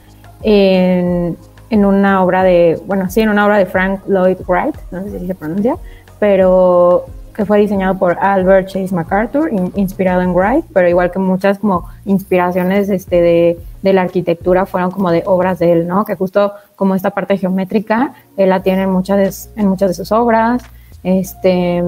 En, 0.49 1.37
una 1.85 2.23
obra 2.23 2.45
de, 2.45 2.81
bueno, 2.87 3.11
sí, 3.11 3.21
en 3.21 3.29
una 3.31 3.45
obra 3.45 3.59
de 3.59 3.67
Frank 3.67 4.01
Lloyd 4.07 4.39
Wright, 4.47 4.77
no 4.93 5.03
sé 5.03 5.19
si 5.19 5.27
se 5.27 5.35
pronuncia, 5.35 5.77
pero 6.21 7.07
que 7.35 7.45
fue 7.45 7.59
diseñado 7.59 7.99
por 7.99 8.17
Albert 8.21 8.69
Chase 8.69 8.95
MacArthur, 8.95 9.53
in, 9.53 9.73
inspirado 9.75 10.23
en 10.23 10.33
Wright, 10.33 10.65
pero 10.73 10.89
igual 10.89 11.11
que 11.11 11.19
muchas 11.19 11.59
como 11.59 11.89
inspiraciones 12.05 12.89
este, 12.89 13.21
de, 13.21 13.59
de, 13.83 13.93
la 13.93 14.03
arquitectura 14.03 14.67
fueron 14.67 14.93
como 14.93 15.11
de 15.11 15.25
obras 15.27 15.59
de 15.59 15.73
él, 15.73 15.89
¿no? 15.89 16.05
Que 16.05 16.15
justo 16.15 16.53
como 16.77 16.95
esta 16.95 17.11
parte 17.11 17.37
geométrica, 17.37 18.15
él 18.37 18.51
la 18.51 18.63
tiene 18.63 18.85
en 18.85 18.91
muchas 18.91 19.19
de, 19.19 19.61
en 19.61 19.69
muchas 19.69 19.89
de 19.89 19.95
sus 19.95 20.13
obras. 20.13 20.63
Este, 21.03 21.83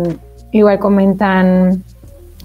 igual 0.50 0.80
comentan, 0.80 1.84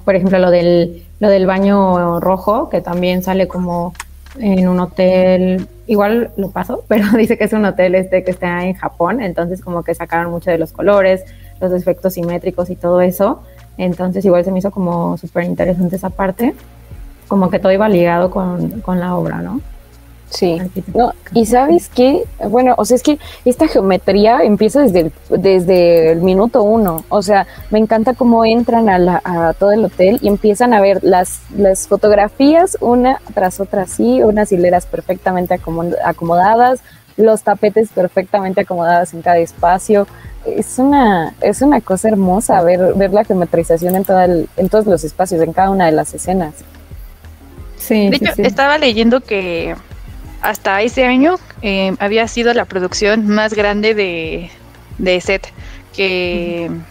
por 0.05 0.15
ejemplo, 0.15 0.37
lo 0.37 0.51
del, 0.51 1.03
lo 1.19 1.29
del 1.29 1.47
baño 1.47 2.19
rojo, 2.19 2.69
que 2.69 2.81
también 2.81 3.23
sale 3.23 3.47
como 3.47 3.93
en 4.39 4.67
un 4.67 4.79
hotel, 4.79 5.67
igual 5.87 6.31
lo 6.37 6.51
paso, 6.51 6.83
pero 6.87 7.05
dice 7.17 7.37
que 7.37 7.45
es 7.45 7.53
un 7.53 7.65
hotel 7.65 7.95
este 7.95 8.23
que 8.23 8.31
está 8.31 8.65
en 8.65 8.73
Japón, 8.73 9.21
entonces 9.21 9.61
como 9.61 9.83
que 9.83 9.95
sacaron 9.95 10.31
mucho 10.31 10.51
de 10.51 10.57
los 10.57 10.71
colores, 10.71 11.23
los 11.59 11.71
efectos 11.73 12.13
simétricos 12.13 12.69
y 12.69 12.75
todo 12.75 13.01
eso. 13.01 13.41
Entonces 13.77 14.23
igual 14.25 14.45
se 14.45 14.51
me 14.51 14.59
hizo 14.59 14.71
como 14.71 15.17
súper 15.17 15.45
interesante 15.45 15.95
esa 15.95 16.09
parte, 16.09 16.53
como 17.27 17.49
que 17.49 17.59
todo 17.59 17.71
iba 17.71 17.89
ligado 17.89 18.29
con, 18.29 18.81
con 18.81 18.99
la 18.99 19.15
obra, 19.15 19.41
¿no? 19.41 19.61
Sí. 20.33 20.59
No, 20.95 21.13
y 21.33 21.45
sabes 21.45 21.89
qué, 21.89 22.23
bueno, 22.49 22.73
o 22.77 22.85
sea, 22.85 22.95
es 22.95 23.03
que 23.03 23.19
esta 23.45 23.67
geometría 23.67 24.39
empieza 24.41 24.81
desde 24.81 24.99
el, 25.01 25.13
desde 25.29 26.11
el 26.11 26.21
minuto 26.21 26.63
uno. 26.63 27.05
O 27.09 27.21
sea, 27.21 27.45
me 27.69 27.77
encanta 27.77 28.15
cómo 28.15 28.43
entran 28.43 28.89
a, 28.89 28.97
la, 28.97 29.21
a 29.23 29.53
todo 29.53 29.71
el 29.71 29.85
hotel 29.85 30.17
y 30.23 30.27
empiezan 30.27 30.73
a 30.73 30.81
ver 30.81 31.03
las, 31.03 31.41
las 31.55 31.87
fotografías 31.87 32.77
una 32.81 33.21
tras 33.35 33.59
otra 33.59 33.83
así, 33.83 34.23
unas 34.23 34.51
hileras 34.51 34.87
perfectamente 34.87 35.59
acomodadas, 36.03 36.79
los 37.15 37.43
tapetes 37.43 37.89
perfectamente 37.89 38.61
acomodados 38.61 39.13
en 39.13 39.21
cada 39.21 39.37
espacio. 39.37 40.07
Es 40.47 40.79
una, 40.79 41.35
es 41.41 41.61
una 41.61 41.79
cosa 41.79 42.07
hermosa 42.07 42.59
ver, 42.63 42.95
ver 42.95 43.13
la 43.13 43.23
geometrización 43.23 43.95
en, 43.95 44.03
toda 44.03 44.25
el, 44.25 44.49
en 44.57 44.67
todos 44.67 44.87
los 44.87 45.03
espacios, 45.03 45.41
en 45.43 45.53
cada 45.53 45.69
una 45.69 45.85
de 45.85 45.91
las 45.91 46.11
escenas. 46.15 46.55
Sí, 47.77 48.09
de 48.09 48.17
sí, 48.17 48.25
hecho, 48.25 48.35
sí. 48.35 48.41
estaba 48.43 48.77
leyendo 48.77 49.21
que 49.21 49.75
hasta 50.43 50.81
ese 50.81 51.05
año 51.05 51.35
eh, 51.61 51.95
había 51.99 52.27
sido 52.27 52.53
la 52.53 52.65
producción 52.65 53.27
más 53.27 53.53
grande 53.53 53.95
de, 53.95 54.51
de 54.97 55.21
set, 55.21 55.47
que 55.95 56.67
uh 56.69 56.73
-huh. 56.73 56.83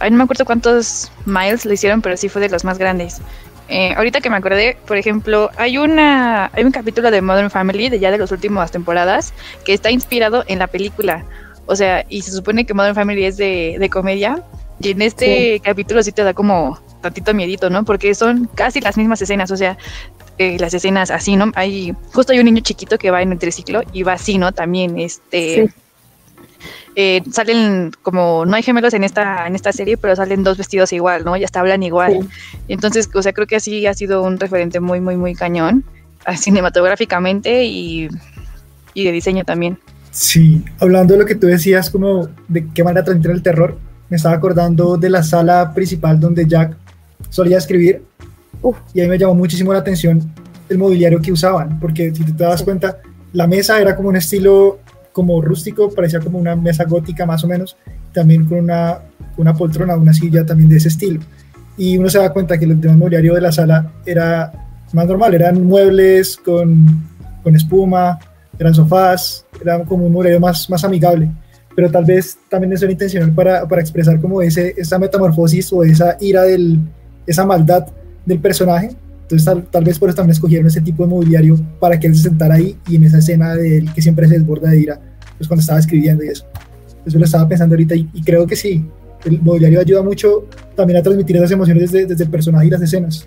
ay, 0.00 0.10
no 0.10 0.16
me 0.16 0.24
acuerdo 0.24 0.44
cuántos 0.44 1.12
miles 1.26 1.64
lo 1.64 1.72
hicieron, 1.72 2.02
pero 2.02 2.16
sí 2.16 2.28
fue 2.28 2.40
de 2.40 2.48
los 2.48 2.64
más 2.64 2.78
grandes. 2.78 3.20
Eh, 3.68 3.94
ahorita 3.96 4.20
que 4.20 4.28
me 4.28 4.36
acordé, 4.36 4.76
por 4.86 4.96
ejemplo, 4.96 5.50
hay 5.56 5.78
una 5.78 6.50
hay 6.52 6.64
un 6.64 6.72
capítulo 6.72 7.10
de 7.10 7.22
Modern 7.22 7.50
Family 7.50 7.88
de 7.88 7.98
ya 8.00 8.10
de 8.10 8.18
las 8.18 8.32
últimas 8.32 8.70
temporadas 8.70 9.32
que 9.64 9.72
está 9.72 9.90
inspirado 9.90 10.44
en 10.48 10.58
la 10.58 10.66
película. 10.66 11.24
O 11.66 11.76
sea, 11.76 12.04
y 12.08 12.22
se 12.22 12.32
supone 12.32 12.66
que 12.66 12.74
Modern 12.74 12.94
Family 12.94 13.24
es 13.24 13.36
de, 13.36 13.76
de 13.78 13.88
comedia. 13.88 14.42
Y 14.80 14.90
en 14.90 15.00
este 15.02 15.54
sí. 15.54 15.60
capítulo 15.60 16.02
sí 16.02 16.10
te 16.10 16.24
da 16.24 16.34
como 16.34 16.80
tantito 17.02 17.32
miedito, 17.34 17.70
¿no? 17.70 17.84
Porque 17.84 18.14
son 18.14 18.48
casi 18.54 18.80
las 18.80 18.96
mismas 18.96 19.22
escenas, 19.22 19.50
o 19.50 19.56
sea, 19.56 19.76
eh, 20.42 20.56
las 20.58 20.74
escenas 20.74 21.10
así, 21.10 21.36
¿no? 21.36 21.52
Hay, 21.54 21.94
justo 22.12 22.32
hay 22.32 22.38
un 22.38 22.46
niño 22.46 22.62
chiquito 22.62 22.98
que 22.98 23.10
va 23.10 23.22
en 23.22 23.32
el 23.32 23.38
triciclo 23.38 23.82
y 23.92 24.02
va 24.02 24.14
así, 24.14 24.38
¿no? 24.38 24.52
También, 24.52 24.98
este... 24.98 25.66
Sí. 25.66 25.74
Eh, 26.94 27.22
salen 27.30 27.90
como 28.02 28.44
no 28.44 28.54
hay 28.54 28.62
gemelos 28.62 28.92
en 28.92 29.02
esta 29.02 29.46
en 29.46 29.54
esta 29.54 29.72
serie 29.72 29.96
pero 29.96 30.14
salen 30.14 30.44
dos 30.44 30.58
vestidos 30.58 30.92
igual 30.92 31.24
no 31.24 31.34
y 31.38 31.42
hasta 31.42 31.60
hablan 31.60 31.82
igual 31.82 32.18
sí. 32.20 32.28
entonces 32.68 33.08
o 33.14 33.22
sea 33.22 33.32
creo 33.32 33.46
que 33.46 33.56
así 33.56 33.86
ha 33.86 33.94
sido 33.94 34.22
un 34.22 34.38
referente 34.38 34.78
muy 34.78 35.00
muy 35.00 35.16
muy 35.16 35.34
cañón 35.34 35.84
cinematográficamente 36.36 37.64
y, 37.64 38.10
y 38.92 39.04
de 39.04 39.10
diseño 39.10 39.42
también 39.44 39.78
sí 40.10 40.62
hablando 40.80 41.14
de 41.14 41.20
lo 41.20 41.26
que 41.26 41.34
tú 41.34 41.46
decías 41.46 41.88
como 41.88 42.28
de 42.46 42.68
qué 42.74 42.84
manera 42.84 43.02
transmitir 43.02 43.30
el 43.30 43.42
terror 43.42 43.78
me 44.10 44.18
estaba 44.18 44.34
acordando 44.34 44.98
de 44.98 45.08
la 45.08 45.22
sala 45.22 45.72
principal 45.72 46.20
donde 46.20 46.46
Jack 46.46 46.76
solía 47.30 47.56
escribir 47.56 48.02
Uf, 48.62 48.76
y 48.94 49.00
ahí 49.00 49.08
me 49.08 49.18
llamó 49.18 49.34
muchísimo 49.34 49.72
la 49.72 49.80
atención 49.80 50.32
el 50.68 50.78
mobiliario 50.78 51.20
que 51.20 51.32
usaban, 51.32 51.78
porque 51.80 52.14
si 52.14 52.24
te 52.24 52.44
das 52.44 52.62
cuenta, 52.62 52.98
la 53.32 53.46
mesa 53.46 53.80
era 53.80 53.94
como 53.96 54.08
un 54.08 54.16
estilo 54.16 54.78
como 55.12 55.42
rústico, 55.42 55.90
parecía 55.90 56.20
como 56.20 56.38
una 56.38 56.56
mesa 56.56 56.84
gótica 56.84 57.26
más 57.26 57.44
o 57.44 57.48
menos, 57.48 57.76
también 58.12 58.46
con 58.46 58.58
una, 58.58 58.98
una 59.36 59.54
poltrona, 59.54 59.96
una 59.96 60.12
silla 60.14 60.46
también 60.46 60.70
de 60.70 60.76
ese 60.76 60.88
estilo. 60.88 61.20
Y 61.76 61.98
uno 61.98 62.08
se 62.08 62.18
da 62.18 62.32
cuenta 62.32 62.58
que 62.58 62.64
el 62.64 62.80
tema 62.80 62.96
mobiliario 62.96 63.34
de 63.34 63.40
la 63.40 63.52
sala 63.52 63.92
era 64.06 64.52
más 64.92 65.06
normal, 65.06 65.34
eran 65.34 65.64
muebles 65.64 66.36
con, 66.36 66.86
con 67.42 67.56
espuma, 67.56 68.18
eran 68.58 68.74
sofás, 68.74 69.44
era 69.60 69.82
como 69.84 70.06
un 70.06 70.12
mobiliario 70.12 70.40
más, 70.40 70.68
más 70.70 70.84
amigable, 70.84 71.30
pero 71.74 71.90
tal 71.90 72.04
vez 72.04 72.38
también 72.48 72.72
eso 72.72 72.84
era 72.84 72.92
intencional 72.92 73.32
para, 73.32 73.66
para 73.66 73.80
expresar 73.80 74.20
como 74.20 74.40
ese, 74.42 74.74
esa 74.76 74.98
metamorfosis 74.98 75.72
o 75.72 75.82
esa 75.82 76.16
ira, 76.20 76.42
del, 76.42 76.80
esa 77.26 77.44
maldad 77.44 77.86
del 78.26 78.38
personaje. 78.38 78.90
Entonces 79.22 79.44
tal, 79.44 79.64
tal, 79.64 79.84
vez 79.84 79.98
por 79.98 80.08
eso 80.08 80.16
también 80.16 80.32
escogieron 80.32 80.66
ese 80.66 80.80
tipo 80.80 81.04
de 81.04 81.08
mobiliario 81.08 81.58
para 81.80 81.98
que 81.98 82.06
él 82.06 82.14
se 82.14 82.22
sentara 82.22 82.56
ahí 82.56 82.76
y 82.88 82.96
en 82.96 83.04
esa 83.04 83.18
escena 83.18 83.54
de 83.54 83.78
él 83.78 83.92
que 83.94 84.02
siempre 84.02 84.28
se 84.28 84.34
desborda 84.34 84.70
de 84.70 84.80
ira, 84.80 85.00
pues 85.38 85.48
cuando 85.48 85.60
estaba 85.60 85.78
escribiendo 85.78 86.24
y 86.24 86.28
eso. 86.28 86.44
Eso 87.06 87.18
lo 87.18 87.24
estaba 87.24 87.48
pensando 87.48 87.74
ahorita 87.74 87.94
y, 87.94 88.08
y 88.12 88.22
creo 88.22 88.46
que 88.46 88.56
sí, 88.56 88.84
el 89.24 89.40
mobiliario 89.40 89.80
ayuda 89.80 90.02
mucho 90.02 90.44
también 90.74 90.98
a 90.98 91.02
transmitir 91.02 91.36
esas 91.36 91.50
emociones 91.50 91.90
desde, 91.90 92.06
desde 92.06 92.24
el 92.24 92.30
personaje 92.30 92.66
y 92.66 92.70
las 92.70 92.82
escenas. 92.82 93.26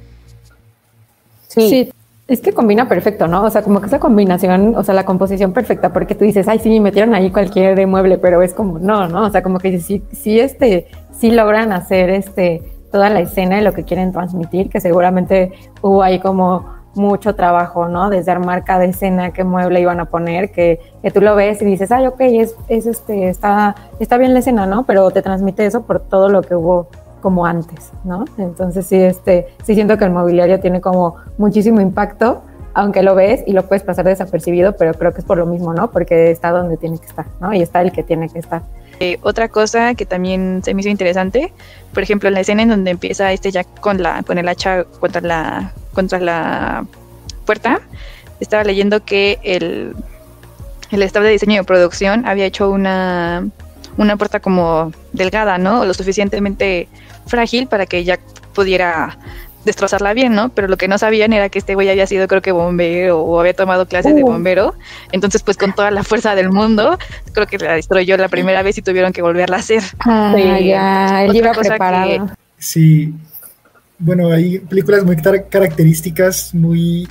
Sí. 1.47 1.69
sí. 1.69 1.91
Es 2.27 2.41
que 2.41 2.53
combina 2.53 2.89
perfecto, 2.89 3.27
¿no? 3.27 3.43
O 3.43 3.49
sea, 3.51 3.61
como 3.61 3.79
que 3.79 3.85
esa 3.85 3.99
combinación, 3.99 4.75
o 4.75 4.83
sea, 4.83 4.95
la 4.95 5.05
composición 5.05 5.53
perfecta, 5.53 5.93
porque 5.93 6.15
tú 6.15 6.25
dices, 6.25 6.47
ay, 6.47 6.57
sí, 6.57 6.79
metieron 6.79 7.13
ahí 7.13 7.29
cualquier 7.29 7.85
mueble, 7.85 8.17
pero 8.17 8.41
es 8.41 8.51
como, 8.55 8.79
no, 8.79 9.07
no, 9.07 9.27
o 9.27 9.29
sea, 9.29 9.43
como 9.43 9.59
que 9.59 9.79
sí, 9.79 10.01
sí, 10.11 10.39
este, 10.39 10.87
sí 11.19 11.29
logran 11.29 11.71
hacer 11.71 12.09
este, 12.09 12.63
toda 12.95 13.09
la 13.09 13.19
escena 13.19 13.59
y 13.59 13.61
lo 13.61 13.73
que 13.73 13.83
quieren 13.83 14.13
transmitir, 14.13 14.69
que 14.69 14.79
seguramente 14.79 15.51
hubo 15.81 16.01
ahí 16.01 16.17
como 16.17 16.63
mucho 16.93 17.35
trabajo, 17.35 17.89
¿no? 17.89 18.09
Desde 18.09 18.31
armar 18.31 18.63
cada 18.63 18.85
escena, 18.85 19.31
qué 19.31 19.43
mueble 19.43 19.81
iban 19.81 19.99
a 19.99 20.05
poner, 20.05 20.49
que, 20.53 20.79
que 21.01 21.11
tú 21.11 21.19
lo 21.19 21.35
ves 21.35 21.61
y 21.61 21.65
dices, 21.65 21.91
ay, 21.91 22.07
ok, 22.07 22.21
es, 22.21 22.55
es 22.69 22.85
este, 22.85 23.27
está, 23.27 23.75
está 23.99 24.17
bien 24.17 24.31
la 24.31 24.39
escena, 24.39 24.65
¿no? 24.65 24.85
Pero 24.85 25.11
te 25.11 25.21
transmite 25.21 25.65
eso 25.65 25.81
por 25.83 25.99
todo 25.99 26.29
lo 26.29 26.41
que 26.41 26.55
hubo 26.55 26.87
como 27.19 27.45
antes, 27.45 27.91
¿no? 28.05 28.23
Entonces 28.37 28.87
sí, 28.87 28.95
este, 28.95 29.47
sí 29.65 29.75
siento 29.75 29.97
que 29.97 30.05
el 30.05 30.11
mobiliario 30.11 30.61
tiene 30.61 30.79
como 30.79 31.17
muchísimo 31.37 31.81
impacto, 31.81 32.43
aunque 32.73 33.03
lo 33.03 33.13
ves 33.13 33.43
y 33.45 33.51
lo 33.51 33.63
puedes 33.63 33.83
pasar 33.83 34.05
desapercibido, 34.05 34.77
pero 34.77 34.93
creo 34.93 35.11
que 35.11 35.19
es 35.19 35.25
por 35.25 35.37
lo 35.37 35.45
mismo, 35.45 35.73
¿no? 35.73 35.91
Porque 35.91 36.31
está 36.31 36.51
donde 36.51 36.77
tiene 36.77 36.97
que 36.97 37.07
estar, 37.07 37.25
¿no? 37.41 37.53
Y 37.53 37.61
está 37.61 37.81
el 37.81 37.91
que 37.91 38.03
tiene 38.03 38.29
que 38.29 38.39
estar. 38.39 38.61
Eh, 38.99 39.19
otra 39.21 39.49
cosa 39.49 39.93
que 39.93 40.05
también 40.05 40.61
se 40.63 40.73
me 40.73 40.81
hizo 40.81 40.89
interesante, 40.89 41.51
por 41.93 42.03
ejemplo, 42.03 42.29
la 42.29 42.39
escena 42.39 42.63
en 42.63 42.69
donde 42.69 42.91
empieza 42.91 43.31
este 43.33 43.51
Jack 43.51 43.79
con 43.79 44.01
la 44.01 44.23
con 44.23 44.37
el 44.37 44.47
hacha 44.47 44.85
contra 44.85 45.21
la 45.21 45.73
contra 45.93 46.19
la 46.19 46.85
puerta, 47.45 47.81
estaba 48.39 48.63
leyendo 48.63 49.03
que 49.03 49.39
el 49.43 49.95
el 50.91 51.03
staff 51.03 51.23
de 51.23 51.29
diseño 51.29 51.61
y 51.61 51.65
producción 51.65 52.25
había 52.25 52.45
hecho 52.45 52.69
una 52.69 53.47
una 53.97 54.17
puerta 54.17 54.39
como 54.39 54.91
delgada, 55.13 55.57
¿no? 55.57 55.85
Lo 55.85 55.93
suficientemente 55.93 56.87
frágil 57.27 57.67
para 57.67 57.85
que 57.85 58.03
Jack 58.03 58.21
pudiera 58.53 59.17
destrozarla 59.65 60.13
bien, 60.13 60.33
¿no? 60.35 60.49
Pero 60.49 60.67
lo 60.67 60.77
que 60.77 60.87
no 60.87 60.97
sabían 60.97 61.33
era 61.33 61.49
que 61.49 61.59
este 61.59 61.75
güey 61.75 61.89
había 61.89 62.07
sido, 62.07 62.27
creo 62.27 62.41
que 62.41 62.51
bombero 62.51 63.19
o 63.21 63.39
había 63.39 63.53
tomado 63.53 63.87
clases 63.87 64.15
de 64.15 64.23
Uh. 64.23 64.27
bombero. 64.27 64.75
Entonces, 65.11 65.43
pues 65.43 65.57
con 65.57 65.73
toda 65.73 65.91
la 65.91 66.03
fuerza 66.03 66.35
del 66.35 66.49
mundo, 66.51 66.97
creo 67.33 67.47
que 67.47 67.57
la 67.57 67.73
destruyó 67.73 68.15
la 68.17 68.29
primera 68.29 68.61
vez 68.63 68.77
y 68.77 68.81
tuvieron 68.81 69.11
que 69.11 69.21
volverla 69.21 69.57
a 69.57 69.59
hacer. 69.59 69.83
Ah, 70.05 70.33
Sí. 70.35 70.67
ya, 70.67 71.25
él 71.25 71.35
iba. 71.35 71.51
Sí, 72.57 73.13
bueno, 73.99 74.31
hay 74.31 74.59
películas 74.59 75.03
muy 75.03 75.15
car- 75.17 75.47
características, 75.49 76.53
muy, 76.53 77.07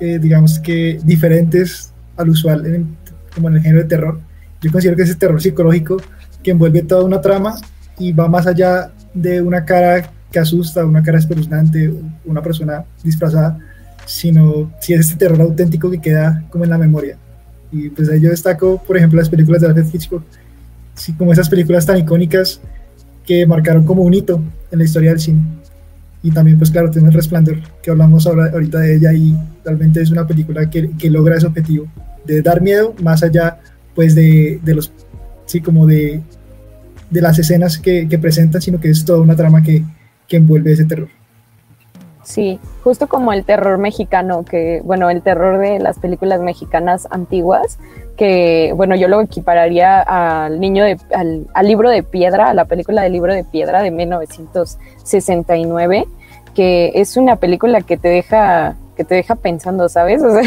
eh, 0.00 0.18
digamos 0.20 0.58
que 0.58 0.98
diferentes 1.04 1.92
al 2.16 2.30
usual, 2.30 2.66
en- 2.66 2.96
como 3.34 3.48
en 3.48 3.56
el 3.56 3.62
género 3.62 3.82
de 3.82 3.88
terror. 3.88 4.20
Yo 4.60 4.70
considero 4.70 4.96
que 4.96 5.02
ese 5.04 5.14
terror 5.14 5.40
psicológico 5.40 5.96
que 6.42 6.50
envuelve 6.52 6.82
toda 6.82 7.04
una 7.04 7.20
trama 7.20 7.54
y 7.98 8.12
va 8.12 8.28
más 8.28 8.46
allá 8.46 8.90
de 9.14 9.42
una 9.42 9.64
cara 9.64 10.10
que 10.32 10.38
asusta, 10.38 10.84
una 10.84 11.02
cara 11.02 11.18
espeluznante, 11.18 11.92
una 12.24 12.42
persona 12.42 12.84
disfrazada, 13.04 13.58
sino 14.06 14.72
si 14.80 14.94
es 14.94 15.00
este 15.00 15.16
terror 15.16 15.40
auténtico 15.40 15.90
que 15.90 16.00
queda 16.00 16.44
como 16.50 16.64
en 16.64 16.70
la 16.70 16.78
memoria. 16.78 17.16
Y 17.70 17.90
pues 17.90 18.08
ahí 18.08 18.20
yo 18.20 18.30
destaco, 18.30 18.82
por 18.84 18.96
ejemplo, 18.96 19.18
las 19.18 19.28
películas 19.28 19.60
de 19.62 19.68
Alfred 19.68 19.86
Hitchcock, 19.92 20.24
sí, 20.94 21.12
como 21.12 21.32
esas 21.32 21.48
películas 21.48 21.86
tan 21.86 21.98
icónicas 21.98 22.60
que 23.24 23.46
marcaron 23.46 23.84
como 23.84 24.02
un 24.02 24.12
hito 24.14 24.42
en 24.70 24.78
la 24.78 24.84
historia 24.84 25.10
del 25.10 25.20
cine. 25.20 25.42
Y 26.22 26.30
también, 26.30 26.58
pues 26.58 26.70
claro, 26.70 26.90
tiene 26.90 27.08
el 27.08 27.14
Resplandor, 27.14 27.58
que 27.82 27.90
hablamos 27.90 28.26
ahora, 28.26 28.50
ahorita 28.52 28.78
de 28.78 28.96
ella 28.96 29.12
y 29.12 29.36
realmente 29.64 30.00
es 30.00 30.10
una 30.10 30.26
película 30.26 30.68
que, 30.70 30.90
que 30.96 31.10
logra 31.10 31.36
ese 31.36 31.46
objetivo, 31.46 31.86
de 32.24 32.42
dar 32.42 32.60
miedo 32.60 32.94
más 33.02 33.22
allá, 33.22 33.58
pues, 33.94 34.14
de, 34.14 34.60
de 34.62 34.74
los, 34.74 34.92
sí, 35.46 35.60
como 35.60 35.86
de, 35.86 36.20
de 37.10 37.20
las 37.20 37.38
escenas 37.38 37.78
que, 37.78 38.08
que 38.08 38.18
presentan, 38.18 38.62
sino 38.62 38.78
que 38.78 38.90
es 38.90 39.04
toda 39.04 39.20
una 39.20 39.34
trama 39.34 39.62
que, 39.62 39.82
que 40.32 40.38
envuelve 40.38 40.72
ese 40.72 40.86
terror. 40.86 41.10
Sí, 42.22 42.58
justo 42.82 43.06
como 43.06 43.34
el 43.34 43.44
terror 43.44 43.76
mexicano, 43.76 44.46
que, 44.46 44.80
bueno, 44.82 45.10
el 45.10 45.20
terror 45.20 45.58
de 45.58 45.78
las 45.78 45.98
películas 45.98 46.40
mexicanas 46.40 47.06
antiguas, 47.10 47.78
que, 48.16 48.72
bueno, 48.74 48.96
yo 48.96 49.08
lo 49.08 49.20
equipararía 49.20 50.00
al 50.00 50.58
niño 50.58 50.84
de, 50.84 50.96
al, 51.12 51.66
libro 51.66 51.90
de 51.90 52.02
piedra, 52.02 52.48
a 52.48 52.54
la 52.54 52.64
película 52.64 53.02
del 53.02 53.12
libro 53.12 53.34
de 53.34 53.44
piedra 53.44 53.82
de 53.82 53.90
1969, 53.90 56.06
que 56.54 56.92
es 56.94 57.18
una 57.18 57.36
película 57.36 57.82
que 57.82 57.98
te 57.98 58.08
deja 58.08 58.76
que 58.96 59.04
te 59.04 59.16
deja 59.16 59.34
pensando, 59.34 59.90
¿sabes? 59.90 60.22
O 60.22 60.32
sea, 60.32 60.42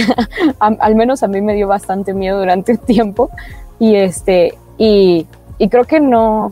al 0.59 0.95
menos 0.95 1.21
a 1.21 1.27
mí 1.27 1.41
me 1.41 1.53
dio 1.53 1.67
bastante 1.67 2.15
miedo 2.15 2.39
durante 2.39 2.71
un 2.71 2.79
tiempo 2.79 3.29
y 3.77 3.97
este 3.97 4.55
y, 4.79 5.27
y 5.59 5.69
creo 5.69 5.83
que 5.83 5.99
no 5.99 6.51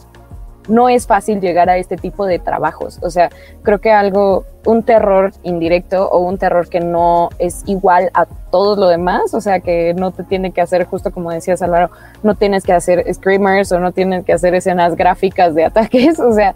no 0.67 0.89
es 0.89 1.07
fácil 1.07 1.41
llegar 1.41 1.69
a 1.69 1.77
este 1.77 1.97
tipo 1.97 2.25
de 2.25 2.39
trabajos. 2.39 2.99
O 3.01 3.09
sea, 3.09 3.29
creo 3.63 3.79
que 3.79 3.91
algo, 3.91 4.45
un 4.65 4.83
terror 4.83 5.33
indirecto 5.43 6.09
o 6.09 6.19
un 6.19 6.37
terror 6.37 6.69
que 6.69 6.79
no 6.79 7.29
es 7.39 7.63
igual 7.65 8.09
a 8.13 8.25
todo 8.25 8.75
lo 8.75 8.87
demás, 8.87 9.33
o 9.33 9.41
sea, 9.41 9.59
que 9.59 9.93
no 9.93 10.11
te 10.11 10.23
tiene 10.23 10.51
que 10.51 10.61
hacer, 10.61 10.85
justo 10.85 11.11
como 11.11 11.31
decías 11.31 11.61
Álvaro, 11.61 11.89
no 12.21 12.35
tienes 12.35 12.63
que 12.63 12.73
hacer 12.73 13.05
screamers 13.13 13.71
o 13.71 13.79
no 13.79 13.91
tienes 13.91 14.25
que 14.25 14.33
hacer 14.33 14.55
escenas 14.55 14.95
gráficas 14.95 15.55
de 15.55 15.65
ataques, 15.65 16.19
o 16.19 16.31
sea, 16.33 16.55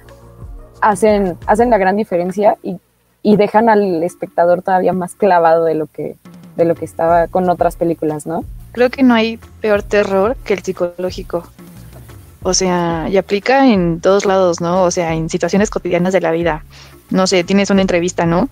hacen, 0.82 1.38
hacen 1.46 1.70
la 1.70 1.78
gran 1.78 1.96
diferencia 1.96 2.58
y, 2.64 2.78
y 3.24 3.36
dejan 3.36 3.68
al 3.70 4.04
espectador 4.04 4.62
todavía 4.62 4.94
más 4.94 5.16
clavado 5.16 5.66
de 5.66 5.76
lo 5.76 5.88
que 5.88 6.16
de 6.58 6.66
lo 6.66 6.76
que 6.76 6.86
estaba 6.86 7.28
con 7.28 7.48
otras 7.50 7.76
películas, 7.76 8.26
¿no? 8.26 8.44
Creo 8.74 8.90
que 8.90 9.04
no 9.04 9.14
hay 9.14 9.40
peor 9.62 9.84
terror 9.84 10.36
que 10.44 10.56
el 10.56 10.64
psicológico. 10.64 11.44
O 12.44 12.54
sea, 12.54 13.08
y 13.10 13.18
aplica 13.18 13.68
en 13.68 14.00
todos 14.00 14.26
lados, 14.26 14.62
¿no? 14.62 14.84
O 14.84 14.92
sea, 14.92 15.14
en 15.14 15.30
situaciones 15.30 15.70
cotidianas 15.70 16.14
de 16.14 16.22
la 16.22 16.32
vida. 16.32 16.64
No 17.10 17.28
sé, 17.28 17.44
tienes 17.44 17.70
una 17.70 17.82
entrevista, 17.82 18.26
¿no? 18.26 18.50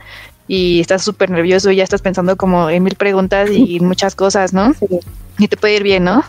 Y 0.47 0.79
estás 0.79 1.03
súper 1.03 1.29
nervioso 1.29 1.71
y 1.71 1.77
ya 1.77 1.83
estás 1.83 2.01
pensando 2.01 2.35
como 2.35 2.69
en 2.69 2.83
mil 2.83 2.95
preguntas 2.95 3.49
y 3.51 3.79
muchas 3.81 4.15
cosas, 4.15 4.53
¿no? 4.53 4.73
Sí. 4.73 4.85
y 5.37 5.47
te 5.47 5.57
puede 5.57 5.75
ir 5.75 5.83
bien, 5.83 6.03
¿no? 6.03 6.23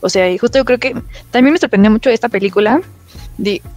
O 0.00 0.08
sea, 0.08 0.30
y 0.30 0.38
justo 0.38 0.58
yo 0.58 0.64
creo 0.64 0.78
que 0.78 0.94
también 1.30 1.52
me 1.52 1.58
sorprendió 1.58 1.90
mucho 1.90 2.10
esta 2.10 2.28
película. 2.28 2.80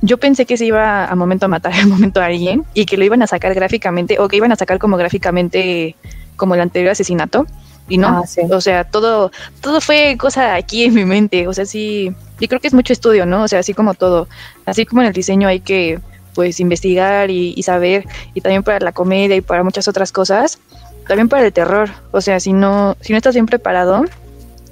Yo 0.01 0.17
pensé 0.17 0.45
que 0.45 0.57
se 0.57 0.65
iba 0.65 1.05
a 1.05 1.15
momento 1.15 1.45
a 1.45 1.49
matar 1.49 1.73
a 1.81 1.85
momento 1.85 2.21
a 2.21 2.25
alguien 2.25 2.63
y 2.73 2.85
que 2.85 2.97
lo 2.97 3.05
iban 3.05 3.21
a 3.21 3.27
sacar 3.27 3.53
gráficamente 3.53 4.19
o 4.19 4.27
que 4.27 4.37
iban 4.37 4.51
a 4.51 4.55
sacar 4.55 4.79
como 4.79 4.97
gráficamente 4.97 5.95
como 6.35 6.55
el 6.55 6.61
anterior 6.61 6.91
asesinato 6.91 7.45
y 7.89 7.97
no, 7.97 8.07
Ah, 8.07 8.23
sí. 8.27 8.41
o 8.51 8.61
sea, 8.61 8.83
todo 8.85 9.31
todo 9.61 9.81
fue 9.81 10.15
cosa 10.19 10.55
aquí 10.55 10.85
en 10.85 10.93
mi 10.93 11.05
mente, 11.05 11.47
o 11.47 11.53
sea, 11.53 11.65
sí, 11.65 12.11
y 12.39 12.47
creo 12.47 12.59
que 12.61 12.67
es 12.67 12.73
mucho 12.73 12.93
estudio, 12.93 13.25
¿no? 13.25 13.43
O 13.43 13.47
sea, 13.47 13.59
así 13.59 13.73
como 13.73 13.93
todo, 13.93 14.27
así 14.65 14.85
como 14.85 15.01
en 15.01 15.07
el 15.07 15.13
diseño 15.13 15.47
hay 15.47 15.59
que 15.59 15.99
pues 16.33 16.59
investigar 16.59 17.29
y, 17.29 17.53
y 17.55 17.63
saber 17.63 18.05
y 18.33 18.41
también 18.41 18.63
para 18.63 18.79
la 18.79 18.91
comedia 18.91 19.35
y 19.35 19.41
para 19.41 19.63
muchas 19.63 19.87
otras 19.87 20.11
cosas, 20.11 20.59
también 21.07 21.29
para 21.29 21.45
el 21.45 21.53
terror, 21.53 21.89
o 22.11 22.21
sea, 22.21 22.39
si 22.39 22.53
no 22.53 22.95
si 23.01 23.13
no 23.13 23.17
estás 23.17 23.35
bien 23.35 23.45
preparado, 23.45 24.05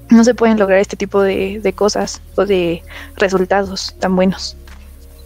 no 0.10 0.24
se 0.24 0.34
pueden 0.34 0.60
lograr 0.60 0.80
este 0.80 0.98
tipo 0.98 1.22
de, 1.22 1.60
de 1.62 1.74
cosas 1.74 2.22
o 2.36 2.46
de 2.46 2.82
resultados 3.16 3.96
tan 4.00 4.16
buenos. 4.16 4.58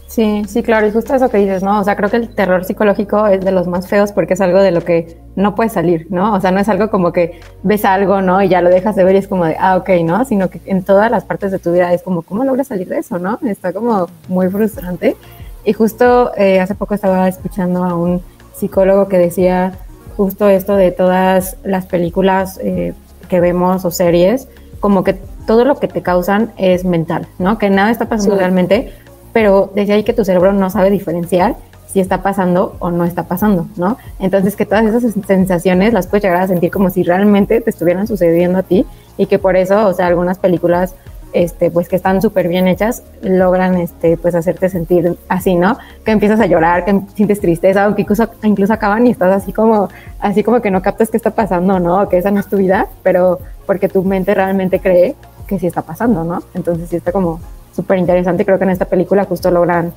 Sí, 0.07 0.43
sí, 0.47 0.61
claro, 0.61 0.87
y 0.87 0.91
justo 0.91 1.15
eso 1.15 1.29
que 1.29 1.37
dices, 1.39 1.63
¿no? 1.63 1.79
O 1.79 1.83
sea, 1.83 1.95
creo 1.95 2.09
que 2.09 2.17
el 2.17 2.29
terror 2.29 2.63
psicológico 2.63 3.25
es 3.27 3.43
de 3.43 3.51
los 3.51 3.67
más 3.67 3.87
feos 3.87 4.11
porque 4.11 4.35
es 4.35 4.41
algo 4.41 4.59
de 4.59 4.71
lo 4.71 4.81
que 4.81 5.17
no 5.35 5.55
puedes 5.55 5.73
salir, 5.73 6.07
¿no? 6.09 6.35
O 6.35 6.39
sea, 6.39 6.51
no 6.51 6.59
es 6.59 6.69
algo 6.69 6.89
como 6.89 7.11
que 7.11 7.41
ves 7.63 7.83
algo, 7.85 8.21
¿no? 8.21 8.41
Y 8.41 8.47
ya 8.47 8.61
lo 8.61 8.69
dejas 8.69 8.95
de 8.95 9.03
ver 9.03 9.15
y 9.15 9.17
es 9.17 9.27
como 9.27 9.45
de, 9.45 9.57
ah, 9.59 9.77
ok, 9.77 9.89
¿no? 10.03 10.23
Sino 10.23 10.49
que 10.49 10.61
en 10.65 10.83
todas 10.83 11.09
las 11.09 11.25
partes 11.25 11.51
de 11.51 11.59
tu 11.59 11.73
vida 11.73 11.91
es 11.91 12.03
como, 12.03 12.21
¿cómo 12.21 12.45
logras 12.45 12.67
salir 12.67 12.87
de 12.87 12.99
eso, 12.99 13.17
¿no? 13.19 13.39
Está 13.45 13.73
como 13.73 14.07
muy 14.27 14.47
frustrante. 14.49 15.17
Y 15.65 15.73
justo 15.73 16.31
eh, 16.37 16.59
hace 16.61 16.75
poco 16.75 16.93
estaba 16.93 17.27
escuchando 17.27 17.83
a 17.83 17.95
un 17.95 18.21
psicólogo 18.55 19.07
que 19.07 19.17
decía 19.17 19.73
justo 20.15 20.47
esto 20.47 20.75
de 20.75 20.91
todas 20.91 21.57
las 21.63 21.87
películas 21.87 22.59
eh, 22.63 22.93
que 23.27 23.39
vemos 23.39 23.83
o 23.83 23.91
series, 23.91 24.47
como 24.79 25.03
que 25.03 25.13
todo 25.47 25.65
lo 25.65 25.75
que 25.79 25.87
te 25.87 26.01
causan 26.01 26.51
es 26.57 26.85
mental, 26.85 27.27
¿no? 27.39 27.57
Que 27.57 27.69
nada 27.69 27.91
está 27.91 28.07
pasando 28.07 28.35
Sí. 28.35 28.39
realmente, 28.39 28.93
pero 29.35 29.69
desde 29.75 29.91
ahí 29.91 30.03
que 30.05 30.13
tu 30.13 30.23
cerebro 30.23 30.53
no 30.53 30.69
sabe 30.69 30.89
diferenciar 30.89 31.57
si 31.87 31.99
está 31.99 32.23
pasando 32.23 32.77
o 32.79 32.89
no 32.89 33.03
está 33.03 33.23
pasando, 33.23 33.67
¿no? 33.75 33.97
Entonces 34.17 34.55
que 34.55 34.65
todas 34.65 34.85
esas 34.85 35.13
sensaciones 35.27 35.91
las 35.91 36.07
puedes 36.07 36.23
llegar 36.23 36.41
a 36.41 36.47
sentir 36.47 36.71
como 36.71 36.89
si 36.89 37.03
realmente 37.03 37.59
te 37.59 37.69
estuvieran 37.69 38.07
sucediendo 38.07 38.59
a 38.59 38.63
ti 38.63 38.85
y 39.17 39.25
que 39.25 39.37
por 39.37 39.57
eso, 39.57 39.87
o 39.87 39.93
sea, 39.93 40.07
algunas 40.07 40.39
películas 40.39 40.95
este, 41.33 41.69
pues 41.69 41.89
que 41.89 41.97
están 41.97 42.21
súper 42.21 42.47
bien 42.47 42.69
hechas, 42.69 43.03
logran 43.21 43.75
este, 43.75 44.15
pues 44.15 44.35
hacerte 44.35 44.69
sentir 44.69 45.17
así, 45.27 45.55
¿no? 45.55 45.77
Que 46.05 46.11
empiezas 46.11 46.39
a 46.39 46.45
llorar, 46.45 46.85
que 46.85 46.97
sientes 47.13 47.41
tristeza, 47.41 47.83
aunque 47.83 48.03
incluso, 48.03 48.29
incluso 48.41 48.71
acaban 48.71 49.05
y 49.05 49.11
estás 49.11 49.43
así 49.43 49.51
como, 49.51 49.89
así 50.21 50.43
como 50.43 50.61
que 50.61 50.71
no 50.71 50.81
captas 50.81 51.09
qué 51.09 51.17
está 51.17 51.31
pasando, 51.31 51.77
¿no? 51.81 52.03
O 52.03 52.07
que 52.07 52.17
esa 52.17 52.31
no 52.31 52.39
es 52.39 52.47
tu 52.47 52.55
vida, 52.55 52.87
pero 53.03 53.39
porque 53.65 53.89
tu 53.89 54.01
mente 54.01 54.33
realmente 54.33 54.79
cree 54.79 55.13
que 55.45 55.59
sí 55.59 55.67
está 55.67 55.81
pasando, 55.81 56.23
¿no? 56.23 56.41
Entonces 56.53 56.87
sí 56.87 56.95
está 56.95 57.11
como 57.11 57.41
súper 57.75 57.97
interesante. 57.97 58.45
Creo 58.45 58.57
que 58.57 58.63
en 58.63 58.69
esta 58.71 58.85
película 58.85 59.25
justo 59.25 59.51
logran, 59.51 59.93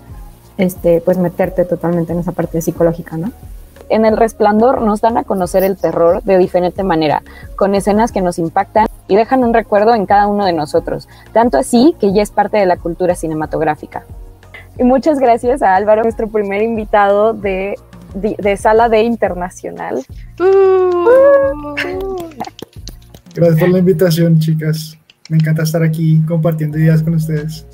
este, 0.57 1.01
pues 1.01 1.19
meterte 1.19 1.65
totalmente 1.65 2.13
en 2.13 2.19
esa 2.19 2.33
parte 2.33 2.61
psicológica, 2.61 3.17
¿no? 3.17 3.33
En 3.89 4.05
El 4.05 4.19
Resplandor 4.19 4.83
nos 4.83 5.01
dan 5.01 5.17
a 5.17 5.25
conocer 5.25 5.65
el 5.65 5.79
terror 5.79 6.23
de 6.23 6.37
diferente 6.37 6.83
manera, 6.83 7.23
con 7.57 7.75
escenas 7.75 8.13
que 8.13 8.21
nos 8.21 8.39
impactan 8.39 8.87
y 9.07 9.17
dejan 9.17 9.43
un 9.43 9.55
recuerdo 9.55 9.95
en 9.95 10.05
cada 10.05 10.27
uno 10.27 10.45
de 10.45 10.53
nosotros, 10.53 11.09
tanto 11.33 11.57
así 11.57 11.95
que 11.99 12.13
ya 12.13 12.21
es 12.21 12.31
parte 12.31 12.59
de 12.59 12.67
la 12.67 12.77
cultura 12.77 13.15
cinematográfica. 13.15 14.05
Y 14.77 14.85
muchas 14.85 15.19
gracias 15.19 15.63
a 15.63 15.75
Álvaro, 15.75 16.03
nuestro 16.03 16.29
primer 16.29 16.63
invitado 16.63 17.33
de, 17.33 17.77
de, 18.15 18.37
de 18.39 18.57
Sala 18.59 18.89
D 18.91 19.03
Internacional. 19.03 20.05
Gracias 23.35 23.59
por 23.59 23.69
la 23.71 23.79
invitación, 23.79 24.39
chicas. 24.39 24.99
Me 25.31 25.37
encanta 25.39 25.63
estar 25.63 25.83
aquí 25.83 26.21
compartiendo 26.27 26.79
ideas 26.79 27.03
con 27.03 27.15
ustedes. 27.15 27.67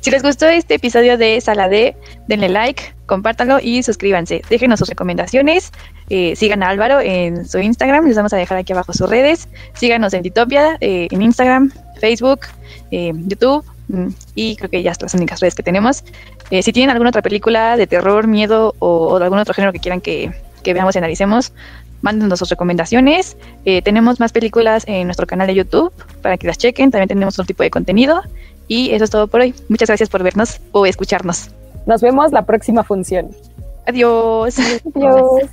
Si 0.00 0.10
les 0.10 0.22
gustó 0.22 0.46
este 0.48 0.74
episodio 0.74 1.18
de 1.18 1.40
Sala 1.40 1.68
D, 1.68 1.94
denle 2.26 2.48
like, 2.48 2.94
compártanlo 3.06 3.58
y 3.60 3.82
suscríbanse. 3.82 4.40
Déjenos 4.48 4.78
sus 4.78 4.88
recomendaciones. 4.88 5.72
Eh, 6.08 6.34
sigan 6.36 6.62
a 6.62 6.68
Álvaro 6.68 7.00
en 7.00 7.46
su 7.46 7.58
Instagram. 7.58 8.06
Les 8.06 8.16
vamos 8.16 8.32
a 8.32 8.36
dejar 8.36 8.56
aquí 8.58 8.72
abajo 8.72 8.94
sus 8.94 9.10
redes. 9.10 9.48
Síganos 9.74 10.14
en 10.14 10.22
Titopia, 10.22 10.78
eh, 10.80 11.08
en 11.10 11.20
Instagram, 11.20 11.70
Facebook, 12.00 12.40
eh, 12.90 13.12
YouTube. 13.26 13.64
mm, 13.88 14.08
Y 14.34 14.56
creo 14.56 14.70
que 14.70 14.82
ya 14.82 14.94
son 14.94 15.04
las 15.04 15.14
únicas 15.14 15.40
redes 15.40 15.54
que 15.54 15.62
tenemos. 15.62 16.02
Eh, 16.50 16.62
si 16.62 16.72
tienen 16.72 16.90
alguna 16.90 17.10
otra 17.10 17.22
película 17.22 17.76
de 17.76 17.86
terror, 17.86 18.26
miedo 18.26 18.74
o, 18.78 19.18
de 19.18 19.24
algún 19.24 19.38
otro 19.38 19.52
género 19.52 19.72
que 19.72 19.80
quieran 19.80 20.00
que, 20.00 20.32
que 20.62 20.72
veamos 20.72 20.94
y 20.94 20.98
analicemos, 20.98 21.52
mándenos 22.02 22.38
sus 22.38 22.48
recomendaciones. 22.48 23.36
Eh, 23.64 23.82
tenemos 23.82 24.20
más 24.20 24.32
películas 24.32 24.84
en 24.86 25.06
nuestro 25.06 25.26
canal 25.26 25.46
de 25.46 25.54
YouTube 25.54 25.92
para 26.22 26.38
que 26.38 26.46
las 26.46 26.58
chequen. 26.58 26.90
También 26.90 27.08
tenemos 27.08 27.34
otro 27.34 27.44
tipo 27.46 27.62
de 27.62 27.70
contenido. 27.70 28.22
Y 28.70 28.92
eso 28.92 29.02
es 29.02 29.10
todo 29.10 29.26
por 29.26 29.40
hoy. 29.40 29.52
Muchas 29.68 29.88
gracias 29.88 30.08
por 30.08 30.22
vernos 30.22 30.60
o 30.70 30.86
escucharnos. 30.86 31.50
Nos 31.86 32.00
vemos 32.02 32.30
la 32.30 32.46
próxima 32.46 32.84
función. 32.84 33.30
Adiós. 33.84 34.56
Adiós. 34.94 35.50